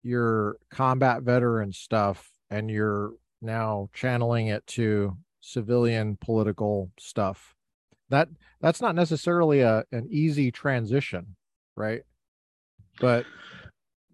[0.02, 3.14] your combat veteran stuff and you're
[3.44, 7.54] now channeling it to civilian political stuff.
[8.10, 8.28] That
[8.60, 11.36] that's not necessarily a an easy transition,
[11.76, 12.02] right?
[13.00, 13.26] But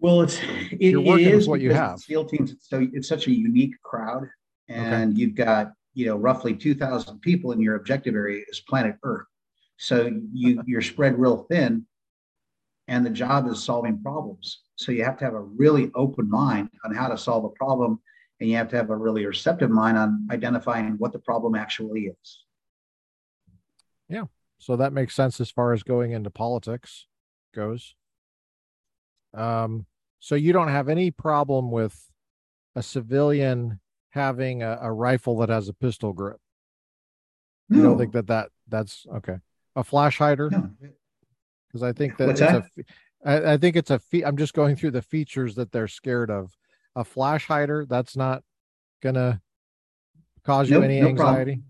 [0.01, 0.41] well, it's
[0.73, 1.99] it, you're working it is with what you have.
[1.99, 2.55] SEAL teams.
[2.61, 4.29] So it's such a unique crowd,
[4.69, 5.21] and okay.
[5.21, 9.27] you've got you know roughly two thousand people in your objective area is planet Earth.
[9.77, 11.87] So you you're spread real thin,
[12.89, 14.63] and the job is solving problems.
[14.77, 18.01] So you have to have a really open mind on how to solve a problem,
[18.41, 22.07] and you have to have a really receptive mind on identifying what the problem actually
[22.07, 22.45] is.
[24.09, 24.25] Yeah.
[24.59, 27.07] So that makes sense as far as going into politics
[27.55, 27.95] goes.
[29.35, 29.87] Um,
[30.19, 32.11] So you don't have any problem with
[32.77, 33.81] a civilian
[34.11, 36.39] having a, a rifle that has a pistol grip.
[37.69, 37.77] No.
[37.77, 39.37] You don't think that that that's okay.
[39.77, 40.51] A flash hider?
[40.51, 40.71] No.
[41.69, 42.85] Because I think that What's it's that?
[43.25, 43.49] a.
[43.49, 43.99] I, I think it's a.
[43.99, 46.57] Fe- I'm just going through the features that they're scared of.
[46.97, 47.87] A flash hider.
[47.89, 48.43] That's not
[49.03, 49.41] gonna
[50.45, 51.63] cause you Nope, any no anxiety.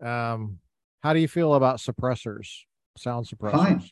[0.00, 0.58] Um,
[1.00, 2.48] how do you feel about suppressors?
[2.96, 3.52] Sound suppressors.
[3.52, 3.82] Fine.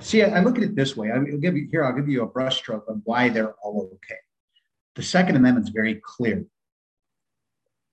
[0.00, 1.10] See, I look at it this way.
[1.10, 1.84] I will give you here.
[1.84, 4.20] I'll give you a brushstroke on why they're all okay.
[4.94, 6.44] The Second Amendment is very clear.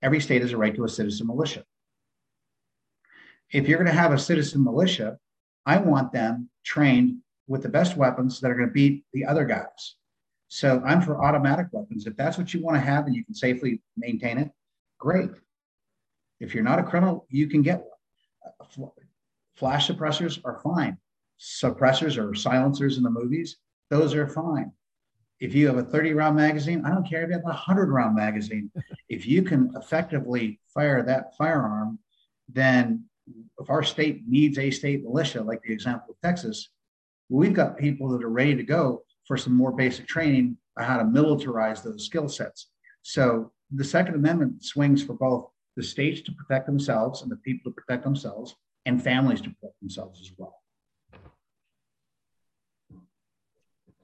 [0.02, 1.64] Every state has a right to a citizen militia.
[3.52, 5.18] If you're going to have a citizen militia,
[5.66, 9.44] I want them trained with the best weapons that are going to beat the other
[9.44, 9.96] guys.
[10.54, 12.06] So I'm for automatic weapons.
[12.06, 14.52] If that's what you want to have and you can safely maintain it,
[15.00, 15.30] great.
[16.38, 17.82] If you're not a criminal, you can get
[18.76, 18.92] one.
[19.56, 20.96] Flash suppressors are fine.
[21.40, 23.56] Suppressors or silencers in the movies,
[23.90, 24.70] those are fine.
[25.40, 27.90] If you have a 30 round magazine, I don't care if you have a 100
[27.90, 28.70] round magazine.
[29.08, 31.98] if you can effectively fire that firearm,
[32.48, 33.06] then
[33.58, 36.68] if our state needs a state militia, like the example of Texas,
[37.28, 40.98] we've got people that are ready to go for some more basic training on how
[40.98, 42.68] to militarize those skill sets.
[43.02, 47.70] So the Second Amendment swings for both the states to protect themselves and the people
[47.72, 48.54] to protect themselves
[48.86, 50.60] and families to protect themselves as well.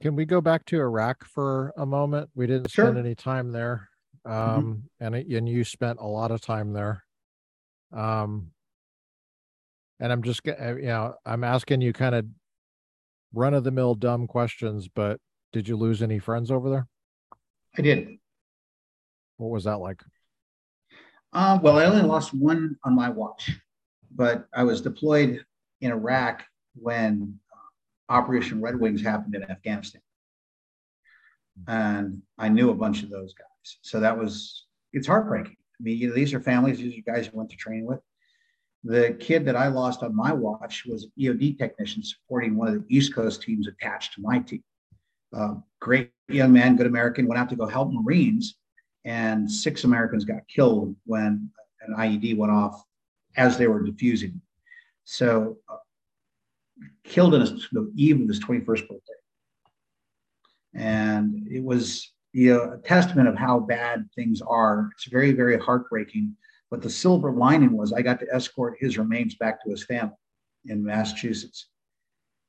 [0.00, 2.30] Can we go back to Iraq for a moment?
[2.34, 2.86] We didn't Sure.
[2.86, 3.88] spend any time there.
[4.24, 7.04] Um, and it- and you spent a lot of time there.
[7.92, 8.52] Um,
[9.98, 12.26] and I'm just, uh, you know, I'm asking you kind of
[13.32, 15.20] run of the mill dumb questions, but
[15.52, 16.86] did you lose any friends over there?
[17.76, 18.18] I did.
[19.36, 20.02] What was that like?
[21.32, 23.50] Uh, well, I only lost one on my watch,
[24.14, 25.44] but I was deployed
[25.80, 26.44] in Iraq
[26.74, 30.02] when uh, Operation Red Wings happened in Afghanistan.
[31.68, 33.78] And I knew a bunch of those guys.
[33.82, 35.56] So that was, it's heartbreaking.
[35.80, 38.00] I mean, you know, these are families, these are guys I went to training with.
[38.84, 42.74] The kid that I lost on my watch was an EOD technician supporting one of
[42.74, 44.64] the East Coast teams attached to my team.
[45.32, 48.56] Uh, great young man, good American, went out to go help Marines
[49.04, 51.50] and six Americans got killed when
[51.82, 52.82] an IED went off
[53.36, 54.40] as they were defusing.
[55.04, 55.76] So, uh,
[57.04, 57.40] killed on
[57.72, 58.98] the eve of his 21st birthday.
[60.74, 64.90] And it was you know, a testament of how bad things are.
[64.94, 66.36] It's very, very heartbreaking.
[66.70, 70.14] But the silver lining was I got to escort his remains back to his family
[70.66, 71.68] in Massachusetts.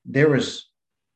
[0.06, 0.70] There was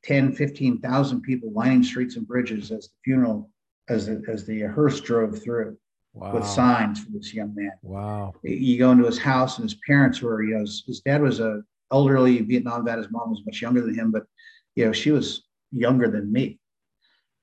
[0.04, 3.52] 10, 15,000 people lining streets and bridges as the funeral
[3.88, 5.78] as the, as the hearse drove through
[6.14, 6.34] Wow.
[6.36, 7.74] with signs for this young man.
[7.82, 8.34] Wow.
[8.42, 11.42] You go into his house, and his parents were, you know, his, his dad was
[11.42, 11.62] a
[11.92, 12.98] elderly Vietnam vet.
[12.98, 14.24] His mom was much younger than him, but
[14.76, 16.58] you know, she was younger than me,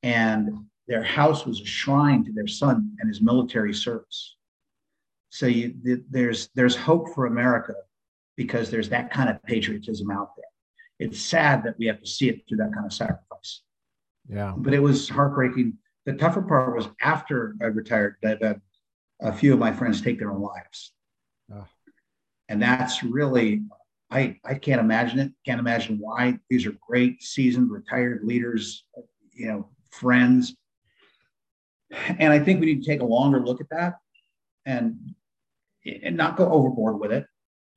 [0.02, 0.50] and
[0.88, 4.36] their house was a shrine to their son and his military service.
[5.32, 5.74] So you,
[6.10, 7.72] there's there's hope for America
[8.36, 10.44] because there's that kind of patriotism out there.
[10.98, 13.62] It's sad that we have to see it through that kind of sacrifice
[14.28, 14.52] Yeah.
[14.56, 15.78] but it was heartbreaking.
[16.04, 18.60] The tougher part was after I retired, I've had
[19.22, 20.92] a few of my friends take their own lives.
[22.50, 23.62] And that's really,
[24.10, 25.32] I, I can't imagine it.
[25.46, 26.38] Can't imagine why.
[26.50, 28.84] These are great, seasoned, retired leaders,
[29.32, 30.54] you know, friends.
[32.18, 33.94] And I think we need to take a longer look at that
[34.66, 35.14] and,
[35.84, 37.26] and not go overboard with it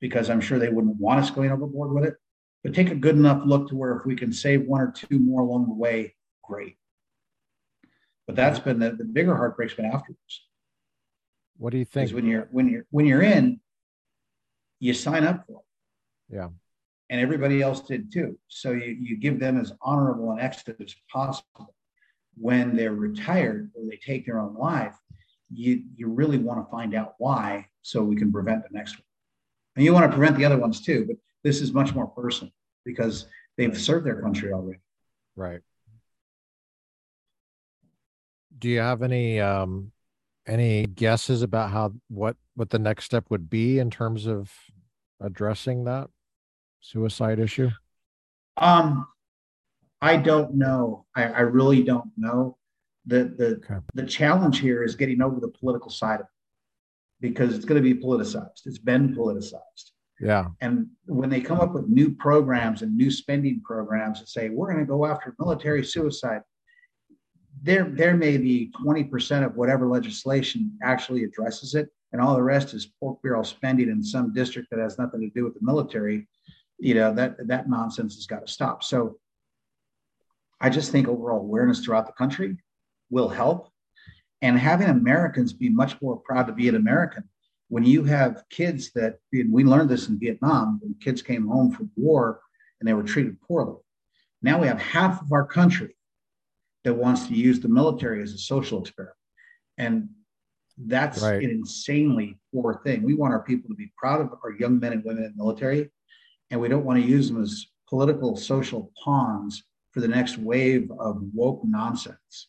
[0.00, 2.14] because I'm sure they wouldn't want us going overboard with it.
[2.62, 5.18] But take a good enough look to where if we can save one or two
[5.18, 6.76] more along the way, great.
[8.26, 10.42] But that's been the, the bigger heartbreak's been afterwards.
[11.58, 12.08] What do you think?
[12.08, 13.60] Because when you're when you're when you're in,
[14.80, 16.36] you sign up for it.
[16.36, 16.48] Yeah.
[17.08, 18.36] And everybody else did too.
[18.48, 21.74] So you, you give them as honorable an exit as possible.
[22.36, 24.96] When they're retired or they take their own life,
[25.50, 29.04] you you really want to find out why so we can prevent the next one.
[29.76, 32.52] And you want to prevent the other ones too, but this is much more personal
[32.84, 33.26] because
[33.56, 34.80] they've served their country already.
[35.36, 35.60] Right.
[38.58, 39.92] Do you have any um
[40.48, 44.52] any guesses about how what what the next step would be in terms of
[45.20, 46.08] addressing that
[46.80, 47.70] suicide issue?
[48.56, 49.06] Um,
[50.00, 51.04] I don't know.
[51.14, 52.56] I, I really don't know.
[53.04, 53.78] The the Okay.
[53.94, 56.35] the challenge here is getting over the political side of it
[57.20, 58.66] because it's going to be politicized.
[58.66, 59.92] It's been politicized.
[60.20, 60.46] Yeah.
[60.60, 64.72] And when they come up with new programs and new spending programs and say we're
[64.72, 66.40] going to go after military suicide,
[67.62, 72.74] there there may be 20% of whatever legislation actually addresses it, and all the rest
[72.74, 76.28] is pork barrel spending in some district that has nothing to do with the military.
[76.78, 78.84] You know that that nonsense has got to stop.
[78.84, 79.18] So
[80.60, 82.56] I just think overall awareness throughout the country
[83.10, 83.70] will help.
[84.42, 87.24] And having Americans be much more proud to be an American.
[87.68, 91.90] When you have kids that, we learned this in Vietnam, when kids came home from
[91.96, 92.40] war
[92.80, 93.76] and they were treated poorly.
[94.42, 95.96] Now we have half of our country
[96.84, 99.16] that wants to use the military as a social experiment.
[99.78, 100.08] And
[100.78, 101.42] that's right.
[101.42, 103.02] an insanely poor thing.
[103.02, 105.42] We want our people to be proud of our young men and women in the
[105.42, 105.90] military,
[106.50, 110.90] and we don't want to use them as political social pawns for the next wave
[110.98, 112.48] of woke nonsense.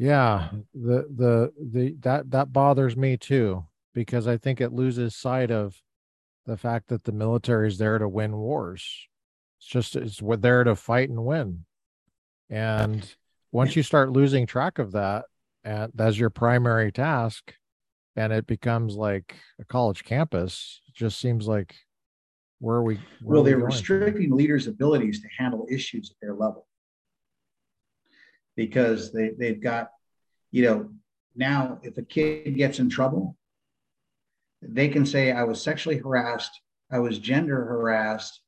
[0.00, 5.50] Yeah, the the the that that bothers me too because I think it loses sight
[5.50, 5.76] of
[6.46, 8.82] the fact that the military is there to win wars.
[9.58, 11.66] It's just it's we're there to fight and win.
[12.48, 13.14] And
[13.52, 15.26] once you start losing track of that,
[15.64, 17.52] and that's your primary task,
[18.16, 21.74] and it becomes like a college campus, it just seems like
[22.58, 22.94] where are we?
[23.20, 26.68] Where well, they're we restricting leaders' abilities to handle issues at their level
[28.56, 29.90] because they, they've got,
[30.50, 30.90] you know,
[31.36, 33.36] now if a kid gets in trouble,
[34.62, 36.60] they can say, I was sexually harassed,
[36.90, 38.40] I was gender harassed,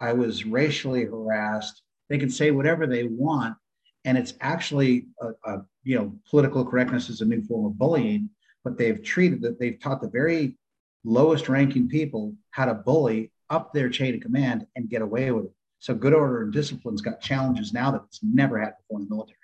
[0.00, 1.82] I was racially harassed.
[2.08, 3.56] They can say whatever they want.
[4.04, 8.30] And it's actually, a, a, you know, political correctness is a new form of bullying,
[8.64, 10.56] but they've treated that, they've taught the very
[11.04, 15.46] lowest ranking people how to bully up their chain of command and get away with
[15.46, 15.52] it.
[15.78, 19.14] So good order and discipline's got challenges now that it's never had before in the
[19.14, 19.36] military.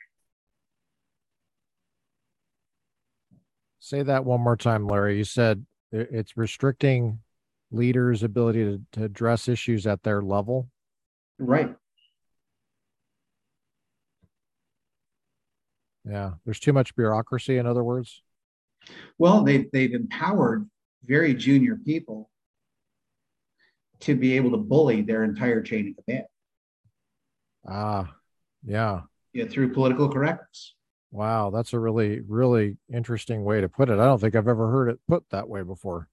[3.86, 5.16] Say that one more time, Larry.
[5.16, 7.20] You said it's restricting
[7.70, 10.68] leaders' ability to, to address issues at their level.
[11.38, 11.72] Right.
[16.04, 17.58] Yeah, there's too much bureaucracy.
[17.58, 18.22] In other words.
[19.18, 20.68] Well, they they've empowered
[21.04, 22.28] very junior people
[24.00, 26.26] to be able to bully their entire chain of command.
[27.64, 28.16] Ah,
[28.64, 29.02] yeah.
[29.32, 30.74] Yeah, through political correctness.
[31.10, 33.98] Wow, that's a really, really interesting way to put it.
[33.98, 36.08] I don't think I've ever heard it put that way before.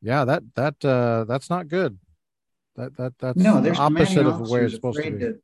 [0.00, 1.98] Yeah, that that uh that's not good.
[2.76, 5.18] That that that's no, there's the opposite of the way it's supposed to be.
[5.18, 5.38] To,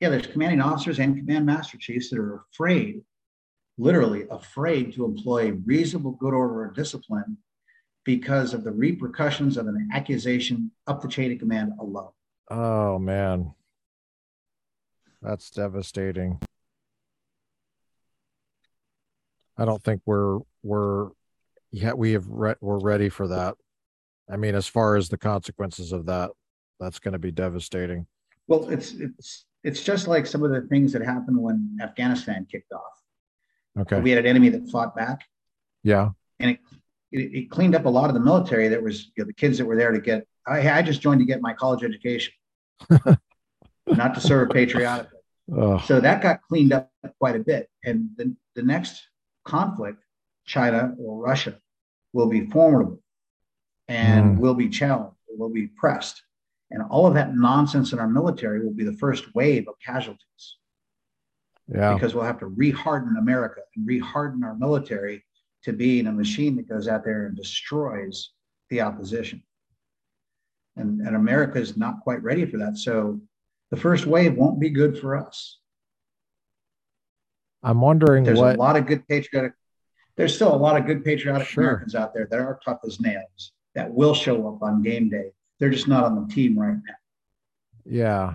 [0.00, 3.02] yeah, there's commanding officers and command master chiefs that are afraid,
[3.76, 7.38] literally afraid to employ reasonable good order and discipline
[8.04, 12.12] because of the repercussions of an accusation up the chain of command alone.
[12.50, 13.52] Oh man.
[15.22, 16.40] That's devastating.
[19.56, 21.08] I don't think we're we're
[21.72, 23.56] yet we have re- we're ready for that.
[24.30, 26.30] I mean, as far as the consequences of that,
[26.78, 28.06] that's going to be devastating.
[28.46, 32.72] Well, it's it's it's just like some of the things that happened when Afghanistan kicked
[32.72, 32.82] off.
[33.80, 35.24] Okay, we had an enemy that fought back.
[35.82, 36.60] Yeah, and it,
[37.10, 39.58] it, it cleaned up a lot of the military that was you know, the kids
[39.58, 40.26] that were there to get.
[40.46, 42.32] I, I just joined to get my college education.
[43.96, 45.18] not to serve patriotically.
[45.54, 45.78] Oh.
[45.78, 47.68] So that got cleaned up quite a bit.
[47.84, 49.02] And the, the next
[49.44, 50.02] conflict,
[50.46, 51.58] China or Russia,
[52.12, 53.00] will be formidable
[53.88, 54.40] and mm.
[54.40, 56.22] will be challenged, will be pressed.
[56.70, 60.56] And all of that nonsense in our military will be the first wave of casualties.
[61.72, 61.94] Yeah.
[61.94, 65.24] Because we'll have to reharden America and reharden our military
[65.64, 68.30] to being a machine that goes out there and destroys
[68.70, 69.42] the opposition.
[70.76, 72.78] And, and America is not quite ready for that.
[72.78, 73.20] So
[73.70, 75.58] the first wave won't be good for us.
[77.62, 78.56] I'm wondering there's what...
[78.56, 79.52] a lot of good patriotic.
[80.16, 81.64] There's still a lot of good patriotic sure.
[81.64, 85.30] Americans out there that are tough as nails that will show up on game day.
[85.58, 86.94] They're just not on the team right now.
[87.84, 88.34] Yeah,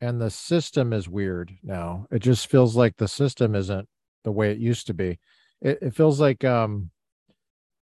[0.00, 2.06] and the system is weird now.
[2.10, 3.88] It just feels like the system isn't
[4.24, 5.18] the way it used to be.
[5.60, 6.90] It, it feels like, um,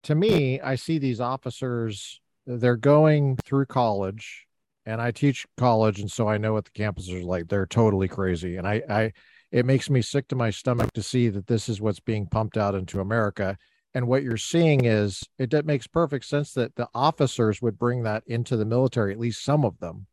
[0.04, 2.20] to me, I see these officers.
[2.46, 4.47] They're going through college
[4.88, 7.50] and I teach college, and so I know what the campuses are like.
[7.50, 9.12] They're totally crazy, and I, I,
[9.52, 12.56] it makes me sick to my stomach to see that this is what's being pumped
[12.56, 13.58] out into America.
[13.94, 18.04] And what you're seeing is it that makes perfect sense that the officers would bring
[18.04, 20.08] that into the military, at least some of them.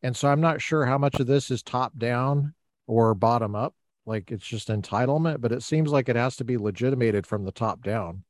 [0.00, 2.54] And so I'm not sure how much of this is top down
[2.86, 3.74] or bottom up,
[4.06, 7.52] like it's just entitlement, but it seems like it has to be legitimated from the
[7.52, 8.22] top down.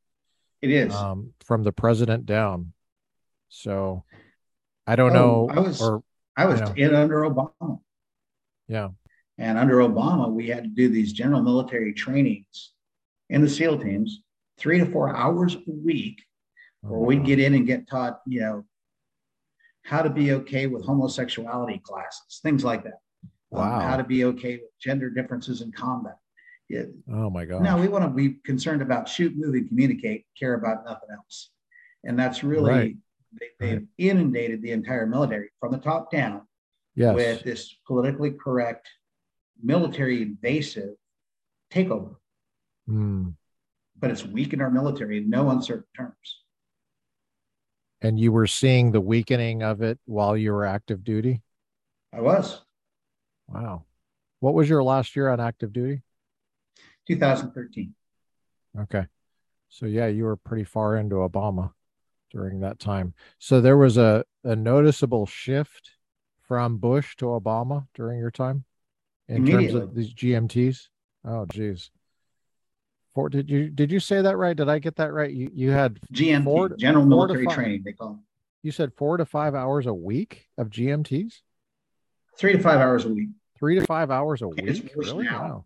[0.63, 2.73] It is um, from the president down.
[3.49, 4.05] So
[4.87, 5.51] I don't oh, know.
[5.51, 6.03] I was or,
[6.37, 7.81] I was in under Obama.
[8.69, 8.89] Yeah.
[9.39, 12.73] And under Obama, we had to do these general military trainings
[13.31, 14.23] in the SEAL teams,
[14.59, 16.23] three to four hours a week,
[16.81, 18.65] where oh, we'd get in and get taught, you know,
[19.85, 23.01] how to be okay with homosexuality classes, things like that.
[23.53, 23.75] Um, wow.
[23.77, 26.17] Um, how to be okay with gender differences in combat.
[27.13, 27.63] Oh my God.
[27.63, 31.51] No, we want to be concerned about shoot, move, and communicate, care about nothing else.
[32.05, 32.97] And that's really right
[33.39, 36.43] they, they've inundated the entire military from the top down
[36.95, 37.15] Yes.
[37.15, 38.87] with this politically correct,
[39.63, 40.91] military invasive
[41.73, 42.17] takeover.
[42.87, 43.31] Hmm.
[43.99, 46.43] But it's weakened our military in no uncertain terms.
[48.03, 51.41] And you were seeing the weakening of it while you were active duty?
[52.13, 52.61] I was
[53.49, 53.85] Wow.
[54.41, 56.03] What was your last year on active duty?
[57.07, 57.95] 2013.
[58.81, 59.07] Okay.
[59.69, 61.71] So yeah, you were pretty far into Obama
[62.33, 63.15] during that time.
[63.39, 65.91] So there was a, a noticeable shift
[66.49, 68.65] from Bush to Obama during your time
[69.29, 70.89] in terms of these GMTs.
[71.25, 71.91] Oh geez.
[73.15, 74.57] For did you did you say that right?
[74.57, 75.31] Did I get that right?
[75.31, 77.55] You you had GMT, Four General four Military five.
[77.55, 78.23] Training, they call them.
[78.63, 81.41] you said four to five hours a week of GMTs?
[82.39, 83.29] Three to five hours a week.
[83.59, 84.91] Three to five hours a week?
[84.97, 85.25] Really?
[85.25, 85.43] now.
[85.43, 85.65] Wow.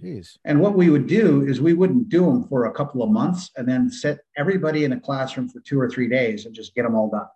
[0.00, 0.38] Jeez.
[0.44, 3.50] And what we would do is we wouldn't do them for a couple of months
[3.56, 6.84] and then sit everybody in a classroom for two or three days and just get
[6.84, 7.26] them all done.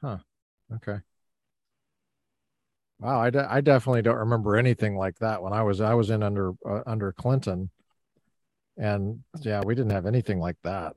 [0.00, 0.18] Huh.
[0.76, 1.00] Okay.
[3.00, 6.10] Wow, I, de- I definitely don't remember anything like that when I was I was
[6.10, 7.70] in under uh, under Clinton,
[8.76, 10.94] and yeah, we didn't have anything like that.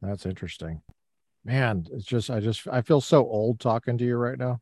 [0.00, 0.80] That's interesting,
[1.44, 1.86] man.
[1.92, 4.60] It's just I just I feel so old talking to you right now.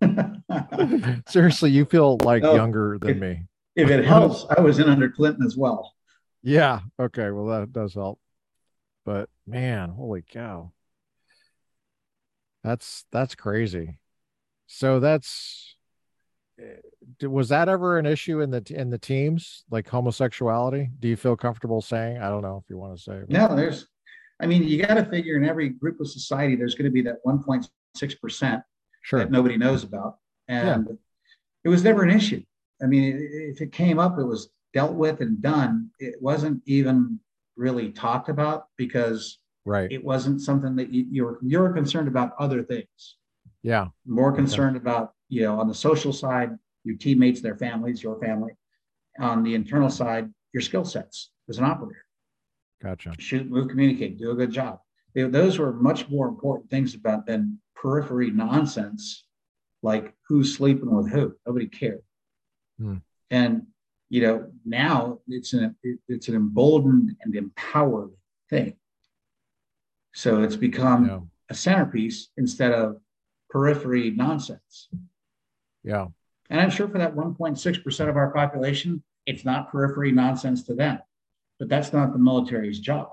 [1.28, 3.46] Seriously, you feel like Oh, younger than if- me.
[3.76, 5.94] If it helps, I was in under Clinton as well.
[6.42, 6.80] Yeah.
[6.98, 7.30] Okay.
[7.30, 8.18] Well, that does help.
[9.04, 10.72] But man, holy cow.
[12.62, 13.98] That's that's crazy.
[14.66, 15.76] So that's
[16.60, 20.90] eh, was that ever an issue in the in the teams like homosexuality?
[21.00, 22.18] Do you feel comfortable saying?
[22.18, 23.22] I don't know if you want to say.
[23.28, 23.86] No, there's,
[24.40, 27.02] I mean, you got to figure in every group of society, there's going to be
[27.02, 28.62] that 1.6%
[29.02, 29.18] Sure.
[29.18, 30.18] that nobody knows about.
[30.48, 30.98] And
[31.64, 32.42] it was never an issue.
[32.82, 35.90] I mean, if it came up, it was dealt with and done.
[35.98, 37.18] It wasn't even
[37.56, 39.92] really talked about because Right.
[39.92, 43.16] it wasn't something that you, you were you were concerned about other things.
[43.62, 43.88] Yeah.
[44.06, 48.52] More concerned about, you know, on the social side, your teammates, their families, your family.
[49.18, 52.04] On the internal side, your skill sets as an operator.
[52.82, 53.12] Gotcha.
[53.18, 54.80] shoot, move, communicate, do a good job.
[55.14, 59.26] They- those were much more important things about than periphery nonsense,
[59.82, 61.36] like who's sleeping with who.
[61.46, 62.02] Nobody cared.
[62.80, 62.96] Hmm.
[63.30, 63.66] And
[64.08, 65.76] you know, now it's an
[66.08, 68.10] it's an emboldened and empowered
[68.48, 68.74] thing.
[70.12, 71.20] So it's become Yeah.
[71.48, 73.00] a centerpiece instead of
[73.50, 74.88] periphery nonsense.
[75.84, 76.08] Yeah.
[76.48, 80.98] And I'm sure for that 1.6% of our population, it's not periphery nonsense to them.
[81.60, 83.10] But that's not the military's job.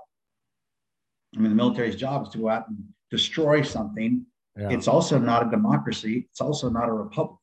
[1.35, 4.25] I mean, the military's job is to go out and destroy something.
[4.57, 4.69] Yeah.
[4.71, 7.37] It's also not a democracy, it's also not a republic.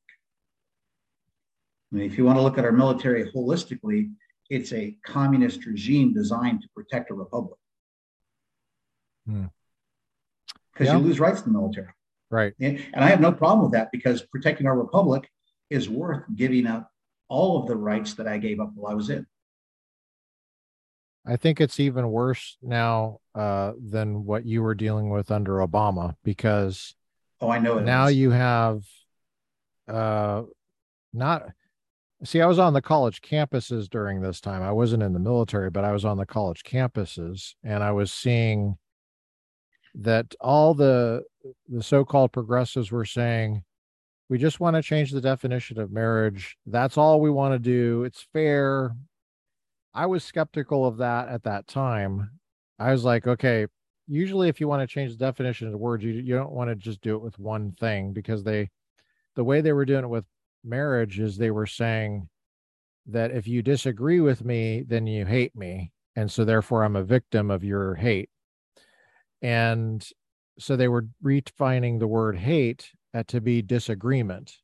[1.95, 4.11] I mean, if you want to look at our military holistically,
[4.51, 7.59] it's a communist regime designed to protect a republic.
[9.27, 9.45] Hmm.
[10.73, 10.99] Because Yeah.
[10.99, 11.89] you lose rights in the military.
[12.31, 12.53] Right.
[12.61, 15.31] And and I have no problem with that because protecting our republic
[15.71, 16.91] is worth giving up
[17.29, 19.25] all of the rights that I gave up while I was in.
[21.25, 26.17] I think it's even worse now uh, than what you were dealing with under Obama
[26.25, 26.97] because
[27.41, 27.83] Oh, I know it.
[27.85, 28.17] now is.
[28.17, 28.83] you have
[29.87, 30.43] uh
[31.13, 31.51] not
[32.23, 34.63] see i was on the college campuses during this time.
[34.63, 38.13] I wasn't in the military but i was on the college campuses and i was
[38.13, 38.77] seeing
[39.95, 41.23] that all the
[41.69, 43.63] the so-called progressives were saying
[44.29, 46.57] we just want to change the definition of marriage.
[46.65, 48.05] That's all we want to do.
[48.05, 48.97] It's fair.
[49.93, 52.31] I was skeptical of that at that time.
[52.79, 53.67] I was like okay
[54.07, 56.69] usually if you want to change the definition of the word you you don't want
[56.69, 58.69] to just do it with one thing because they
[59.35, 60.25] the way they were doing it with
[60.65, 62.29] marriage is they were saying
[63.07, 67.05] that if you disagree with me then you hate me and so therefore I'm a
[67.05, 68.31] victim of your hate
[69.43, 70.07] and
[70.59, 74.57] so they were redefining the word hate uh, to be disagreement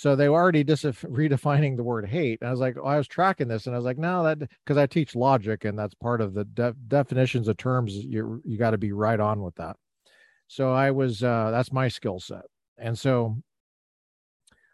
[0.00, 2.38] so they were already dis- redefining the word hate.
[2.40, 4.38] And I was like, oh, I was tracking this, and I was like, no, that
[4.38, 7.94] because I teach logic, and that's part of the de- definitions of terms.
[7.94, 9.76] You you got to be right on with that.
[10.48, 12.44] So I was uh, that's my skill set,
[12.78, 13.36] and so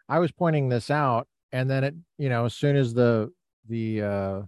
[0.09, 3.31] I was pointing this out, and then it, you know, as soon as the
[3.67, 4.41] the uh,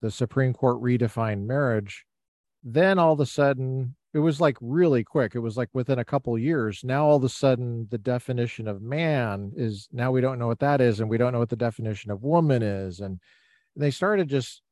[0.00, 2.04] the Supreme Court redefined marriage,
[2.62, 5.34] then all of a sudden it was like really quick.
[5.34, 6.82] It was like within a couple of years.
[6.82, 10.60] Now all of a sudden the definition of man is now we don't know what
[10.60, 13.20] that is, and we don't know what the definition of woman is, and
[13.76, 14.62] they started just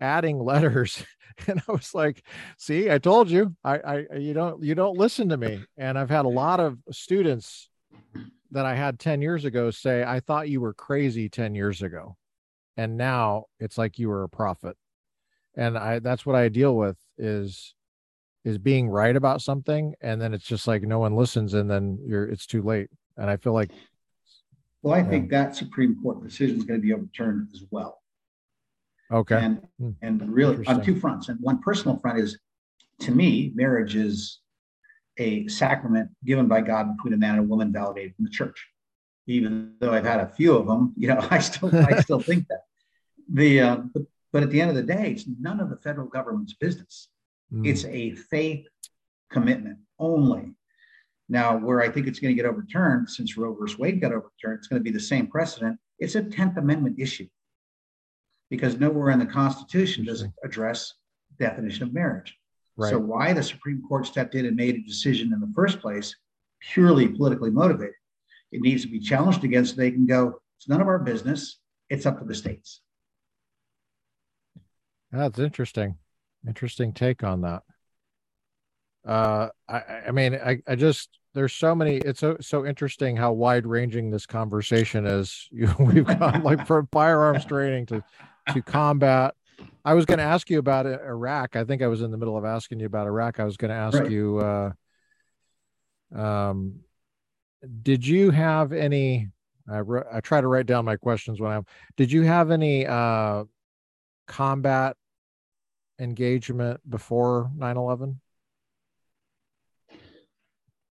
[0.00, 1.04] adding letters
[1.46, 2.22] and i was like
[2.58, 6.10] see i told you I, I you don't you don't listen to me and i've
[6.10, 7.70] had a lot of students
[8.56, 12.16] that i had 10 years ago say i thought you were crazy 10 years ago.
[12.78, 14.76] And now it's like you were a prophet.
[15.54, 17.74] And i that's what i deal with is
[18.44, 21.98] is being right about something and then it's just like no one listens and then
[22.06, 22.88] you're it's too late.
[23.18, 23.70] And i feel like
[24.82, 25.10] well i yeah.
[25.10, 28.00] think that supreme court decision is going to be overturned as well.
[29.12, 29.36] Okay.
[29.36, 29.90] And hmm.
[30.00, 31.28] and really on two fronts.
[31.28, 32.38] And one personal front is
[33.00, 34.40] to me marriage is
[35.18, 38.66] a sacrament given by god between a man and a woman validated in the church
[39.26, 42.46] even though i've had a few of them you know i still i still think
[42.48, 42.60] that
[43.32, 44.02] the uh, but,
[44.32, 47.08] but at the end of the day it's none of the federal government's business
[47.52, 47.66] Mm.
[47.66, 48.66] It's a faith
[49.30, 50.54] commitment only.
[51.28, 54.58] Now, where I think it's going to get overturned, since Roe versus Wade got overturned,
[54.58, 55.78] it's going to be the same precedent.
[55.98, 57.26] It's a 10th Amendment issue
[58.48, 60.94] because nowhere in the Constitution does it address
[61.38, 62.36] definition of marriage.
[62.76, 62.90] Right.
[62.90, 66.14] So, why the Supreme Court stepped in and made a decision in the first place,
[66.60, 67.94] purely politically motivated,
[68.52, 69.74] it needs to be challenged against.
[69.74, 71.58] So they can go, it's none of our business.
[71.88, 72.80] It's up to the states.
[75.12, 75.96] That's interesting.
[76.46, 77.62] Interesting take on that.
[79.06, 81.96] Uh, I, I mean, I, I just there's so many.
[81.98, 85.48] It's so so interesting how wide ranging this conversation is.
[85.52, 88.02] You, we've gone like from firearms training to
[88.52, 89.34] to combat.
[89.84, 91.56] I was going to ask you about Iraq.
[91.56, 93.40] I think I was in the middle of asking you about Iraq.
[93.40, 94.10] I was going to ask right.
[94.10, 94.38] you.
[94.38, 94.72] Uh,
[96.14, 96.80] um,
[97.82, 99.28] did you have any?
[99.68, 99.80] I,
[100.12, 101.66] I try to write down my questions when I'm.
[101.96, 103.44] Did you have any uh,
[104.26, 104.96] combat
[105.98, 108.16] engagement before 9-11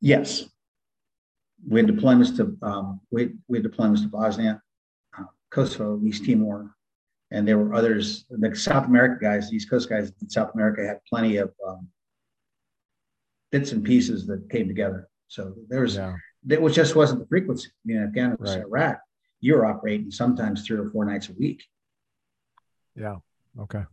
[0.02, 0.46] yes
[1.68, 4.62] we had deployments to um, we, we had deployments to bosnia
[5.18, 6.76] uh, kosovo east timor
[7.36, 10.86] and there were others the south america guys the east coast guys in south america
[10.86, 11.88] had plenty of um,
[13.52, 16.16] bits and pieces that came together so there was yeah.
[16.46, 18.66] that was just wasn't the frequency i mean afghanistan right.
[18.66, 19.00] iraq
[19.42, 21.64] you're operating sometimes three or four nights a week
[22.96, 23.18] yeah
[23.60, 23.84] okay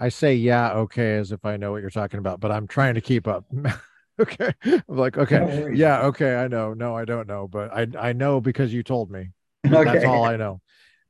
[0.00, 2.94] I say yeah, okay, as if I know what you're talking about, but I'm trying
[2.94, 3.44] to keep up.
[4.20, 4.54] okay.
[4.64, 6.72] I'm like, okay, yeah, okay, I know.
[6.72, 9.30] No, I don't know, but I I know because you told me.
[9.66, 9.84] Okay.
[9.92, 10.60] That's all I know.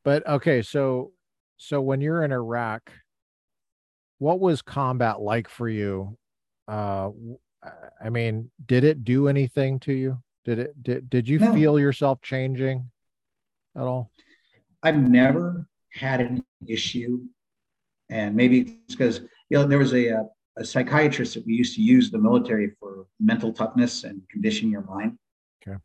[0.09, 1.13] But okay, so
[1.59, 2.91] so when you're in Iraq,
[4.17, 6.17] what was combat like for you?
[6.67, 7.11] Uh
[8.03, 10.19] I mean, did it do anything to you?
[10.47, 11.53] Did it did did you no.
[11.53, 12.91] feel yourself changing
[13.77, 14.11] at all?
[14.83, 17.21] I've never had an issue
[18.09, 19.21] and maybe it's because
[19.51, 20.25] you know there was a,
[20.57, 24.87] a psychiatrist that we used to use the military for mental toughness and conditioning your
[24.87, 25.19] mind.
[25.61, 25.77] Okay.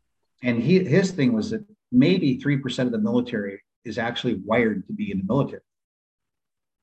[0.42, 4.86] And he his thing was that maybe three percent of the military is actually wired
[4.86, 5.62] to be in the military.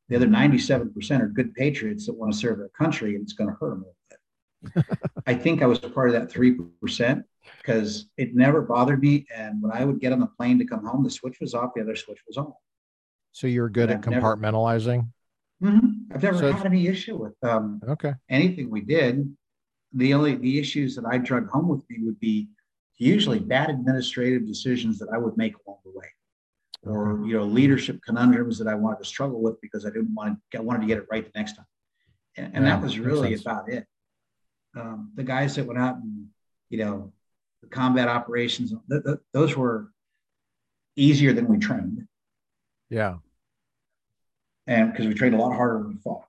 [0.09, 3.33] The other ninety-seven percent are good patriots that want to serve their country, and it's
[3.33, 4.99] going to hurt them a little bit.
[5.27, 7.23] I think I was part of that three percent
[7.57, 9.25] because it never bothered me.
[9.35, 11.71] And when I would get on the plane to come home, the switch was off,
[11.75, 12.53] the other switch was on.
[13.31, 14.87] So you're good and at I've compartmentalizing.
[14.97, 15.07] Never,
[15.63, 16.13] Mm-hmm.
[16.13, 19.31] I've never so had any issue with um, okay anything we did.
[19.93, 22.47] The only the issues that I drug home with me would be
[22.97, 26.07] usually bad administrative decisions that I would make along the way,
[26.85, 30.37] or you know leadership conundrums that I wanted to struggle with because I didn't want
[30.51, 31.65] to I wanted to get it right the next time,
[32.37, 33.85] and, and yeah, that was really about it.
[34.75, 36.27] Um, the guys that went out and
[36.69, 37.13] you know
[37.61, 39.91] the combat operations, th- th- those were
[40.95, 42.07] easier than we trained.
[42.89, 43.17] Yeah
[44.67, 46.25] and because we trained a lot harder than we fought.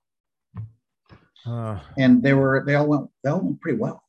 [1.45, 4.03] Uh, and they were they all went they all went pretty well.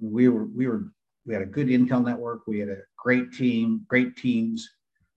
[0.00, 0.84] We were we were
[1.24, 2.46] we had a good intel network.
[2.46, 4.68] We had a great team, great teams.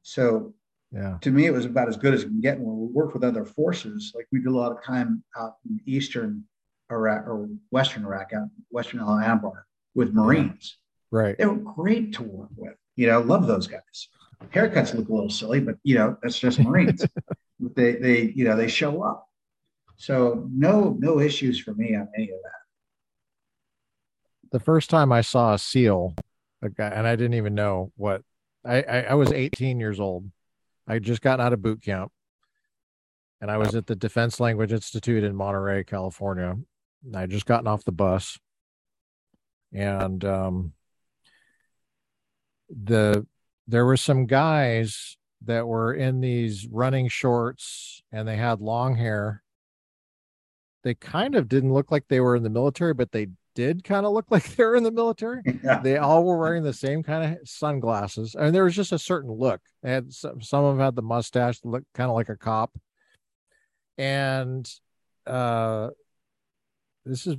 [0.03, 0.53] So
[0.95, 2.57] yeah, to me it was about as good as you can get.
[2.57, 5.81] When we worked with other forces, like we did a lot of time out in
[5.85, 6.45] eastern
[6.89, 9.63] Iraq or western Iraq, out western Al Anbar
[9.93, 10.77] with Marines.
[11.11, 12.75] Right, they were great to work with.
[12.95, 14.07] You know, love those guys.
[14.53, 17.05] Haircuts look a little silly, but you know that's just Marines.
[17.75, 19.27] they they you know they show up.
[19.97, 22.51] So no no issues for me on any of that.
[24.51, 26.15] The first time I saw a seal,
[26.61, 28.21] a guy, and I didn't even know what
[28.63, 30.31] I, I, I was 18 years old.
[30.87, 32.11] I just gotten out of boot camp,
[33.41, 36.55] and I was at the Defense Language Institute in Monterey, California.
[37.13, 38.37] I had just gotten off the bus,
[39.73, 40.73] and um,
[42.69, 43.25] the
[43.67, 49.43] there were some guys that were in these running shorts and they had long hair.
[50.83, 54.05] They kind of didn't look like they were in the military, but they did kind
[54.05, 55.41] of look like they were in the military.
[55.63, 55.79] Yeah.
[55.79, 59.31] They all were wearing the same kind of sunglasses, and there was just a certain
[59.31, 59.61] look.
[59.81, 62.77] They had some, some of them had the mustache, look kind of like a cop.
[63.97, 64.69] And
[65.25, 65.89] uh,
[67.05, 67.37] this is,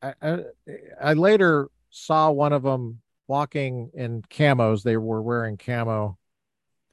[0.00, 0.38] I, I,
[1.02, 4.82] I later saw one of them walking in camos.
[4.82, 6.18] They were wearing camo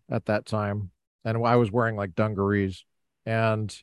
[0.10, 0.90] at that time,
[1.24, 2.84] and I was wearing like dungarees,
[3.26, 3.76] and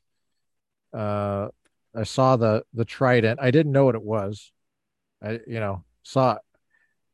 [0.93, 1.49] uh,
[1.95, 3.41] I saw the the trident.
[3.43, 4.53] I didn't know what it was.
[5.23, 6.39] I you know saw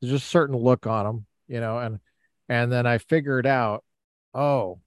[0.00, 2.00] there's just a certain look on him, you know, and
[2.48, 3.84] and then I figured out,
[4.34, 4.80] oh,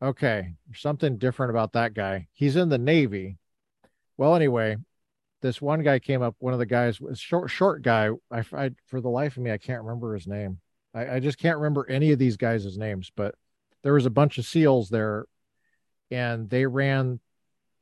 [0.00, 2.28] okay, something different about that guy.
[2.32, 3.38] He's in the Navy.
[4.16, 4.76] Well, anyway,
[5.42, 6.36] this one guy came up.
[6.38, 8.10] One of the guys was short, short guy.
[8.30, 10.58] I, I for the life of me, I can't remember his name.
[10.94, 13.10] I, I just can't remember any of these guys' names.
[13.14, 13.34] But
[13.82, 15.26] there was a bunch of SEALs there,
[16.10, 17.20] and they ran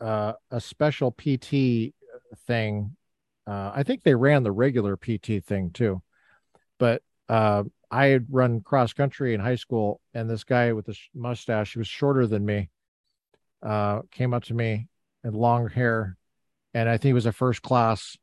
[0.00, 1.94] uh, a special PT
[2.46, 2.96] thing.
[3.46, 6.02] Uh, I think they ran the regular PT thing too,
[6.78, 10.96] but uh, I had run cross country in high school, and this guy with the
[11.14, 12.70] mustache, he was shorter than me,
[13.62, 14.88] uh, came up to me
[15.22, 16.16] and long hair,
[16.72, 18.16] and I think he was a first class,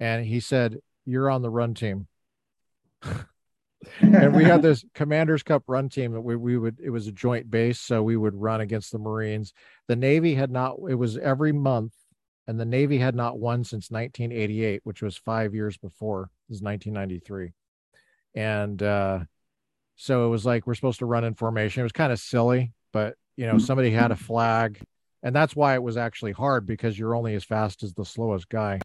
[0.00, 2.06] and he said, "You're on the run team."
[4.00, 7.12] and we had this commanders cup run team that we, we would it was a
[7.12, 9.52] joint base so we would run against the marines.
[9.88, 11.94] The navy had not it was every month
[12.46, 16.62] and the navy had not won since 1988 which was five years before this is
[16.62, 17.52] 1993
[18.34, 19.20] and uh
[19.96, 21.80] so it was like we're supposed to run in formation.
[21.80, 24.80] It was kind of silly but you know somebody had a flag
[25.22, 28.48] and that's why it was actually hard because you're only as fast as the slowest
[28.48, 28.80] guy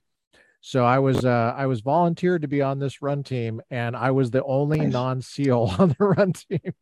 [0.61, 4.11] so I was uh, I was volunteered to be on this run team, and I
[4.11, 4.93] was the only nice.
[4.93, 6.73] non-SEAL on the run team.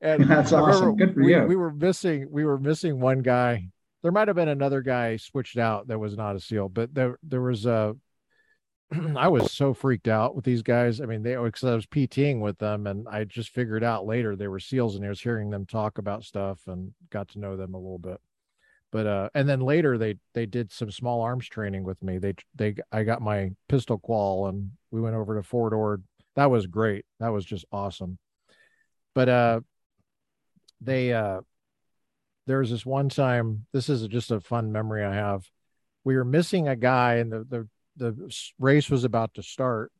[0.00, 0.96] and that's awesome.
[0.96, 1.44] Good for we, you.
[1.44, 3.68] We were missing we were missing one guy.
[4.02, 7.18] There might have been another guy switched out that was not a SEAL, but there
[7.22, 7.96] there was a.
[9.16, 11.00] I was so freaked out with these guys.
[11.00, 14.36] I mean, they because I was PTing with them, and I just figured out later
[14.36, 17.56] they were SEALs, and I was hearing them talk about stuff and got to know
[17.56, 18.20] them a little bit
[18.90, 22.18] but uh and then later they they did some small arms training with me.
[22.18, 26.02] They they i got my pistol qual and we went over to fort ord.
[26.36, 27.04] That was great.
[27.20, 28.18] That was just awesome.
[29.14, 29.60] But uh
[30.80, 31.40] they uh
[32.46, 35.44] there was this one time this is just a fun memory i have.
[36.04, 39.92] We were missing a guy and the the the race was about to start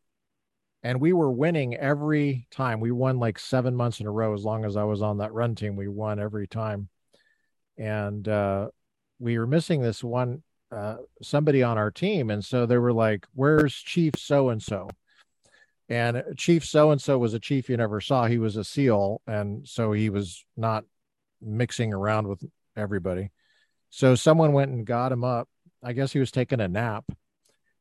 [0.82, 2.78] and we were winning every time.
[2.78, 5.32] We won like seven months in a row as long as i was on that
[5.32, 5.76] run team.
[5.76, 6.88] We won every time.
[7.76, 8.68] And uh
[9.18, 13.26] we were missing this one uh, somebody on our team, and so they were like,
[13.34, 14.88] "Where's Chief so and so?"
[15.88, 18.26] And Chief so and so was a chief you never saw.
[18.26, 20.84] He was a SEAL, and so he was not
[21.40, 22.44] mixing around with
[22.76, 23.30] everybody.
[23.90, 25.48] So someone went and got him up.
[25.82, 27.04] I guess he was taking a nap,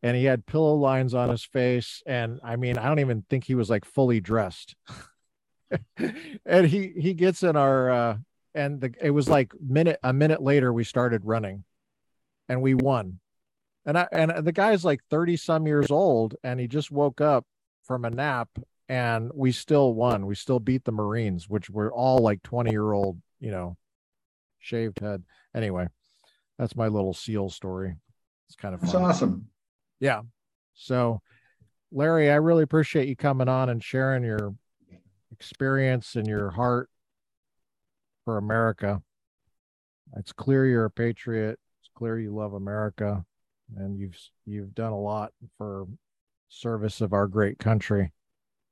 [0.01, 2.01] and he had pillow lines on his face.
[2.05, 4.75] And I mean, I don't even think he was like fully dressed.
[6.45, 8.17] and he he gets in our uh,
[8.57, 11.63] and the, it was like minute a minute later we started running
[12.49, 13.19] and we won.
[13.85, 17.45] And i and the guy's like 30 some years old and he just woke up
[17.83, 18.49] from a nap
[18.89, 20.25] and we still won.
[20.25, 23.77] We still beat the marines which were all like 20 year old you know
[24.59, 25.23] shaved head.
[25.55, 25.87] Anyway
[26.57, 27.95] that's my little seal story.
[28.47, 29.03] It's kind of fun.
[29.03, 29.47] that's awesome.
[29.99, 30.21] Yeah.
[30.73, 31.21] So
[31.89, 34.53] larry i really appreciate you coming on and sharing your
[35.31, 36.89] experience and your heart
[38.27, 39.01] for America.
[40.17, 41.57] It's clear you're a patriot.
[41.79, 43.23] It's clear you love America,
[43.77, 45.87] and you've you've done a lot for
[46.49, 48.11] service of our great country.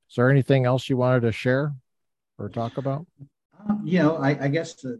[0.09, 1.73] Is there anything else you wanted to share
[2.37, 3.07] or talk about?
[3.57, 4.99] Um, you know, I, I guess that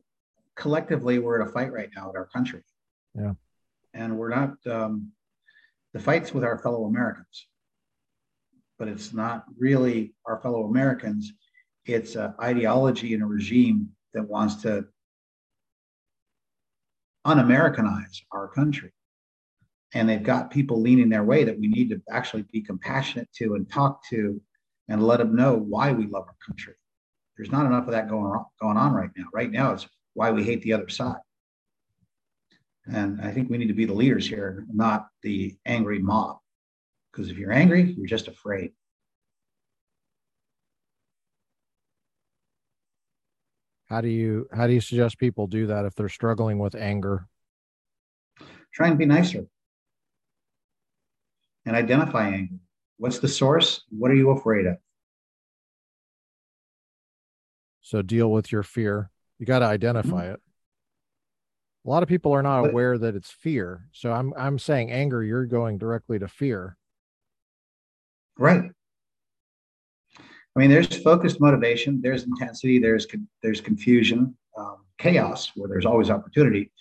[0.56, 2.64] collectively we're in a fight right now in our country.
[3.14, 3.34] Yeah,
[3.94, 4.53] and we're not.
[4.65, 5.11] Um,
[5.91, 7.48] the fights with our fellow Americans,
[8.80, 11.34] but it's not really our fellow Americans.
[11.86, 14.85] It's an ideology and a regime that wants to
[17.25, 18.91] un-Americanize our country.
[19.93, 23.55] And they've got people leaning their way that we need to actually be compassionate to
[23.55, 24.41] and talk to
[24.89, 26.73] and let them know why we love our country.
[27.37, 29.25] There's not enough of that going on, going on right now.
[29.33, 31.19] Right now, it's why we hate the other side.
[32.85, 36.37] And I think we need to be the leaders here, not the angry mob.
[37.11, 38.71] Because if you're angry, you're just afraid.
[43.88, 47.28] How do you how do you suggest people do that if they're struggling with anger?
[48.74, 49.45] Try and be nicer
[51.66, 52.56] and identify anger.
[52.98, 53.84] What's the source?
[53.90, 54.78] What are you afraid of?
[57.82, 59.12] So deal with your fear.
[59.38, 60.34] You got to identify mm-hmm.
[60.34, 60.41] it.
[61.86, 63.88] A lot of people are not but, aware that it's fear.
[63.91, 66.78] So I'm I'm saying anger, you're going directly to fear.
[68.38, 68.72] Right.
[70.56, 73.06] I mean, there's focused motivation, there's intensity, there's
[73.44, 76.72] there's confusion, um, chaos, where there's always opportunity.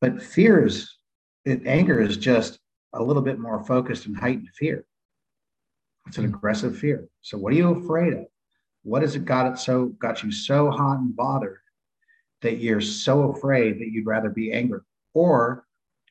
[0.00, 0.96] But fear is,
[1.44, 2.58] it, anger is just
[2.94, 4.86] a little bit more focused and heightened fear.
[6.06, 6.34] It's an hmm.
[6.34, 7.06] aggressive fear.
[7.20, 8.26] So, what are you afraid of?
[8.82, 11.58] What has it got it so got you so hot and bothered
[12.42, 14.80] that you're so afraid that you'd rather be angry,
[15.12, 15.66] or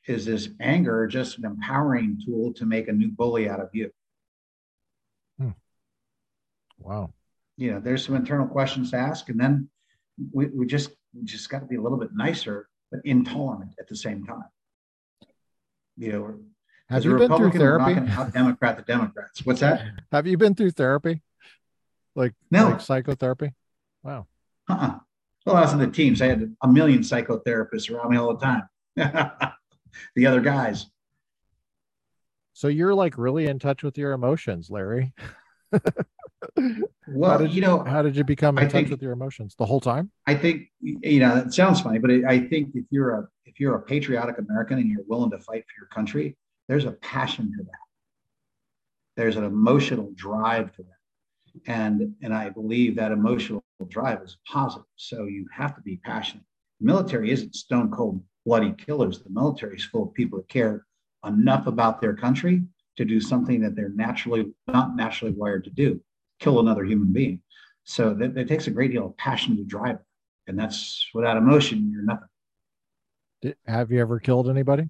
[0.08, 3.90] is this anger just an empowering tool to make a new bully out of you?
[6.78, 7.14] Wow.
[7.58, 9.70] You know, there's some internal questions to ask, and then
[10.34, 13.88] we, we just we just got to be a little bit nicer, but intolerant at
[13.88, 14.44] the same time.
[15.98, 16.40] You know,
[16.90, 18.00] have you been through therapy?
[18.12, 19.46] Out Democrat the Democrats.
[19.46, 19.82] What's that?
[20.12, 21.22] Have you been through therapy?
[22.16, 23.54] Like no like psychotherapy?
[24.04, 24.28] Wow.
[24.70, 25.00] Uh-uh.
[25.46, 26.22] Well, I was in the teams.
[26.22, 28.64] I had a million psychotherapists around me all the time.
[30.16, 30.86] the other guys.
[32.54, 35.14] So you're like really in touch with your emotions, Larry.
[37.08, 39.12] well, how did you, know, how did you become in I touch think, with your
[39.12, 40.12] emotions the whole time?
[40.28, 43.76] I think you know it sounds funny, but I think if you're a if you're
[43.76, 47.64] a patriotic American and you're willing to fight for your country, there's a passion to
[47.64, 47.80] that.
[49.16, 54.86] There's an emotional drive to that, and and I believe that emotional drive is positive.
[54.96, 56.46] So you have to be passionate.
[56.80, 59.22] The military isn't stone cold bloody killers.
[59.22, 60.86] The military is full of people that care
[61.26, 62.62] enough about their country
[62.98, 66.00] to do something that they're naturally not naturally wired to do,
[66.46, 67.42] kill another human being.
[67.84, 70.02] So that, that takes a great deal of passion to drive it.
[70.48, 72.28] And that's without emotion, you're nothing.
[73.42, 74.90] Did, have you ever killed anybody?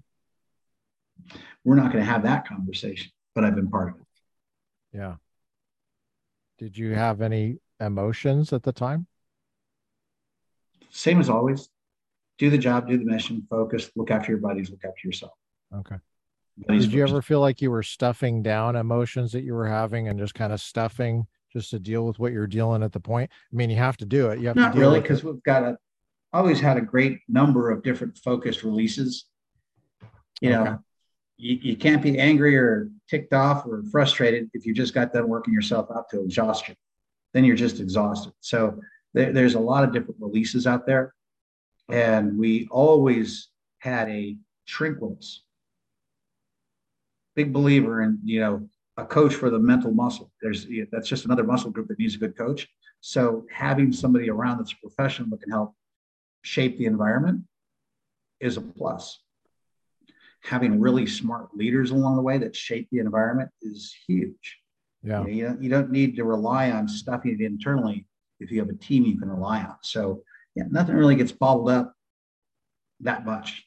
[1.64, 4.06] We're not going to have that conversation, but I've been part of it.
[4.92, 5.14] Yeah.
[6.58, 9.06] Did you have any emotions at the time?
[10.90, 11.68] Same as always.
[12.38, 15.32] Do the job, do the mission, focus, look after your buddies, look after yourself.
[15.74, 15.96] Okay.
[16.68, 20.18] Did you ever feel like you were stuffing down emotions that you were having and
[20.18, 21.26] just kind of stuffing
[21.56, 23.30] just to deal with what you're dealing at the point?
[23.52, 24.40] I mean, you have to do it.
[24.40, 25.78] You have to Not to really, because we've got a
[26.32, 29.24] always had a great number of different focused releases.
[30.40, 30.64] You okay.
[30.64, 30.78] know,
[31.38, 35.28] you, you can't be angry or ticked off or frustrated if you just got done
[35.28, 36.76] working yourself out to exhaustion.
[37.32, 38.32] Then you're just exhausted.
[38.40, 38.80] So
[39.14, 41.14] there, there's a lot of different releases out there.
[41.88, 44.36] And we always had a
[44.68, 45.38] shrinkless
[47.36, 50.32] big believer in you know a coach for the mental muscle.
[50.40, 52.68] There's that's just another muscle group that needs a good coach.
[53.00, 55.74] So having somebody around that's a professional that can help
[56.42, 57.42] shape the environment
[58.40, 59.20] is a plus.
[60.44, 64.58] Having really smart leaders along the way that shape the environment is huge.
[65.02, 65.26] Yeah.
[65.26, 68.06] You, know, you don't need to rely on stuffing it internally
[68.40, 69.76] if you have a team you can rely on.
[69.82, 70.22] So
[70.54, 71.94] yeah, nothing really gets bottled up
[73.00, 73.64] that much.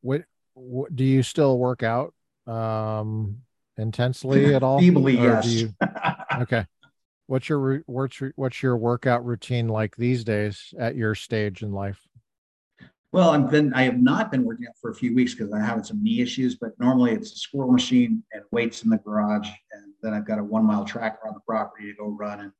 [0.00, 2.12] What, what do you still work out
[2.46, 3.38] um,
[3.76, 4.80] intensely at all?
[4.80, 5.46] Feebly, yes.
[5.46, 5.74] You,
[6.40, 6.66] okay.
[7.26, 11.72] What's your what's your, what's your workout routine like these days at your stage in
[11.72, 12.00] life?
[13.12, 15.60] Well, I've been I have not been working out for a few weeks because I'm
[15.60, 16.56] having some knee issues.
[16.56, 20.38] But normally it's a squirrel machine and weights in the garage, and then I've got
[20.38, 22.52] a one mile track around the property to go run and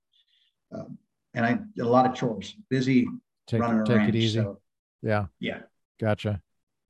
[0.72, 0.98] um,
[1.34, 3.06] and I a lot of chores, busy
[3.46, 4.40] take, running take range, it easy.
[4.40, 4.60] So,
[5.02, 5.60] yeah, yeah,
[6.00, 6.40] gotcha.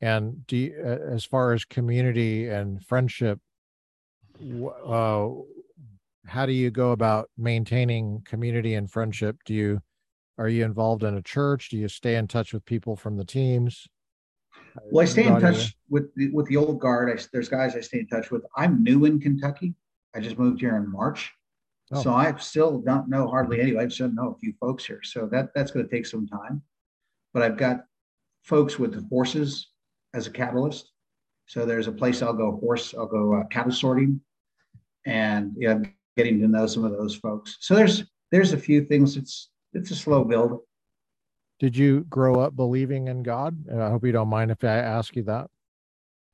[0.01, 3.41] And do you, as far as community and friendship,
[4.40, 5.28] uh,
[6.27, 9.36] how do you go about maintaining community and friendship?
[9.44, 9.81] Do you
[10.39, 11.69] are you involved in a church?
[11.70, 13.86] Do you stay in touch with people from the teams?
[14.90, 17.16] Well, I stay in touch with the, with the old guard.
[17.16, 18.44] I, there's guys I stay in touch with.
[18.56, 19.74] I'm new in Kentucky.
[20.15, 21.32] I just moved here in March,
[21.93, 22.02] oh.
[22.02, 23.85] so I still don't know hardly anybody.
[23.85, 26.62] I just know a few folks here, so that that's going to take some time.
[27.32, 27.85] But I've got
[28.43, 29.70] folks with the horses
[30.12, 30.90] as a catalyst.
[31.47, 34.21] So there's a place I'll go horse, I'll go uh, cattle sorting,
[35.07, 35.79] and yeah,
[36.16, 37.57] getting to know some of those folks.
[37.61, 39.16] So there's there's a few things.
[39.16, 40.61] It's it's a slow build.
[41.61, 43.66] Did you grow up believing in God?
[43.69, 45.49] And I hope you don't mind if I ask you that.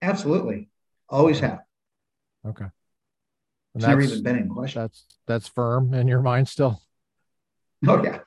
[0.02, 0.70] Absolutely,
[1.08, 1.60] always have.
[2.46, 2.64] Okay.
[3.74, 4.82] And it's never even been in question.
[4.82, 6.80] That's that's firm in your mind still.
[7.86, 8.20] Oh yeah.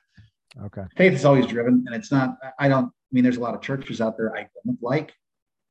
[0.62, 0.84] Okay.
[0.96, 2.36] Faith is always driven, and it's not.
[2.58, 2.86] I don't.
[2.86, 5.12] I mean, there's a lot of churches out there I don't like,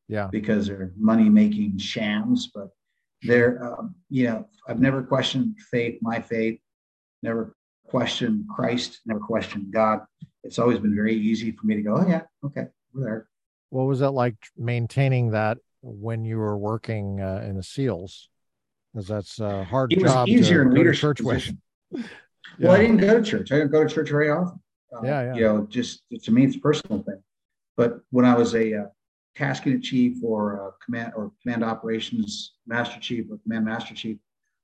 [0.08, 0.28] yeah.
[0.32, 2.70] because they're money making shams but
[3.24, 6.60] they're um, you know i've never questioned faith my faith
[7.22, 7.56] never
[7.88, 10.00] questioned christ never questioned god.
[10.46, 13.28] It's always been very easy for me to go oh yeah okay we're there.
[13.70, 18.30] What was it like maintaining that when you were working uh, in the seals?
[18.94, 21.60] Because that's a hard it job was easier to in leadership position.
[21.92, 22.04] yeah.
[22.60, 23.52] well i didn't go to church.
[23.52, 24.60] I didn't go to church very often.
[24.96, 27.22] Uh, yeah, yeah, you know just to me it's a personal thing.
[27.76, 28.86] But when i was a uh,
[29.36, 34.18] task unit chief or uh, command or command operations master chief or command master chief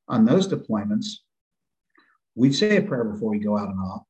[0.07, 1.17] on those deployments,
[2.35, 4.03] we'd say a prayer before we go out and off.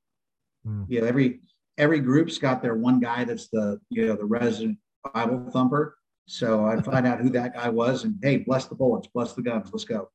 [0.65, 0.85] Mm.
[0.89, 1.41] You know, every
[1.77, 4.77] every group's got their one guy that's the you know the resident
[5.13, 5.97] Bible thumper.
[6.25, 9.41] So I'd find out who that guy was, and hey, bless the bullets, bless the
[9.41, 10.09] guns, let's go.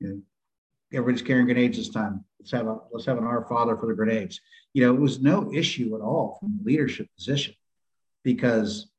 [0.00, 0.20] You know,
[0.92, 2.24] everybody's carrying grenades this time.
[2.40, 4.40] Let's have a let's have an Our Father for the grenades.
[4.74, 7.54] You know, it was no issue at all from the leadership position
[8.24, 8.91] because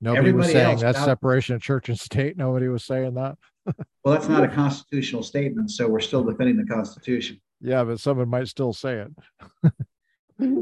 [0.00, 2.36] Nobody Everybody was saying that's separation of church and state.
[2.36, 3.36] Nobody was saying that.
[4.02, 7.38] Well, that's not a constitutional statement, so we're still defending the Constitution.
[7.60, 9.72] Yeah, but someone might still say it.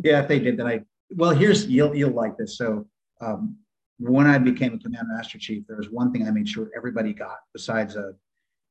[0.03, 0.81] Yeah, if they did that, I,
[1.11, 2.57] well, here's, you'll, you'll like this.
[2.57, 2.87] So,
[3.21, 3.59] um,
[3.99, 7.13] when I became a command master chief, there was one thing I made sure everybody
[7.13, 8.13] got besides, uh,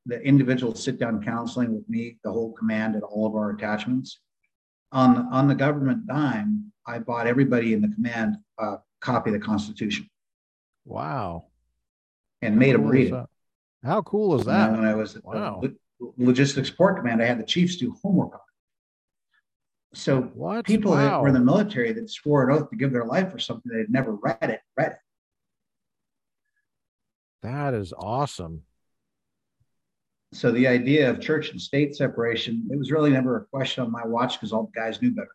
[0.08, 4.20] the individual sit down counseling with me, the whole command and all of our attachments.
[4.92, 9.46] On, on the government dime, I bought everybody in the command a copy of the
[9.46, 10.10] Constitution
[10.86, 11.48] Wow.
[12.42, 13.26] and made them read it.
[13.84, 14.72] How cool is And that?
[14.72, 15.62] When I was Wow.
[16.00, 18.40] lo- logistics support command, I had the chiefs do homework on
[19.94, 19.98] it.
[19.98, 20.66] So What?
[20.66, 23.40] people that were in the military that swore an oath to give their life for
[23.40, 24.98] something they'd never read it, read it.
[27.42, 28.64] that is awesome.
[30.34, 33.92] So the idea of church and state separation, it was really never a question on
[33.92, 35.30] my watch because all the guys knew better.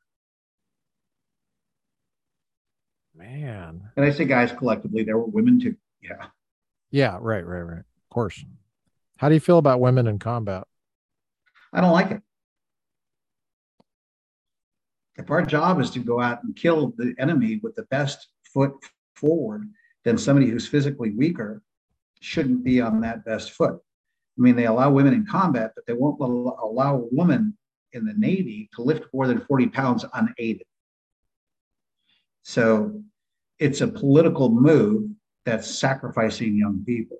[3.20, 3.90] Man.
[3.96, 5.76] And I say guys collectively, there were women too.
[6.02, 6.26] Yeah.
[6.90, 7.78] Yeah, right, right, right.
[7.80, 8.42] Of course.
[9.18, 10.66] How do you feel about women in combat?
[11.72, 12.22] I don't like it.
[15.16, 18.72] If our job is to go out and kill the enemy with the best foot
[19.14, 19.68] forward,
[20.04, 21.62] then somebody who's physically weaker
[22.20, 23.74] shouldn't be on that best foot.
[23.74, 27.54] I mean, they allow women in combat, but they won't allow a woman
[27.92, 30.64] in the Navy to lift more than 40 pounds unaided.
[32.50, 33.00] So
[33.60, 35.08] it's a political move
[35.44, 37.18] that's sacrificing young people.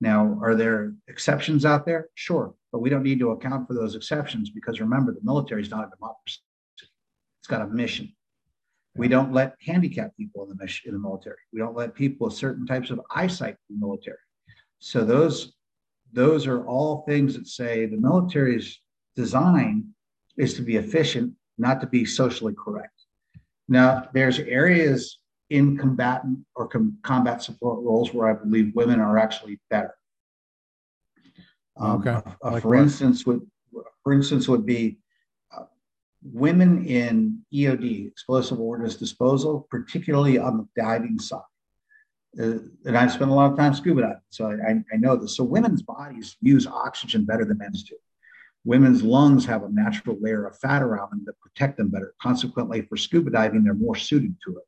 [0.00, 2.08] Now, are there exceptions out there?
[2.14, 5.68] Sure, but we don't need to account for those exceptions because remember, the military is
[5.68, 6.38] not a democracy.
[6.78, 8.10] It's got a mission.
[8.96, 11.36] We don't let handicapped people in the mission in the military.
[11.52, 14.24] We don't let people with certain types of eyesight in the military.
[14.78, 15.52] So those
[16.10, 18.80] those are all things that say the military's
[19.14, 19.90] design
[20.38, 22.99] is to be efficient, not to be socially correct.
[23.70, 25.18] Now, there's areas
[25.48, 29.94] in combatant or com- combat support roles where I believe women are actually better.
[31.76, 32.10] Um, Okay.
[32.10, 32.80] uh, Like for what?
[32.80, 33.40] instance, would
[34.02, 34.98] for instance would be
[35.56, 35.64] uh,
[36.22, 41.40] women in EOD, explosive ordnance disposal, particularly on the diving side.
[42.38, 45.14] Uh, and I've spent a lot of time scuba diving, so I, I, I know
[45.16, 45.36] this.
[45.36, 47.94] So women's bodies use oxygen better than men's do.
[48.64, 52.14] Women's lungs have a natural layer of fat around them that protect them better.
[52.20, 54.64] Consequently, for scuba diving, they're more suited to it.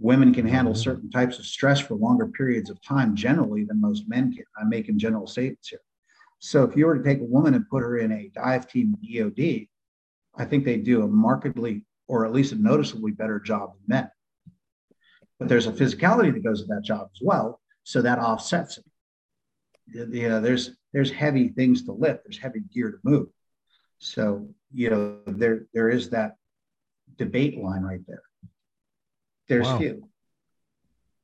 [0.00, 0.78] Women can handle Mhm.
[0.78, 4.44] certain types of stress for longer periods of time generally than most men can.
[4.56, 5.80] I'm making general statements here.
[6.40, 8.96] So if you were to take a woman and put her in a dive team
[9.02, 9.68] EOD,
[10.36, 14.10] I think they do a markedly or at least a noticeably better job than men.
[15.38, 18.84] But there's a physicality that goes with that job as well, so that offsets it.
[19.86, 23.28] You know, there's there's heavy things to lift, there's heavy gear to move.
[23.98, 26.36] So you know, there there is that
[27.16, 28.22] debate line right there.
[29.48, 29.78] There's Wow.
[29.78, 30.08] few.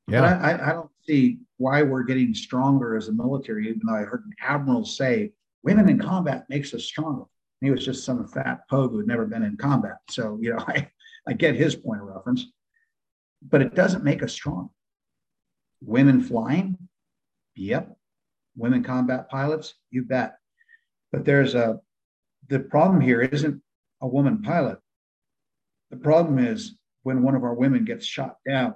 [0.07, 0.21] Yeah.
[0.21, 3.95] But I, I, I don't see why we're getting stronger as a military, even though
[3.95, 5.31] I heard an admiral say
[5.63, 7.23] women in combat makes us stronger.
[7.61, 9.97] He was just some fat pogue who had never been in combat.
[10.09, 10.89] So, you know, I,
[11.27, 12.45] I get his point of reference,
[13.41, 14.69] but it doesn't make us strong.
[15.81, 16.77] Women flying,
[17.55, 17.97] yep.
[18.55, 20.37] Women combat pilots, you bet.
[21.11, 21.79] But there's a,
[22.47, 23.61] the problem here isn't
[24.01, 24.79] a woman pilot.
[25.91, 28.75] The problem is when one of our women gets shot down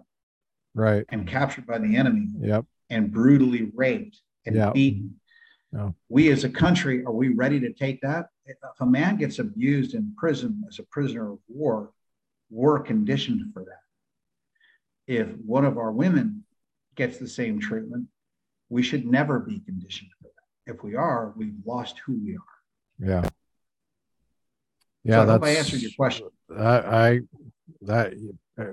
[0.75, 1.05] Right.
[1.09, 2.65] and captured by the enemy Yep.
[2.89, 4.71] and brutally raped and Yeah.
[4.71, 5.19] beaten.
[5.73, 5.91] Yeah.
[6.09, 8.27] We as a country, are we ready to take that?
[8.45, 11.91] If a man gets abused in prison as a prisoner of war,
[12.49, 13.81] we're conditioned for that.
[15.07, 16.45] If one of our women
[16.95, 18.07] gets the same treatment,
[18.69, 20.73] we should never be conditioned for that.
[20.73, 23.07] If we are, we've lost who we are.
[23.07, 23.21] Yeah.
[23.23, 23.29] So
[25.03, 25.21] Yeah.
[25.21, 26.27] I that's hope I answered your question.
[26.55, 26.77] I,
[27.07, 27.19] I
[27.81, 28.13] that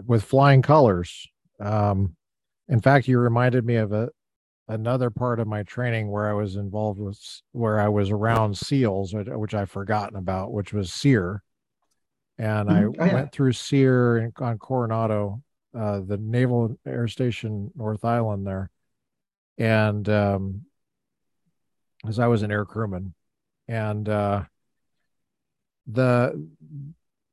[0.07, 1.27] with flying colors.
[1.61, 2.17] Um,
[2.69, 4.11] in fact, you reminded me of a
[4.69, 7.19] another part of my training where I was involved with
[7.53, 11.41] where I was around SEALs, which, I've forgotten about, which was SERE,
[12.37, 12.97] and I Mhm.
[12.99, 13.15] Oh, yeah.
[13.15, 15.41] went through SERE on Coronado,
[15.73, 18.69] uh, the Naval Air Station North Island there,
[19.59, 20.63] and um,
[22.07, 23.15] as I was an air crewman,
[23.69, 24.45] and uh,
[25.87, 26.49] the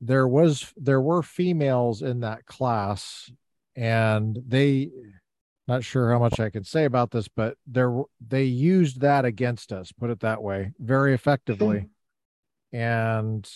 [0.02, 3.32] there was there were females in that class
[3.76, 4.90] and they
[5.68, 9.72] not sure how much I can say about this but there they used that against
[9.72, 11.88] us put it that way very effectively.
[12.74, 13.50] And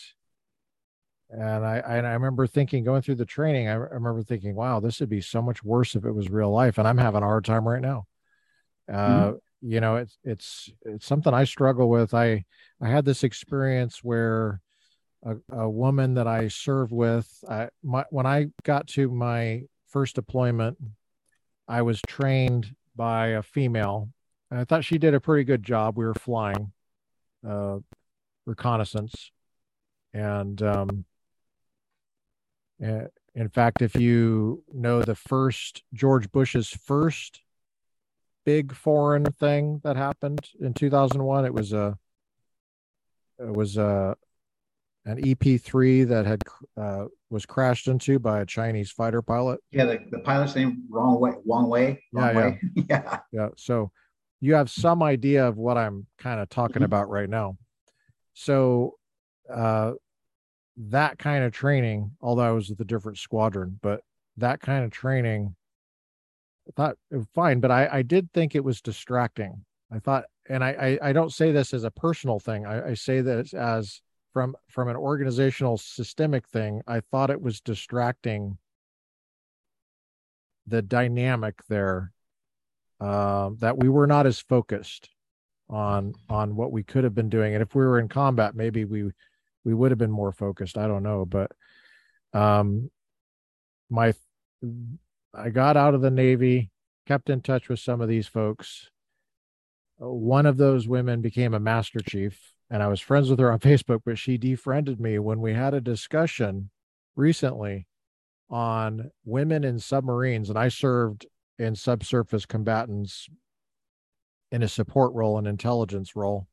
[1.29, 4.99] and I and I remember thinking going through the training I remember thinking wow this
[5.01, 7.43] would be so much worse if it was real life and I'm having a hard
[7.43, 8.05] time right now
[8.91, 12.45] uh you know it's it's it's something I struggle with I
[12.81, 14.61] I had this experience where
[15.23, 17.43] a, a woman that I served with.
[17.49, 20.77] I, my, when I got to my first deployment,
[21.67, 24.09] I was trained by a female.
[24.49, 25.97] And I thought she did a pretty good job.
[25.97, 26.71] We were flying
[27.47, 27.79] uh,
[28.45, 29.31] reconnaissance,
[30.13, 31.05] and um,
[32.79, 37.41] in fact, if you know the first George Bush's first
[38.47, 41.97] big foreign thing that happened in 2001, it was a
[43.37, 44.15] it was a
[45.03, 46.41] an EP3 that had
[46.77, 49.59] uh, was crashed into by a Chinese fighter pilot.
[49.71, 52.61] Yeah, the, the pilot's name wrong way, wrong way, wrong yeah, way.
[52.73, 52.83] Yeah.
[52.89, 53.47] yeah, yeah.
[53.57, 53.91] So
[54.39, 56.83] you have some idea of what I'm kind of talking mm-hmm.
[56.85, 57.57] about right now.
[58.33, 58.95] So
[59.53, 59.91] uh,
[60.77, 63.99] that kind of training, although I was with a different squadron, but
[64.37, 65.56] that kind of training,
[66.75, 66.97] thought
[67.33, 69.63] fine, but I, I did think it was distracting.
[69.91, 72.65] I thought, and I, I, I don't say this as a personal thing.
[72.65, 74.01] I, I say this as
[74.33, 76.81] from from an organizational systemic thing.
[76.87, 78.57] I thought it was distracting
[80.67, 82.11] the dynamic there
[82.99, 85.09] uh, that we were not as focused
[85.69, 88.85] on on what we could have been doing and if we were in combat maybe
[88.85, 89.11] we
[89.67, 90.77] we would have been more focused.
[90.77, 91.51] I don't know, but
[92.33, 92.89] um,
[93.89, 94.13] my
[95.33, 96.71] I got out of the Navy,
[97.05, 98.89] kept in touch with some of these folks.
[99.97, 103.59] One of those women became a master chief, and I was friends with her on
[103.59, 106.69] Facebook, but she defriended me when we had a discussion
[107.15, 107.87] recently
[108.49, 111.25] on women in submarines, and I served
[111.59, 113.27] in subsurface combatants
[114.51, 116.47] in a support role, an intelligence role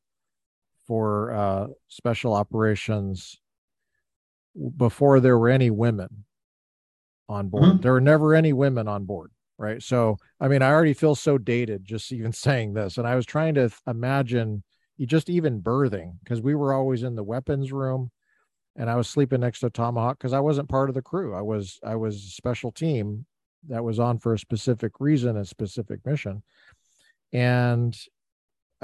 [0.87, 3.39] for uh, special operations
[4.77, 6.25] before there were any women
[7.29, 7.65] on board.
[7.65, 7.81] Mm-hmm.
[7.81, 9.83] There were never any women on board, right?
[9.83, 12.99] So, I mean, I already feel so dated just even saying this.
[12.99, 14.63] And I was trying to imagine
[14.97, 18.11] you just even berthing because we were always in the weapons room
[18.77, 21.35] and I was sleeping next to Tomahawk because I wasn't part of the crew.
[21.35, 23.27] I was I was a special team
[23.69, 26.43] that was on for a specific reason, a specific mission.
[27.33, 27.97] And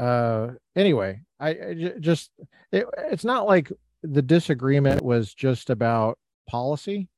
[0.01, 2.31] uh anyway i, I just
[2.73, 3.71] it, it's not like
[4.03, 6.19] the disagreement was just about
[6.49, 7.09] policy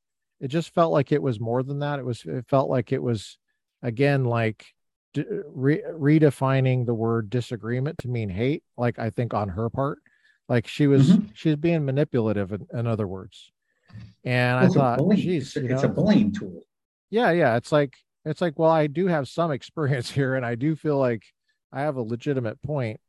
[0.43, 1.99] it just felt like it was more than that.
[1.99, 3.39] It was it felt like it was
[3.83, 4.67] again like
[5.17, 9.99] re- redefining the word disagreement to mean hate like i think on her part.
[10.49, 11.29] Like she was mm-hmm.
[11.35, 13.51] she's being manipulative in, in, other words.
[14.25, 16.63] And well, i thought geez, it's, it's a bullying tool.
[17.09, 17.57] Yeah yeah.
[17.57, 17.95] It's like
[18.27, 21.25] it's like well i do have some experience here and i do feel like
[21.73, 23.01] I have a legitimate point,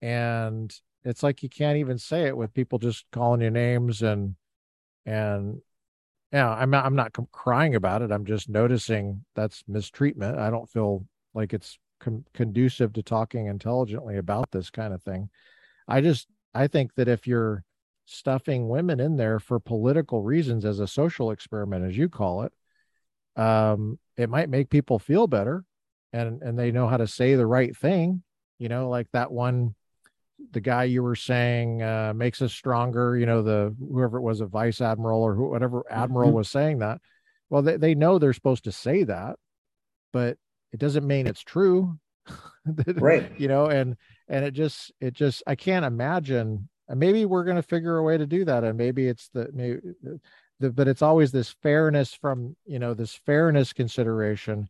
[0.00, 0.72] and
[1.04, 4.36] it's like you can't even say it with people just calling you names and
[5.04, 5.60] and
[6.32, 8.10] yeah, I'm not I'm not crying about it.
[8.10, 10.38] I'm just noticing that's mistreatment.
[10.38, 11.78] I don't feel like it's
[12.34, 15.30] conducive to talking intelligently about this kind of thing.
[15.88, 17.64] I just I think that if you're
[18.06, 22.52] stuffing women in there for political reasons as a social experiment, as you call it,
[23.40, 25.64] um, it might make people feel better
[26.12, 28.22] and and they know how to say the right thing
[28.58, 29.74] you know like that one
[30.52, 34.40] the guy you were saying uh, makes us stronger you know the whoever it was
[34.40, 36.38] a vice admiral or whatever admiral mm-hmm.
[36.38, 37.00] was saying that
[37.50, 39.36] well they, they know they're supposed to say that
[40.12, 40.36] but
[40.72, 41.98] it doesn't mean it's true
[42.96, 43.96] right you know and
[44.28, 48.02] and it just it just i can't imagine And maybe we're going to figure a
[48.02, 49.80] way to do that and maybe it's the maybe
[50.58, 54.68] the, but it's always this fairness from you know this fairness consideration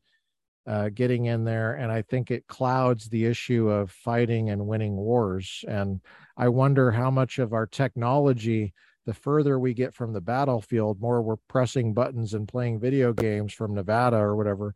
[0.66, 1.74] uh, getting in there.
[1.74, 5.64] And I think it clouds the issue of fighting and winning wars.
[5.68, 6.00] And
[6.36, 8.74] I wonder how much of our technology,
[9.06, 13.52] the further we get from the battlefield, more we're pressing buttons and playing video games
[13.52, 14.74] from Nevada or whatever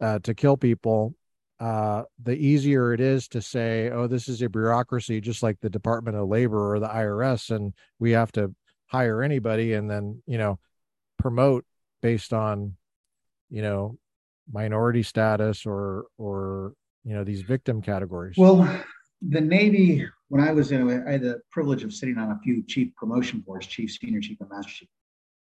[0.00, 1.14] uh, to kill people.
[1.60, 5.70] Uh, the easier it is to say, oh, this is a bureaucracy, just like the
[5.70, 8.52] Department of Labor or the IRS, and we have to
[8.86, 10.58] hire anybody and then, you know,
[11.20, 11.64] promote
[12.00, 12.74] based on,
[13.48, 13.96] you know,
[14.50, 16.72] minority status or or
[17.04, 18.36] you know these victim categories?
[18.36, 18.82] Well
[19.28, 22.60] the navy when i was in i had the privilege of sitting on a few
[22.64, 24.88] chief promotion boards chief senior chief and master chief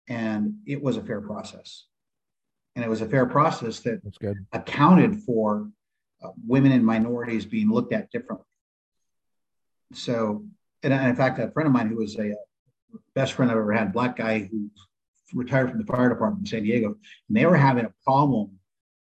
[0.08, 1.84] and it was a fair process.
[2.74, 4.36] And it was a fair process that That's good.
[4.52, 5.68] accounted for
[6.22, 8.46] uh, women and minorities being looked at differently.
[9.92, 10.44] So
[10.82, 12.34] and in fact a friend of mine who was a
[13.14, 14.70] best friend i've ever had black guy who
[15.34, 16.88] retired from the fire department in san diego
[17.28, 18.57] and they were having a problem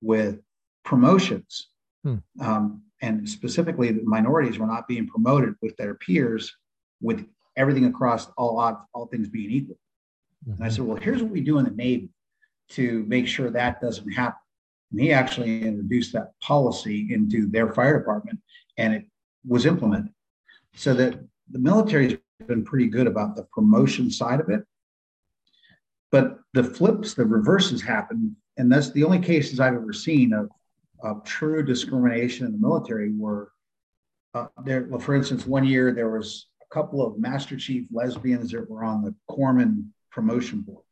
[0.05, 0.41] with
[0.85, 1.69] promotions.
[2.05, 2.17] Hmm.
[2.41, 6.55] Um, and specifically, the minorities were not being promoted with their peers
[7.01, 7.27] with
[7.57, 9.79] everything across all odds, all things being equal.
[10.49, 10.63] Mm-hmm.
[10.63, 12.09] And I said, well, here's what we do in the Navy
[12.71, 14.39] to make sure that doesn't happen.
[14.91, 18.39] And he actually introduced that policy into their fire department
[18.79, 19.07] and it
[19.47, 20.13] was implemented.
[20.75, 21.21] So that
[21.51, 24.65] the military has been pretty good about the promotion side of it.
[26.11, 30.51] But the flips, the reverses happen and that's the only cases I've ever seen of
[31.03, 33.53] of true discrimination in the military were
[34.33, 34.87] uh, there.
[34.89, 38.85] Well, for instance, one year there was a couple of Master Chief lesbians that were
[38.85, 40.85] on the corpsman promotion board,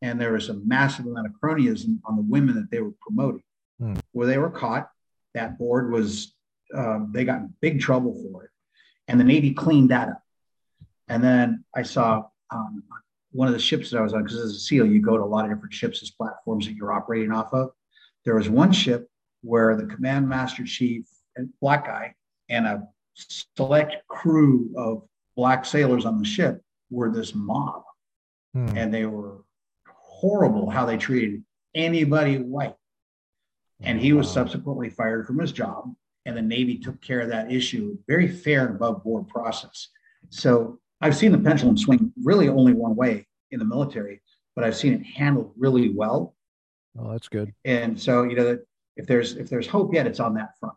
[0.00, 3.42] and there was a massive amount of cronyism on the women that they were promoting.
[3.80, 3.94] Hmm.
[4.12, 4.88] Where they were caught,
[5.34, 6.34] that board was
[6.72, 8.50] um, they got in big trouble for it,
[9.08, 10.22] and the Navy cleaned that up.
[11.08, 12.84] And then I saw um,
[13.34, 15.24] one of the ships that I was on, because as a SEAL, you go to
[15.24, 17.70] a lot of different ships as platforms that you're operating off of.
[18.24, 19.10] There was one ship
[19.42, 21.04] where the command master chief
[21.34, 22.14] and black guy
[22.48, 25.02] and a select crew of
[25.36, 27.82] black sailors on the ship were this mob.
[28.54, 28.76] Hmm.
[28.76, 29.42] And they were
[29.88, 31.42] horrible how they treated
[31.74, 32.76] anybody white.
[33.80, 35.92] And he was subsequently fired from his job.
[36.24, 39.88] And the Navy took care of that issue, very fair and above board process.
[40.30, 44.22] So I've seen the pendulum swing really only one way in the military,
[44.56, 46.34] but I've seen it handled really well.
[46.98, 47.52] Oh, that's good.
[47.66, 48.58] And so, you know,
[48.96, 50.74] if there's if there's hope yet, it's on that front.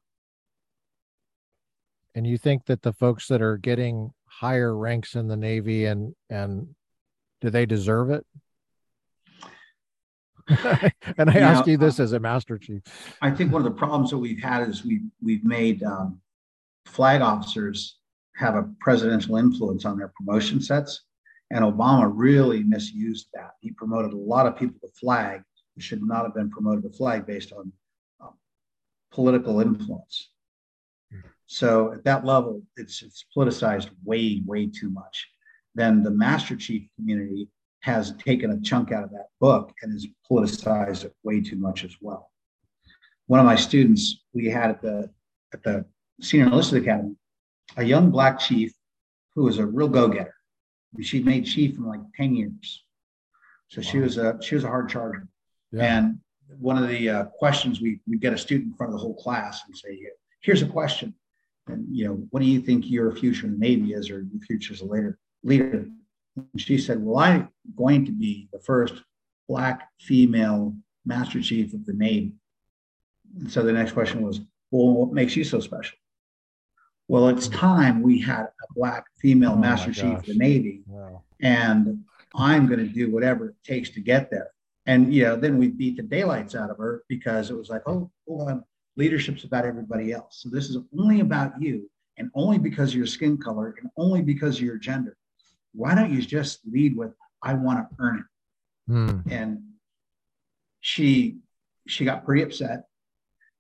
[2.13, 6.13] And you think that the folks that are getting higher ranks in the Navy and
[6.29, 6.75] and
[7.39, 8.25] do they deserve it?
[11.17, 12.81] and I ask you this as a master chief.
[13.21, 16.19] I think one of the problems that we've had is we we've made um,
[16.85, 17.96] flag officers
[18.37, 21.03] have a presidential influence on their promotion sets.
[21.49, 23.51] And Obama really misused that.
[23.61, 25.41] He promoted a lot of people to flag
[25.75, 27.71] who should not have been promoted to flag based on
[28.21, 28.33] um,
[29.11, 30.29] political influence.
[31.47, 35.27] So at that level, it's, it's politicized way, way too much.
[35.75, 37.47] Then the Master Chief community
[37.81, 41.85] has taken a chunk out of that book and has politicized it way too much
[41.85, 42.31] as well.
[43.27, 45.09] One of my students we had at the
[45.53, 45.85] at the
[46.21, 47.15] Senior Enlisted Academy
[47.75, 48.73] a young black chief
[49.35, 50.33] who was a real go-getter.
[51.01, 52.83] She made chief in like 10 years.
[53.69, 53.87] So wow.
[53.87, 55.27] she was a she was a hard charger.
[55.71, 55.97] Yeah.
[55.97, 56.19] And
[56.59, 59.15] one of the uh, questions we we get a student in front of the whole
[59.15, 59.99] class and say,
[60.41, 61.13] here's a question.
[61.67, 64.41] And you know, what do you think your future in the Navy is or your
[64.41, 65.85] future as a later leader?
[66.35, 68.95] And she said, Well, I'm going to be the first
[69.47, 70.75] black female
[71.05, 72.33] master chief of the Navy.
[73.39, 74.39] And so the next question was,
[74.71, 75.97] Well, what makes you so special?
[77.07, 81.23] Well, it's time we had a black female oh master chief of the Navy, wow.
[81.41, 82.03] and
[82.35, 84.51] I'm going to do whatever it takes to get there.
[84.85, 87.83] And you know, then we beat the daylights out of her because it was like,
[87.87, 88.63] oh, hold on,
[88.97, 90.39] leadership's about everybody else.
[90.41, 94.21] So this is only about you, and only because of your skin color, and only
[94.21, 95.15] because of your gender.
[95.73, 97.11] Why don't you just lead with,
[97.41, 98.91] I want to earn it?
[98.91, 99.19] Hmm.
[99.29, 99.63] And
[100.81, 101.37] she
[101.87, 102.83] she got pretty upset.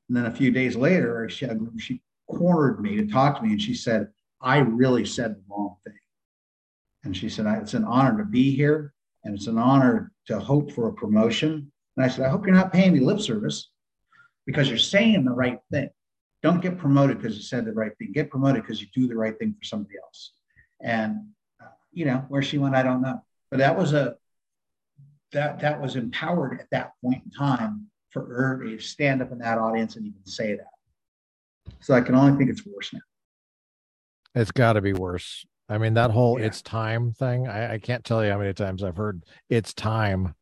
[0.07, 1.47] And then a few days later, she,
[1.77, 4.07] she cornered me to talk to me and she said,
[4.41, 5.93] I really said the wrong thing.
[7.03, 8.93] And she said, It's an honor to be here
[9.23, 11.71] and it's an honor to hope for a promotion.
[11.95, 13.69] And I said, I hope you're not paying me lip service
[14.45, 15.89] because you're saying the right thing.
[16.43, 18.11] Don't get promoted because you said the right thing.
[18.13, 20.33] Get promoted because you do the right thing for somebody else.
[20.81, 21.17] And,
[21.61, 23.23] uh, you know, where she went, I don't know.
[23.49, 24.15] But that was a,
[25.31, 29.39] that, that was empowered at that point in time for her to stand up in
[29.39, 30.67] that audience and even say that.
[31.79, 32.99] So I can only think it's worse now.
[34.35, 35.45] It's got to be worse.
[35.69, 36.45] I mean, that whole yeah.
[36.45, 40.33] it's time thing, I, I can't tell you how many times I've heard it's time.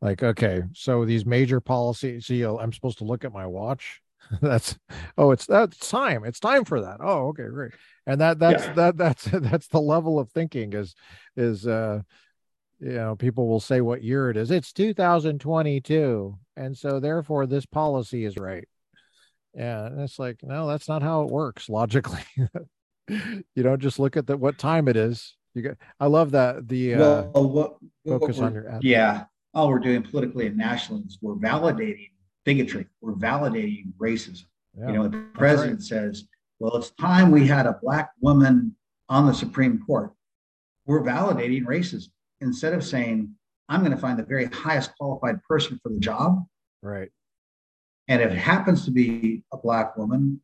[0.00, 4.02] Like, okay, so these major policies, see, I'm supposed to look at my watch.
[4.40, 4.78] that's
[5.18, 6.24] oh, it's that's time.
[6.24, 6.98] It's time for that.
[7.00, 7.72] Oh, okay, great.
[8.06, 8.72] And that that's yeah.
[8.74, 10.94] that that's that's the level of thinking is
[11.36, 12.02] is uh
[12.80, 14.50] you know, people will say what year it is.
[14.50, 16.36] It's 2022.
[16.56, 18.66] And so therefore this policy is right.
[19.54, 22.24] Yeah, and it's like, no, that's not how it works logically.
[23.08, 25.36] you don't just look at the what time it is.
[25.54, 25.78] You get.
[26.00, 26.98] I love that the uh,
[27.34, 27.76] well, what,
[28.06, 28.78] focus what on your.
[28.80, 32.10] Yeah, all we're doing politically and nationally is we're validating
[32.44, 32.86] bigotry.
[33.00, 34.44] We're validating racism.
[34.78, 35.82] Yeah, you know, the president right.
[35.82, 36.24] says,
[36.58, 38.74] "Well, it's time we had a black woman
[39.10, 40.12] on the Supreme Court."
[40.86, 42.08] We're validating racism
[42.40, 43.34] instead of saying,
[43.68, 46.42] "I'm going to find the very highest qualified person for the job."
[46.82, 47.10] Right.
[48.08, 50.40] And if it happens to be a black woman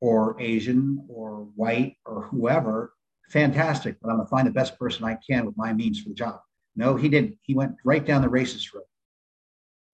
[0.00, 2.94] or Asian or white or whoever,
[3.30, 3.96] fantastic.
[4.00, 6.14] But I'm going to find the best person I can with my means for the
[6.14, 6.40] job.
[6.76, 7.38] No, he didn't.
[7.42, 8.84] He went right down the racist road.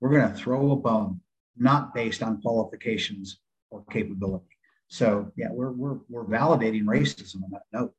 [0.01, 1.21] We're going to throw a bone,
[1.57, 3.39] not based on qualifications
[3.71, 4.47] or capability.
[4.89, 7.95] So yeah, we're we're we're validating racism on that note.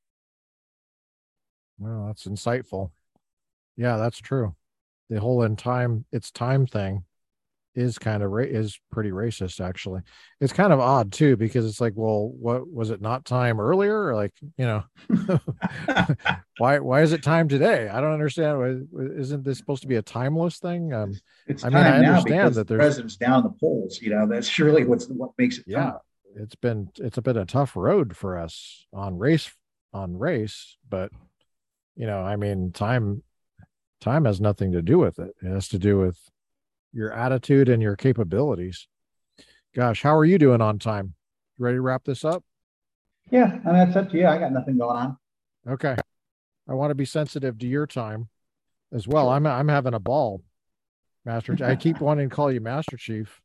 [1.80, 2.92] Well, that's insightful.
[3.76, 4.56] Yeah, that's true.
[5.10, 7.04] The whole in time, it's time thing
[7.78, 10.02] is kind of ra- is pretty racist actually.
[10.42, 14.16] It's kind of odd too because it's like well what was it not time earlier?
[14.16, 14.84] Like you know
[16.58, 17.88] why why is it time today?
[17.88, 18.88] I don't understand.
[19.18, 20.92] Isn't this supposed to be a timeless thing?
[20.92, 21.14] Um
[21.46, 24.28] it's i mean i understand that there's president's down the polls you know?
[24.28, 26.00] That's surely what's what makes it yeah time.
[26.36, 29.50] it's been it's been a tough road for us on race
[29.94, 31.12] on race but
[31.96, 33.24] you know i mean time
[34.02, 35.36] time has nothing to do with it.
[35.42, 36.20] It has to do with
[36.98, 38.88] your attitude and your capabilities.
[39.76, 41.14] Gosh, how are you doing on time?
[41.58, 42.44] You ready to wrap this up?
[43.30, 44.26] Yeah, I mean, that's up to you.
[44.26, 45.18] I got nothing going on.
[45.70, 45.96] Okay.
[46.68, 48.30] I want to be sensitive to your time
[48.92, 49.30] as well.
[49.30, 50.44] I'm I'm having a ball,
[51.24, 51.56] Master.
[51.64, 53.42] I keep wanting to call you Master Chief.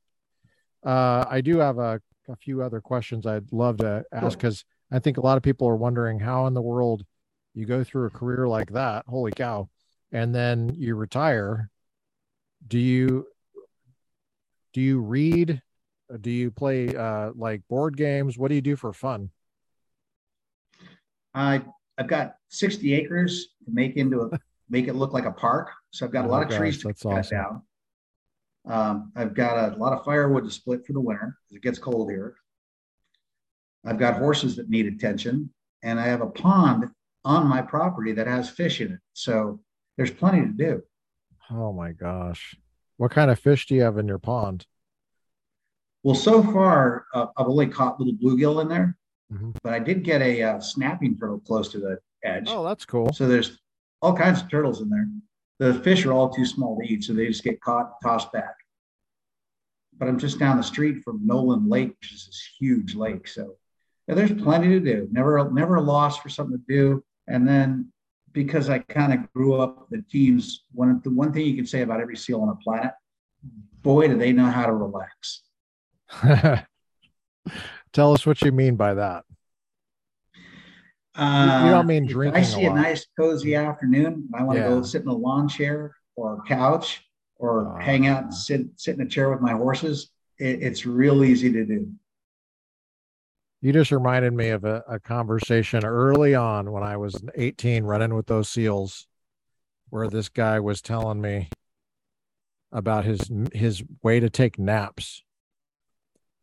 [0.84, 4.64] Uh, I do have a, a few other questions I'd love to ask because.
[4.94, 7.02] I think a lot of people are wondering how in the world
[7.54, 9.06] you go through a career like that.
[9.08, 9.70] Holy cow!
[10.12, 11.70] And then you retire.
[12.68, 13.26] Do you
[14.72, 15.62] do you read
[16.20, 18.36] do you play uh like board games?
[18.36, 19.30] What do you do for fun?
[21.34, 21.62] I
[21.98, 24.38] i've got 60 acres to make into a
[24.70, 25.70] make it look like a park.
[25.90, 27.38] So i've got a lot oh, of gosh, trees to cut awesome.
[27.38, 27.62] down.
[28.64, 31.78] Um, i've got a lot of firewood to split for the winter because it gets
[31.78, 32.34] cold here.
[33.84, 35.50] I've got horses that need attention
[35.82, 36.88] and i have a pond
[37.24, 39.00] on my property that has fish in it.
[39.12, 39.60] So
[39.96, 40.82] there's plenty to do.
[41.50, 42.56] Oh my gosh
[42.96, 44.66] what kind of fish do you have in your pond?
[46.02, 48.96] Well, so far uh, I've only caught little bluegill in there,
[49.32, 49.52] mm-hmm.
[49.62, 52.46] but I did get a uh, snapping turtle close to the edge.
[52.48, 53.12] Oh, that's cool.
[53.12, 53.58] So there's
[54.00, 55.06] all kinds of turtles in there.
[55.58, 58.32] The fish are all too small to eat, so they just get caught and tossed
[58.32, 58.54] back.
[59.96, 63.28] But I'm just down the street from Nolin Lake, which is this huge lake.
[63.28, 63.54] So
[64.08, 65.08] yeah, there's plenty to do.
[65.12, 67.04] Never, never a loss for something to do.
[67.28, 67.92] And then
[68.32, 70.64] because I kind of grew up the teams.
[70.72, 72.92] One the one thing you can say about every SEAL on the planet,
[73.82, 75.42] boy, do they know how to relax.
[77.92, 79.24] Tell us what you mean by that.
[81.14, 82.40] Uh, you don't mean drinking.
[82.40, 84.28] I see a, a, nice cozy afternoon.
[84.34, 84.70] I want to yeah.
[84.70, 87.04] go sit in a lawn chair or couch
[87.36, 90.10] or uh, hang out and sit sit in a chair with my horses.
[90.38, 91.92] It, it's real easy to do
[93.62, 98.12] you just reminded me of a, a, conversation early on when I was 18 running
[98.12, 99.06] with those seals
[99.88, 101.48] where this guy was telling me
[102.72, 105.22] about his his way to take naps.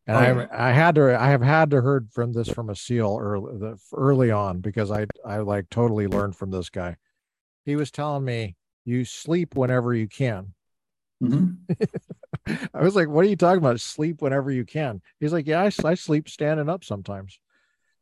[0.07, 0.47] And oh, yeah.
[0.49, 3.73] I I had to I have had to heard from this from a seal early
[3.93, 6.95] early on because I I like totally learned from this guy.
[7.65, 8.55] He was telling me
[8.85, 10.53] you sleep whenever you can.
[11.21, 11.73] Mm-hmm.
[12.73, 13.79] I was like, what are you talking about?
[13.79, 15.01] Sleep whenever you can.
[15.19, 17.39] He's like, yeah, I, I sleep standing up sometimes.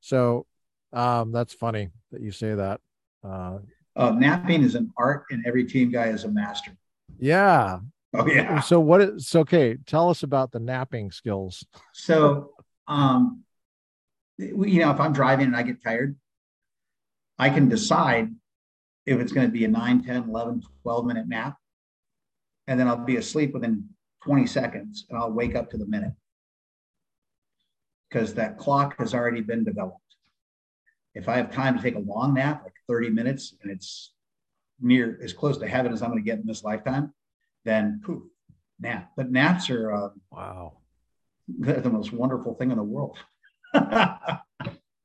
[0.01, 0.45] So
[0.93, 2.81] um, that's funny that you say that.
[3.23, 3.59] Uh,
[3.95, 6.77] uh, napping is an art, and every team guy is a master.
[7.19, 7.79] Yeah.
[8.13, 8.61] Oh yeah.
[8.61, 9.77] So what is so, okay?
[9.85, 11.65] Tell us about the napping skills.
[11.93, 12.51] So,
[12.87, 13.43] um,
[14.37, 16.15] you know, if I'm driving and I get tired,
[17.39, 18.29] I can decide
[19.05, 21.57] if it's going to be a 9, 10, 11, 12 minute nap
[22.67, 23.89] and then I'll be asleep within
[24.27, 26.11] 20 seconds and I'll wake up to the minute
[28.09, 30.01] because that clock has already been developed.
[31.15, 34.11] If I have time to take a long nap, like 30 minutes, and it's
[34.81, 37.13] near as close to heaven as I'm going to get in this lifetime,
[37.63, 38.23] then poof,
[38.81, 39.11] nap.
[39.15, 40.73] But naps are uh, wow,
[41.47, 43.17] they're the most wonderful thing in the world.
[43.73, 44.39] I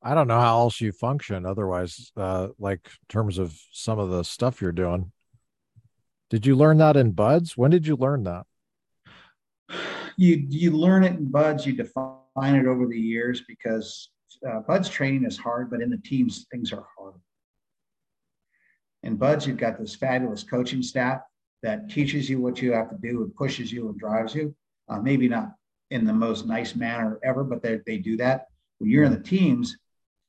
[0.03, 4.61] don't know how else you function otherwise, uh, like terms of some of the stuff
[4.61, 5.13] you're doing.
[6.29, 7.55] Did you learn that in BUD/S?
[7.55, 8.45] When did you learn that?
[10.17, 11.65] You you learn it in BUD/S.
[11.65, 14.09] You define it over the years because
[14.47, 17.15] uh, BUD/S training is hard, but in the teams things are hard.
[19.03, 21.21] In BUD/S, you've got this fabulous coaching staff
[21.61, 24.55] that teaches you what you have to do and pushes you and drives you.
[24.89, 25.53] Uh, maybe not
[25.91, 28.47] in the most nice manner ever, but they they do that.
[28.79, 29.77] When you're in the teams,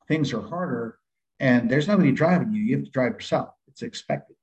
[0.09, 0.99] things are harder,
[1.41, 2.63] and there's nobody driving you.
[2.63, 3.51] You have to drive yourself.
[3.69, 4.37] It's expected.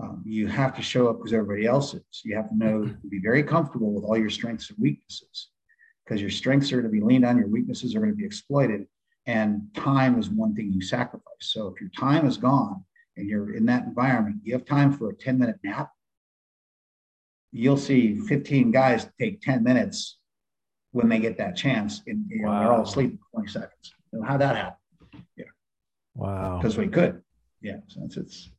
[0.00, 2.02] Um, you have to show up because everybody else is.
[2.24, 3.00] You have to know mm-hmm.
[3.00, 5.50] to be very comfortable with all your strengths and weaknesses
[6.04, 8.24] because your strengths are going to be leaned on, your weaknesses are going to be
[8.24, 8.86] exploited,
[9.26, 11.24] and time is one thing you sacrifice.
[11.40, 12.84] So if your time is gone
[13.16, 15.90] and you're in that environment, you have time for a 10 minute nap.
[17.52, 20.18] You'll see 15 guys take 10 minutes
[20.90, 22.60] when they get that chance, and you know, wow.
[22.60, 23.94] they're all asleep in 20 seconds.
[24.12, 25.24] You know, how that happen?
[25.36, 25.44] Yeah.
[26.14, 26.58] Wow.
[26.58, 27.22] Because we could.
[27.62, 27.78] Yeah.
[27.88, 28.50] So it's,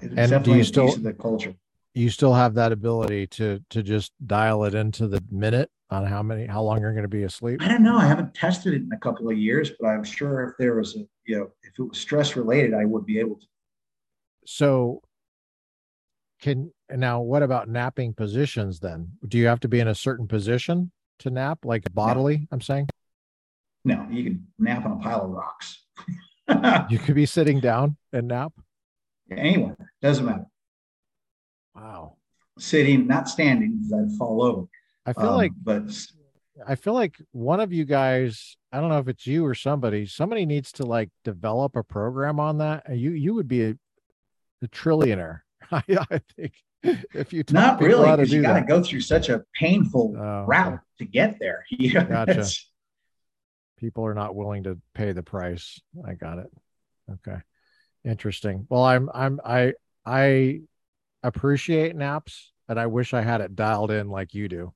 [0.00, 1.54] it's and do you still the culture?
[1.94, 6.22] You still have that ability to to just dial it into the minute on how
[6.22, 7.62] many how long you're going to be asleep.
[7.62, 7.96] I don't know.
[7.96, 10.96] I haven't tested it in a couple of years, but I'm sure if there was
[10.96, 13.46] a you know if it was stress related, I would be able to.
[14.44, 15.02] So,
[16.40, 19.12] can now what about napping positions then?
[19.26, 22.38] Do you have to be in a certain position to nap, like bodily?
[22.38, 22.46] No.
[22.52, 22.88] I'm saying.
[23.84, 25.84] No, you can nap on a pile of rocks.
[26.90, 28.52] you could be sitting down and nap.
[29.30, 30.46] Anywhere doesn't matter.
[31.74, 32.16] Wow.
[32.58, 34.66] Sitting, not standing, because I'd fall over.
[35.04, 35.90] I feel um, like, but
[36.66, 40.06] I feel like one of you guys, I don't know if it's you or somebody,
[40.06, 42.96] somebody needs to like develop a program on that.
[42.96, 43.74] You you would be a,
[44.62, 45.40] a trillionaire.
[45.70, 49.44] I, I think if you not really because you got to go through such a
[49.54, 50.82] painful oh, route okay.
[50.98, 51.64] to get there.
[51.70, 52.46] Yeah, gotcha.
[53.78, 55.78] People are not willing to pay the price.
[56.06, 56.50] I got it.
[57.10, 57.38] Okay,
[58.06, 58.66] interesting.
[58.70, 59.74] Well, I'm I'm I
[60.06, 60.60] I
[61.22, 64.72] appreciate naps, and I wish I had it dialed in like you do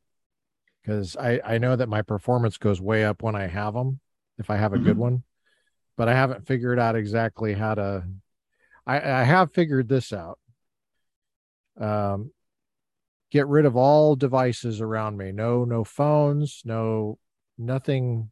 [0.82, 4.00] because I, I know that my performance goes way up when I have them,
[4.38, 4.86] if I have a mm-hmm.
[4.86, 5.22] good one,
[5.96, 8.04] but I haven't figured out exactly how to.
[8.86, 10.38] I, I have figured this out.
[11.78, 12.32] Um,
[13.30, 15.32] get rid of all devices around me.
[15.32, 16.62] No, no phones.
[16.64, 17.18] No,
[17.58, 18.30] nothing.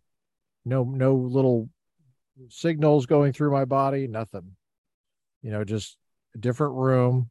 [0.65, 1.69] No, no little
[2.49, 4.07] signals going through my body.
[4.07, 4.57] Nothing.
[5.43, 5.97] You know, just
[6.35, 7.31] a different room.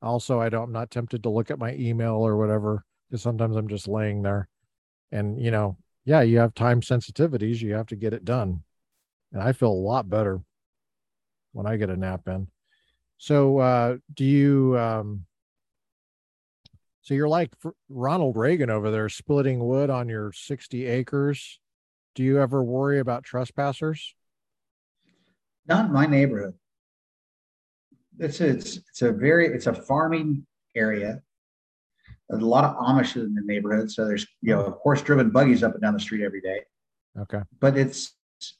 [0.00, 0.64] Also, I don't.
[0.64, 4.22] I'm not tempted to look at my email or whatever because sometimes I'm just laying
[4.22, 4.48] there.
[5.10, 8.62] And, you know, yeah, you have time sensitivities, you have to get it done.
[9.32, 10.40] And I feel a lot better
[11.52, 12.48] when I get a nap in.
[13.18, 15.26] So, uh, do you, um,
[17.02, 17.52] so you're like
[17.88, 21.60] Ronald Reagan over there splitting wood on your 60 acres.
[22.14, 24.14] Do you ever worry about trespassers?
[25.66, 26.54] Not in my neighborhood.
[28.18, 31.22] It's a, it's, it's a very, it's a farming area.
[32.28, 35.72] There's a lot of Amish in the neighborhood, so there's you know horse-driven buggies up
[35.72, 36.60] and down the street every day.
[37.18, 38.14] Okay, but it's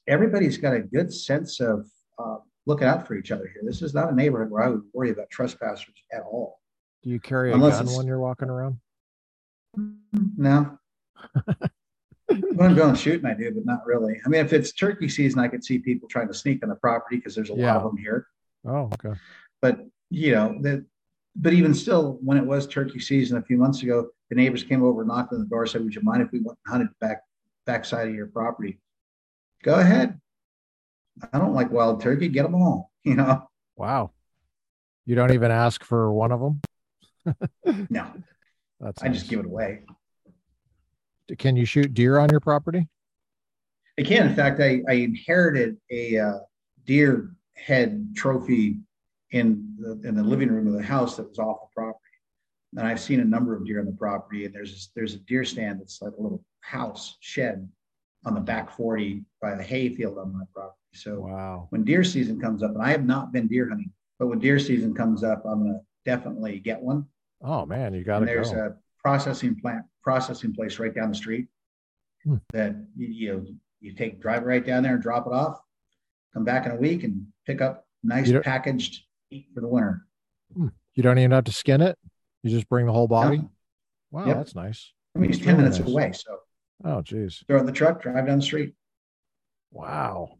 [0.06, 1.86] everybody's got a good sense of
[2.18, 3.62] uh, looking out for each other here.
[3.64, 6.60] This is not a neighborhood where I would worry about trespassers at all.
[7.02, 8.78] Do you carry a Unless gun when you're walking around?
[10.36, 10.78] No.
[12.26, 14.20] when I'm going shooting, I do, but not really.
[14.24, 16.76] I mean, if it's turkey season, I could see people trying to sneak on the
[16.76, 17.74] property because there's a yeah.
[17.74, 18.26] lot of them here.
[18.64, 19.18] Oh, okay.
[19.62, 19.78] But
[20.10, 20.84] you know, the,
[21.36, 24.82] but even still, when it was turkey season a few months ago, the neighbors came
[24.82, 26.89] over, and knocked on the door, said, "Would you mind if we went and hunted
[27.01, 27.22] back
[27.64, 28.80] backside of your property?"
[29.62, 30.20] Go ahead.
[31.32, 32.28] I don't like wild turkey.
[32.28, 32.90] Get them all.
[33.05, 33.48] You know.
[33.74, 34.12] Wow.
[35.06, 36.60] You don't even ask for one of them.
[37.90, 38.12] no.
[38.78, 39.02] That's.
[39.02, 39.16] I nice.
[39.16, 39.80] just give it away.
[41.36, 42.86] Can you shoot deer on your property?
[43.98, 44.28] I can.
[44.28, 46.39] In fact, I, I inherited a uh,
[46.86, 48.78] deer head trophy
[49.32, 51.98] in the in the living room of the house that was off the property.
[52.76, 55.44] And I've seen a number of deer on the property, and there's there's a deer
[55.44, 57.68] stand that's like a little house shed
[58.24, 60.76] on the back 40 by the hay field on my property.
[60.94, 61.66] So wow.
[61.70, 64.59] when deer season comes up, and I have not been deer hunting, but when deer
[64.59, 67.06] season comes up, I'm gonna definitely get one.
[67.42, 68.66] Oh man, you got to There's go.
[68.66, 71.48] a processing plant, processing place right down the street
[72.24, 72.36] hmm.
[72.52, 73.46] that you, you know
[73.80, 75.60] you take drive right down there and drop it off.
[76.34, 79.04] Come back in a week and pick up nice packaged
[79.54, 80.06] for the winter.
[80.54, 80.68] Hmm.
[80.94, 81.98] You don't even have to skin it.
[82.42, 83.42] You just bring the whole body.
[84.10, 84.36] Wow, yep.
[84.36, 84.92] that's nice.
[85.14, 85.88] I mean, it's ten really minutes nice.
[85.88, 86.12] away.
[86.12, 86.38] So.
[86.84, 87.42] Oh, geez.
[87.46, 88.74] Throw in the truck, drive down the street.
[89.70, 90.38] Wow.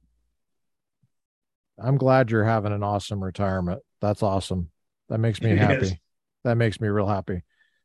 [1.79, 3.81] I'm glad you're having an awesome retirement.
[4.01, 4.71] That's awesome.
[5.09, 6.01] That makes me happy.
[6.45, 7.43] That makes me real happy.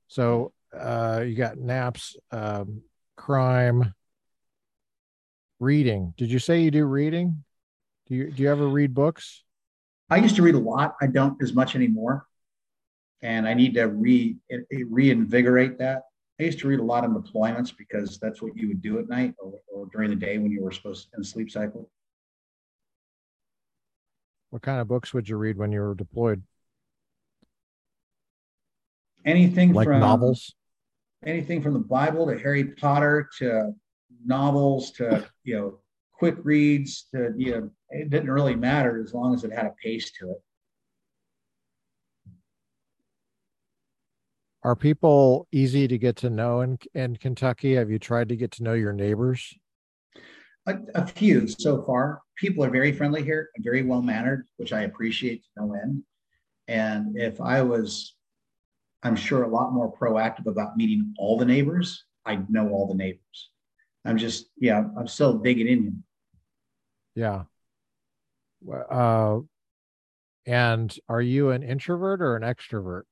[0.08, 2.82] So, uh, you got naps, um,
[3.16, 3.94] crime,
[5.60, 6.14] reading.
[6.18, 7.44] Did you say you do reading?
[8.08, 9.44] Do you do you ever read books?
[10.10, 10.96] I used to read a lot.
[11.02, 12.26] I don't as much anymore,
[13.22, 14.38] and I need to re
[14.72, 16.04] reinvigorate that.
[16.40, 19.10] I used to read a lot on deployments because that's what you would do at
[19.10, 21.90] night or, or during the day when you were supposed to, in a sleep cycle.
[24.52, 26.44] What kind of books would you read when you were deployed?
[29.26, 30.54] Anything like from novels,
[31.26, 33.74] anything from the Bible to Harry Potter to
[34.26, 35.80] novels to you know
[36.18, 39.74] quick reads to you know it didn't really matter as long as it had a
[39.82, 40.38] pace to it.
[44.64, 47.76] Are people easy to get to know in, in Kentucky?
[47.76, 49.56] Have you tried to get to know your neighbors?
[50.66, 52.22] A, a few so far.
[52.36, 56.04] People are very friendly here and very well mannered, which I appreciate to no end.
[56.68, 58.16] And if I was,
[59.04, 62.96] I'm sure, a lot more proactive about meeting all the neighbors, I'd know all the
[62.96, 63.52] neighbors.
[64.04, 66.04] I'm just, yeah, I'm still digging in.
[67.18, 67.46] Yeah.
[68.72, 69.40] Uh,
[70.46, 73.04] and are you an introvert or an extrovert?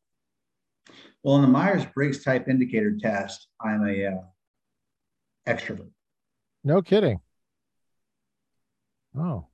[1.23, 5.89] Well, in the Myers Briggs type indicator test, I'm a uh, extrovert.
[6.63, 7.19] No kidding.
[9.17, 9.47] Oh,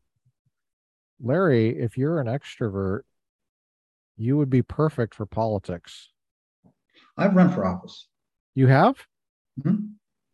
[1.21, 3.03] Larry, if you're an extrovert,
[4.17, 6.09] you would be perfect for politics.
[7.17, 8.09] I've run for office.
[8.53, 8.97] You have?
[9.63, 9.85] Mm-hmm.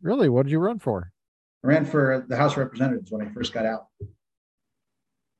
[0.02, 0.28] Really?
[0.28, 1.12] What did you run for?
[1.64, 3.86] I ran for the House of Representatives when I first got out.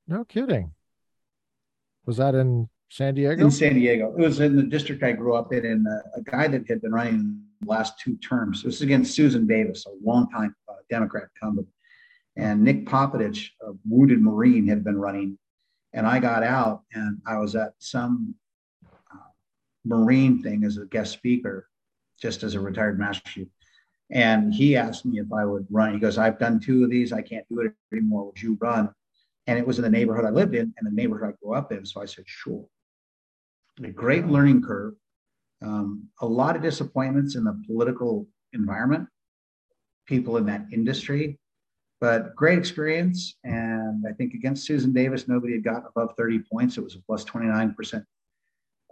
[0.06, 0.72] No kidding.
[2.06, 3.44] Was that in San Diego?
[3.44, 4.12] In San Diego.
[4.16, 6.80] It was in the district I grew up in, and uh, a guy that had
[6.80, 8.62] been running the last two terms.
[8.62, 11.68] This is against Susan Davis, a longtime uh, Democrat incumbent.
[12.36, 15.38] And Nick Popaditch, a wounded Marine, had been running.
[15.92, 18.34] And I got out, and I was at some
[18.86, 19.16] uh,
[19.84, 21.68] Marine thing as a guest speaker,
[22.20, 23.48] just as a retired Master Chief.
[24.10, 25.92] And he asked me if I would run.
[25.92, 27.12] He goes, I've done two of these.
[27.12, 28.26] I can't do it anymore.
[28.26, 28.90] Would you run?
[29.46, 31.72] And it was in the neighborhood I lived in and the neighborhood I grew up
[31.72, 31.84] in.
[31.84, 32.64] So I said, sure.
[33.82, 34.94] A great learning curve.
[35.62, 39.08] Um, a lot of disappointments in the political environment,
[40.06, 41.38] people in that industry,
[42.00, 43.36] but great experience.
[43.44, 46.78] And I think against Susan Davis, nobody had gotten above 30 points.
[46.78, 48.04] It was a plus 29%.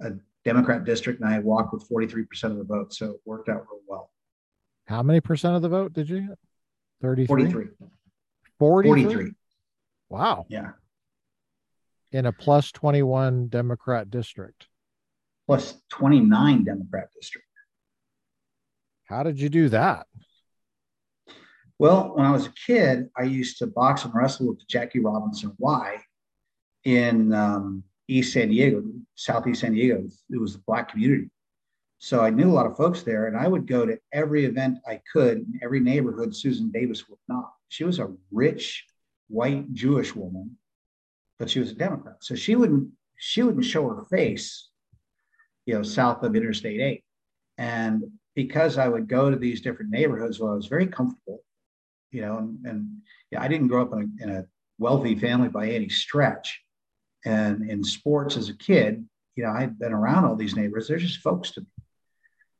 [0.00, 0.12] A
[0.44, 2.92] Democrat district, and I walked with 43% of the vote.
[2.92, 4.10] So it worked out real well.
[4.86, 6.38] How many percent of the vote did you get?
[7.02, 7.26] 33?
[7.26, 7.66] 43.
[8.58, 9.04] 43?
[9.04, 9.32] 43.
[10.08, 10.46] Wow.
[10.48, 10.70] Yeah.
[12.12, 14.68] In a plus 21 Democrat district.
[15.46, 17.46] Plus 29 Democrat district.
[19.04, 20.06] How did you do that?
[21.78, 25.52] Well, when I was a kid, I used to box and wrestle with Jackie Robinson
[25.58, 25.96] Y
[26.84, 28.82] in um, East San Diego,
[29.14, 30.02] Southeast San Diego.
[30.30, 31.28] It was the black community.
[31.98, 34.78] So I knew a lot of folks there, and I would go to every event
[34.86, 37.52] I could in every neighborhood Susan Davis would not.
[37.68, 38.84] She was a rich
[39.28, 40.56] white Jewish woman,
[41.38, 42.16] but she was a Democrat.
[42.20, 44.68] So she wouldn't she wouldn't show her face,
[45.64, 47.04] you know, south of Interstate 8.
[47.58, 48.04] And
[48.34, 51.42] because I would go to these different neighborhoods where I was very comfortable,
[52.10, 52.88] you know, and, and
[53.30, 54.44] yeah, I didn't grow up in a, in a
[54.78, 56.62] wealthy family by any stretch.
[57.24, 60.88] And in sports as a kid, you know, I'd been around all these neighborhoods.
[60.88, 61.66] They're just folks to me.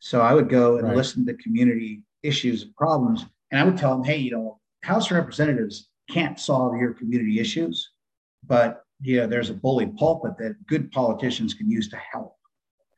[0.06, 0.96] So I would go and right.
[0.96, 3.26] listen to community issues and problems.
[3.50, 7.90] And I would tell them, hey, you know, House Representatives can't solve your community issues,
[8.46, 12.36] but you know, there's a bully pulpit that good politicians can use to help.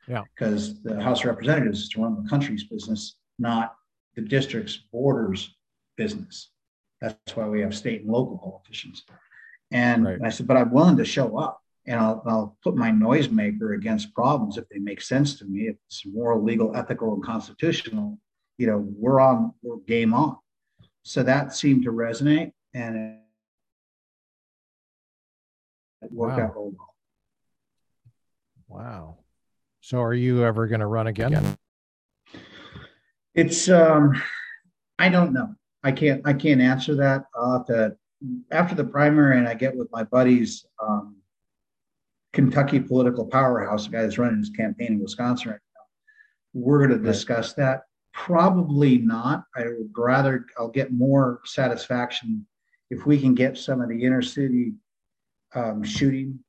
[0.06, 0.24] Yeah.
[0.34, 3.74] Because the House of Representatives is to run the country's business, not
[4.14, 5.56] the district's borders
[5.96, 6.50] business.
[7.00, 9.04] That's why we have state and local politicians.
[9.70, 10.16] And, right.
[10.16, 13.74] and I said, but I'm willing to show up and I'll, I'll put my noisemaker
[13.74, 15.68] against problems if they make sense to me.
[15.68, 18.18] If it's moral, legal, ethical, and constitutional,
[18.58, 20.36] you know, we're on, we're game on.
[21.02, 23.18] So that seemed to resonate and it,
[26.02, 26.44] it worked wow.
[26.44, 26.94] out real well.
[28.68, 29.18] Wow.
[29.80, 31.56] So are you ever going to run again?
[33.34, 34.20] It's, um,
[34.98, 35.54] I don't know.
[35.82, 37.24] I can't, I can't answer that.
[37.34, 37.96] Uh, the,
[38.50, 41.14] after the primary and I get with my buddies, um,
[42.32, 46.60] Kentucky political powerhouse, the guy that's running his campaign in Wisconsin right now.
[46.60, 47.82] We're going to discuss that.
[48.12, 49.44] Probably not.
[49.56, 52.46] I would rather, I'll get more satisfaction
[52.90, 54.72] if we can get some of the inner city
[55.54, 56.40] um, shooting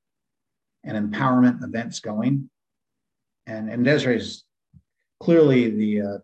[0.84, 2.50] and empowerment events going.
[3.46, 4.44] And, and Desiree's
[5.20, 6.18] clearly the, uh,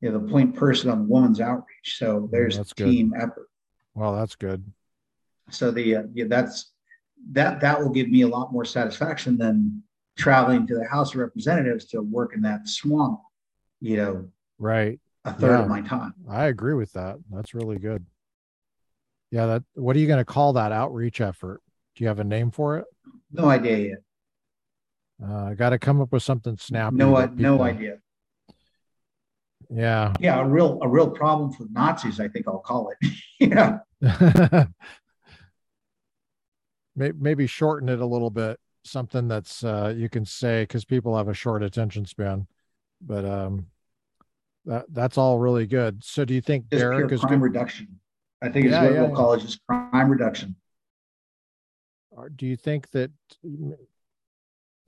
[0.00, 1.96] you know, the point person on women's outreach.
[1.98, 3.22] So there's team good.
[3.22, 3.48] effort.
[3.94, 4.64] Well, that's good.
[5.50, 6.72] So the, uh, yeah, that's,
[7.32, 9.82] that that will give me a lot more satisfaction than
[10.16, 13.20] traveling to the House of Representatives to work in that swamp,
[13.80, 14.28] you know,
[14.58, 15.00] right.
[15.24, 16.14] A third yeah, of my time.
[16.28, 17.16] I agree with that.
[17.32, 18.06] That's really good.
[19.32, 21.60] Yeah, that what are you going to call that outreach effort?
[21.96, 22.84] Do you have a name for it?
[23.32, 23.98] No idea yet.
[25.22, 26.96] Uh, I got to come up with something snappy.
[26.96, 27.98] No, I, no idea.
[29.68, 30.14] Yeah.
[30.20, 33.12] Yeah, a real a real problem for Nazis, I think I'll call it.
[33.40, 33.78] yeah.
[36.96, 41.28] maybe shorten it a little bit something that's uh, you can say because people have
[41.28, 42.46] a short attention span
[43.00, 43.66] but um
[44.66, 46.04] that that's all really good.
[46.04, 47.44] So do you think Just derek is crime good?
[47.44, 48.00] reduction.
[48.42, 49.16] I think yeah, it's what yeah, we'll yeah.
[49.16, 50.56] call it just crime reduction.
[52.34, 53.10] Do you think that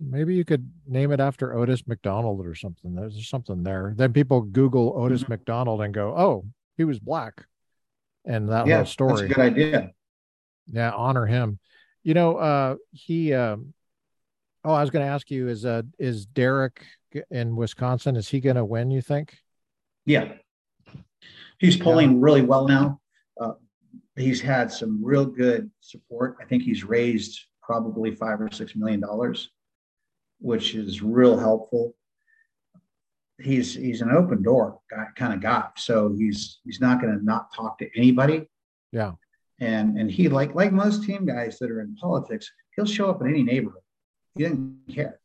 [0.01, 2.95] maybe you could name it after otis mcdonald or something.
[2.95, 3.95] There's something there.
[3.97, 5.33] Then people google otis mm-hmm.
[5.33, 6.45] mcdonald and go oh
[6.77, 7.47] he was black
[8.25, 9.91] and that yeah, whole story that's a good idea.
[10.67, 11.59] Yeah honor him
[12.09, 13.35] you know, uh, he.
[13.35, 13.75] Um,
[14.65, 16.83] oh, I was going to ask you: is uh, is Derrick
[17.31, 18.17] in Wisconsin?
[18.17, 18.91] Is he going to win?
[18.91, 19.37] You think?
[20.07, 20.33] Yeah,
[21.59, 22.17] he's polling yeah.
[22.21, 22.99] really well now.
[23.39, 23.53] Uh,
[24.17, 26.39] he's had some real good support.
[26.41, 29.51] I think he's raised probably five or six million dollars,
[30.41, 31.95] which is real helpful.
[33.39, 37.23] He's he's an open door guy, kind of guy, so he's he's not going to
[37.23, 38.49] not talk to anybody.
[38.93, 39.13] Yeah,
[39.61, 43.21] and and he like like most team guys that are in politics, he'll show up
[43.21, 43.83] in any neighborhood.
[44.37, 45.21] He doesn't care.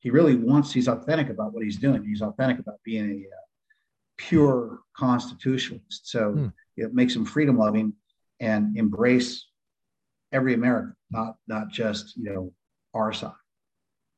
[0.00, 2.04] he really wants, he's authentic about what he's doing.
[2.04, 3.40] He's authentic about being a uh,
[4.16, 6.08] pure constitutionalist.
[6.08, 6.46] So hmm.
[6.76, 7.92] it makes him freedom loving
[8.40, 9.46] and embrace
[10.32, 12.52] every American, not not just you know
[12.94, 13.32] our side.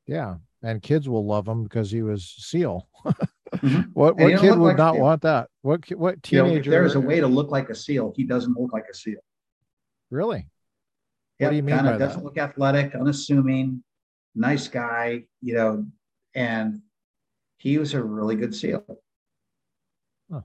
[0.07, 2.89] Yeah, and kids will love him because he was SEAL.
[3.07, 3.81] mm-hmm.
[3.93, 5.49] What what kid would like not want that?
[5.63, 6.49] What what teenager?
[6.49, 8.15] You know, there is a way to look like a SEAL.
[8.17, 9.21] He doesn't look like a SEAL.
[10.11, 10.47] Really?
[11.39, 11.79] What yep, do you mean?
[11.79, 12.25] Of doesn't that?
[12.25, 13.83] look athletic, unassuming,
[14.35, 15.87] nice guy, you know,
[16.35, 16.83] and
[17.59, 18.85] he was a really good SEAL.
[20.31, 20.41] Huh.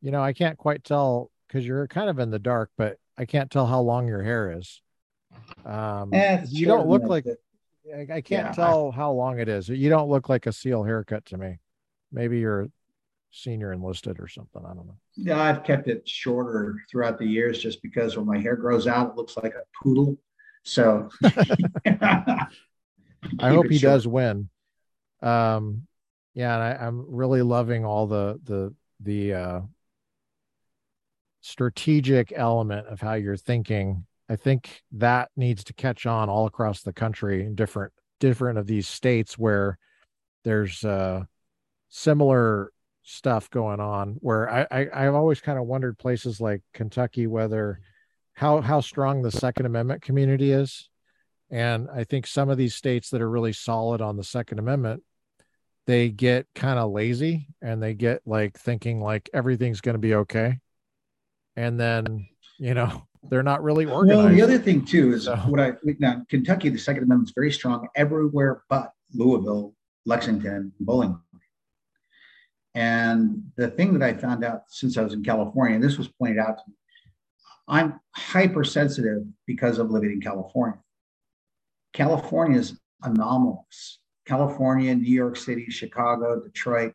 [0.00, 3.24] You know, I can't quite tell because you're kind of in the dark, but I
[3.24, 4.80] can't tell how long your hair is.
[5.64, 7.26] Um, eh, you don't look like
[7.92, 9.68] I, I can't yeah, tell I, how long it is.
[9.68, 11.58] You don't look like a SEAL haircut to me.
[12.12, 12.68] Maybe you're
[13.34, 14.62] senior enlisted or something.
[14.64, 14.96] I don't know.
[15.16, 19.10] Yeah, I've kept it shorter throughout the years just because when my hair grows out,
[19.10, 20.16] it looks like a poodle.
[20.62, 22.48] So I
[23.40, 23.92] hope he short.
[23.92, 24.48] does win.
[25.20, 25.86] Um,
[26.34, 29.60] yeah, and I, I'm really loving all the the the uh,
[31.40, 34.06] strategic element of how you're thinking.
[34.28, 38.66] I think that needs to catch on all across the country in different different of
[38.66, 39.76] these states where
[40.44, 41.24] there's uh
[41.90, 42.70] similar
[43.04, 47.80] stuff going on where I, I I've always kind of wondered places like Kentucky whether
[48.32, 50.88] how how strong the Second Amendment community is.
[51.50, 55.02] And I think some of these states that are really solid on the Second Amendment,
[55.86, 60.14] they get kind of lazy and they get like thinking like everything's going to be
[60.14, 60.58] okay.
[61.56, 62.26] And then,
[62.58, 64.18] you know, they're not really organized.
[64.18, 65.36] Well, the other thing too is so.
[65.36, 69.74] what I now Kentucky, the Second Amendment is very strong everywhere but Louisville,
[70.06, 71.20] Lexington, Bowling
[72.74, 76.08] and the thing that I found out since I was in California, and this was
[76.08, 76.74] pointed out to me,
[77.68, 80.78] I'm hypersensitive because of living in California.
[81.92, 84.00] California is anomalous.
[84.26, 86.94] California, New York City, Chicago, Detroit,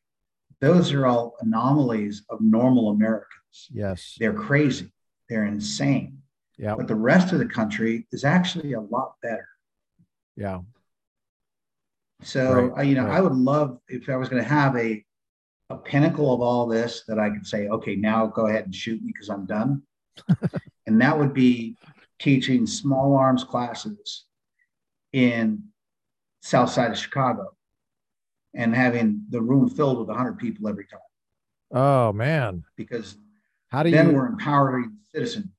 [0.62, 3.70] those are all anomalies of normal Americans.
[3.72, 4.18] Yes.
[4.20, 4.92] They're crazy.
[5.30, 6.22] They're insane.
[6.58, 6.76] Yeah.
[6.76, 9.48] But the rest of the country is actually a lot better.
[10.36, 10.60] Yeah.
[12.22, 13.18] So, right, uh, you know, right.
[13.18, 15.04] I would love if I was going to have a
[15.70, 19.02] a pinnacle of all this that I could say, okay, now go ahead and shoot
[19.02, 19.84] me because I'm done.
[20.88, 21.78] and that would be
[22.20, 24.26] teaching small arms classes
[25.14, 25.64] in
[26.42, 27.56] south side of Chicago
[28.54, 31.00] and having the room filled with 100 people every time.
[31.72, 32.64] Oh man.
[32.76, 33.16] Because
[33.70, 35.52] how do then you we're empowering citizen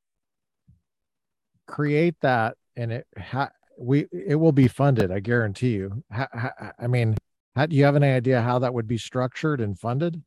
[1.71, 3.49] create that and it ha,
[3.79, 6.03] we it will be funded, I guarantee you.
[6.13, 7.17] Ha, ha, I mean,
[7.57, 10.23] how, do you have any idea how that would be structured and funded?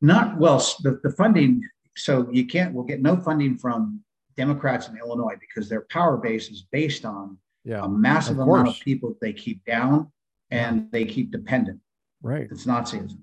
[0.00, 1.62] Not well, the, the funding.
[1.96, 4.00] So you can't, we'll get no funding from
[4.36, 8.68] Democrats in Illinois because their power base is based on yeah, a massive of amount
[8.68, 10.10] of people they keep down
[10.50, 11.80] and they keep dependent.
[12.22, 12.48] Right.
[12.50, 13.18] It's Nazism.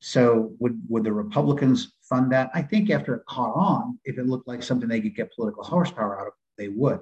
[0.00, 2.50] So would would the Republicans fund that?
[2.52, 5.64] I think after it caught on, if it looked like something they could get political
[5.64, 7.00] horsepower out of, they would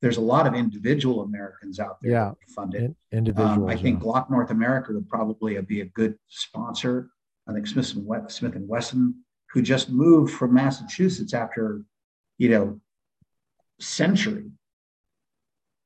[0.00, 2.32] there's a lot of individual Americans out there yeah.
[2.54, 2.82] funded.
[2.82, 3.58] In, individuals.
[3.58, 4.06] Um, I think yeah.
[4.06, 7.10] Glock North America would probably be a good sponsor.
[7.48, 9.14] I think Smith and, West, Smith and Wesson,
[9.52, 11.82] who just moved from Massachusetts after,
[12.36, 12.80] you know,
[13.80, 14.50] century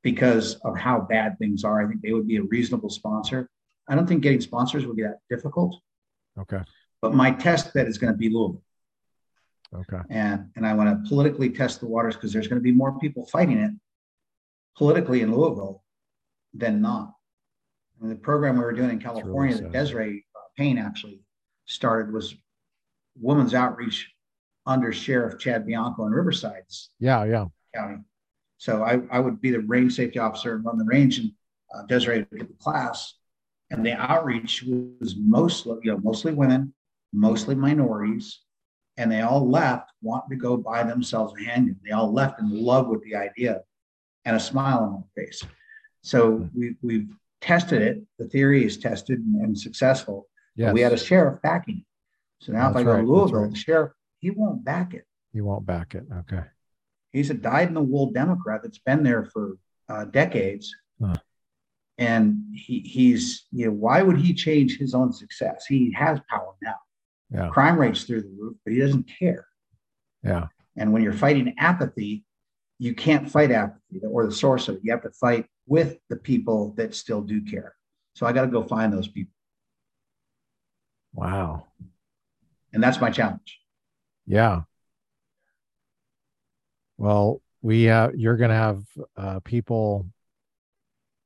[0.02, 1.82] because of how bad things are.
[1.82, 3.48] I think they would be a reasonable sponsor.
[3.88, 5.76] I don't think getting sponsors would be that difficult.
[6.38, 6.60] Okay.
[7.00, 8.62] But my test bed is going to be Louisville.
[9.74, 10.02] Okay.
[10.10, 12.98] And and I want to politically test the waters because there's going to be more
[12.98, 13.72] people fighting it
[14.76, 15.82] politically in Louisville
[16.54, 17.14] than not.
[17.98, 21.20] I mean, the program we were doing in California really that Desiree uh, Payne actually
[21.66, 22.34] started was
[23.20, 24.10] women's outreach
[24.66, 27.46] under Sheriff Chad Bianco in Riverside's yeah, yeah.
[27.74, 27.98] county.
[28.58, 31.32] So I, I would be the range safety officer and run the range, and
[31.74, 33.14] uh, Desiree would get the class.
[33.70, 36.74] And the outreach was mostly, you know, mostly women,
[37.12, 38.40] mostly minorities,
[38.98, 41.78] and they all left wanting to go buy themselves a handgun.
[41.84, 43.62] They all left in love with the idea
[44.24, 45.42] and a smile on their face.
[46.02, 46.58] So hmm.
[46.58, 47.08] we, we've
[47.40, 48.02] tested it.
[48.18, 50.28] The theory is tested and, and successful.
[50.56, 50.72] Yes.
[50.72, 52.44] We had a sheriff backing it.
[52.44, 53.00] So now That's if I go right.
[53.02, 53.50] to Louisville, right.
[53.50, 55.06] the sheriff, he won't back it.
[55.32, 56.04] He won't back it.
[56.20, 56.42] Okay.
[57.12, 59.56] He's a dyed in the wool Democrat that's been there for
[59.88, 60.74] uh, decades.
[61.00, 61.14] Huh.
[61.98, 65.66] And he, he's, you know, why would he change his own success?
[65.66, 66.76] He has power now.
[67.30, 67.48] Yeah.
[67.48, 69.46] Crime rates through the roof, but he doesn't care.
[70.22, 70.46] Yeah.
[70.76, 72.24] And when you're fighting apathy,
[72.82, 74.80] you can't fight apathy or the source of it.
[74.82, 77.76] You have to fight with the people that still do care.
[78.16, 79.32] So I got to go find those people.
[81.14, 81.68] Wow.
[82.72, 83.60] And that's my challenge.
[84.26, 84.62] Yeah.
[86.98, 88.82] Well, we uh, you're going to have
[89.16, 90.08] uh, people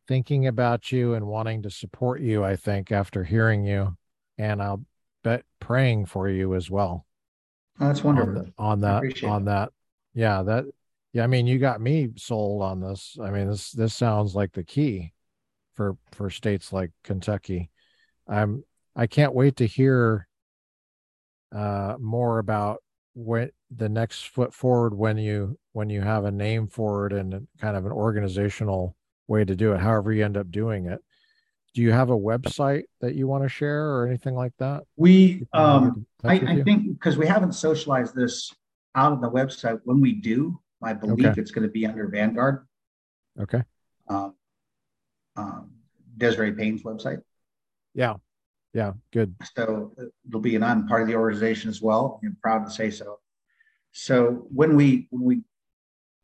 [0.09, 3.97] thinking about you and wanting to support you, I think, after hearing you.
[4.37, 4.85] And I'll
[5.25, 7.07] bet praying for you as well.
[7.81, 8.53] Oh, that's wonderful.
[8.59, 9.71] On, the, on that, on that.
[10.13, 10.67] Yeah, that
[11.17, 13.17] yeah, I mean, you got me sold on this.
[13.23, 15.15] I mean, this this sounds like the key
[15.73, 17.71] for for states like Kentucky.
[18.29, 18.65] I'm
[18.95, 20.29] I can't wait to hear
[21.55, 22.83] uh more about
[23.15, 27.49] what the next foot forward when you when you have a name for it and
[27.63, 28.95] kind of an organizational
[29.27, 31.01] way to do it however you end up doing it
[31.73, 35.47] do you have a website that you want to share or anything like that we
[35.53, 38.53] um i, I think because we haven't socialized this
[38.97, 41.41] out of the website when we do i believe okay.
[41.41, 42.67] it's going to be under vanguard
[43.41, 43.63] okay
[44.09, 44.35] um,
[45.37, 45.71] um
[46.17, 47.21] desiree payne's website
[47.95, 48.15] yeah
[48.73, 49.93] yeah good so
[50.29, 53.19] it'll be an on part of the organization as well i'm proud to say so
[53.93, 55.43] so when we when we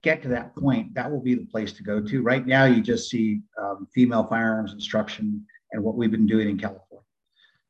[0.02, 2.22] get to that point, that will be the place to go to.
[2.22, 6.58] Right now, you just see um, female firearms instruction and what we've been doing in
[6.58, 7.04] California.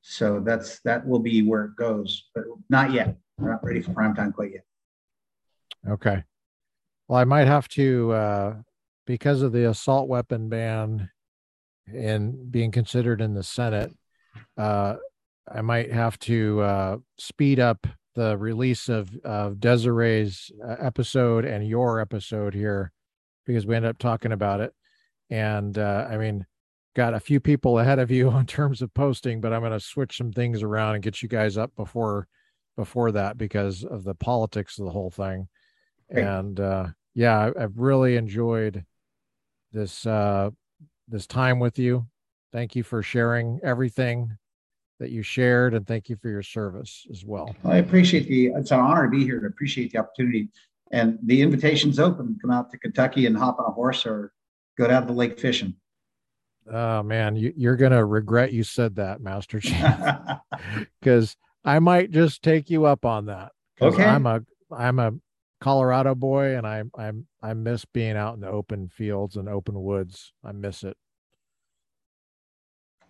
[0.01, 3.17] So that's that will be where it goes, but not yet.
[3.39, 4.65] We're not ready for prime time quite yet.
[5.89, 6.25] Okay.
[7.13, 8.55] Well, I might have to uh,
[9.07, 11.11] because of the assault weapon ban
[11.87, 13.93] and being considered in the Senate.
[14.57, 14.95] Uh,
[15.47, 21.69] I might have to uh, speed up the release of of Desiree's uh, episode and
[21.69, 22.93] your episode here
[23.45, 24.73] because we ended up talking about it.
[25.29, 26.47] And uh, I mean,
[26.97, 29.81] got a few people ahead of you in terms of posting, but I'm going to
[29.81, 32.27] switch some things around and get you guys up before
[32.75, 35.49] before that because of the politics of the whole thing.
[36.11, 36.25] Great.
[36.25, 38.85] And uh, yeah, I've really enjoyed
[39.73, 40.51] this uh,
[41.09, 42.07] this time with you.
[42.53, 44.37] Thank you for sharing everything
[45.01, 47.55] that you shared and thank you for your service as well.
[47.65, 50.49] I appreciate the, it's an honor to be here to appreciate the opportunity.
[50.93, 52.39] And the invitation's open.
[52.41, 54.33] Come out to Kentucky and hop on a horse or
[54.79, 55.75] go down to the lake fishing.
[56.71, 59.85] Oh man, you, are gonna regret you said that, Master Chief,
[61.01, 63.51] because I might just take you up on that.
[63.81, 65.13] Okay, I'm a I'm a
[65.63, 69.81] Colorado boy, and I I'm I miss being out in the open fields and open
[69.81, 70.33] woods.
[70.45, 70.97] I miss it.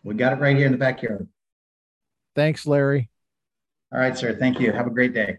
[0.02, 1.28] We got it right here in the backyard.
[2.34, 3.08] Thanks, Larry.
[3.90, 4.36] All right, sir.
[4.38, 4.70] Thank you.
[4.70, 5.38] Have a great day.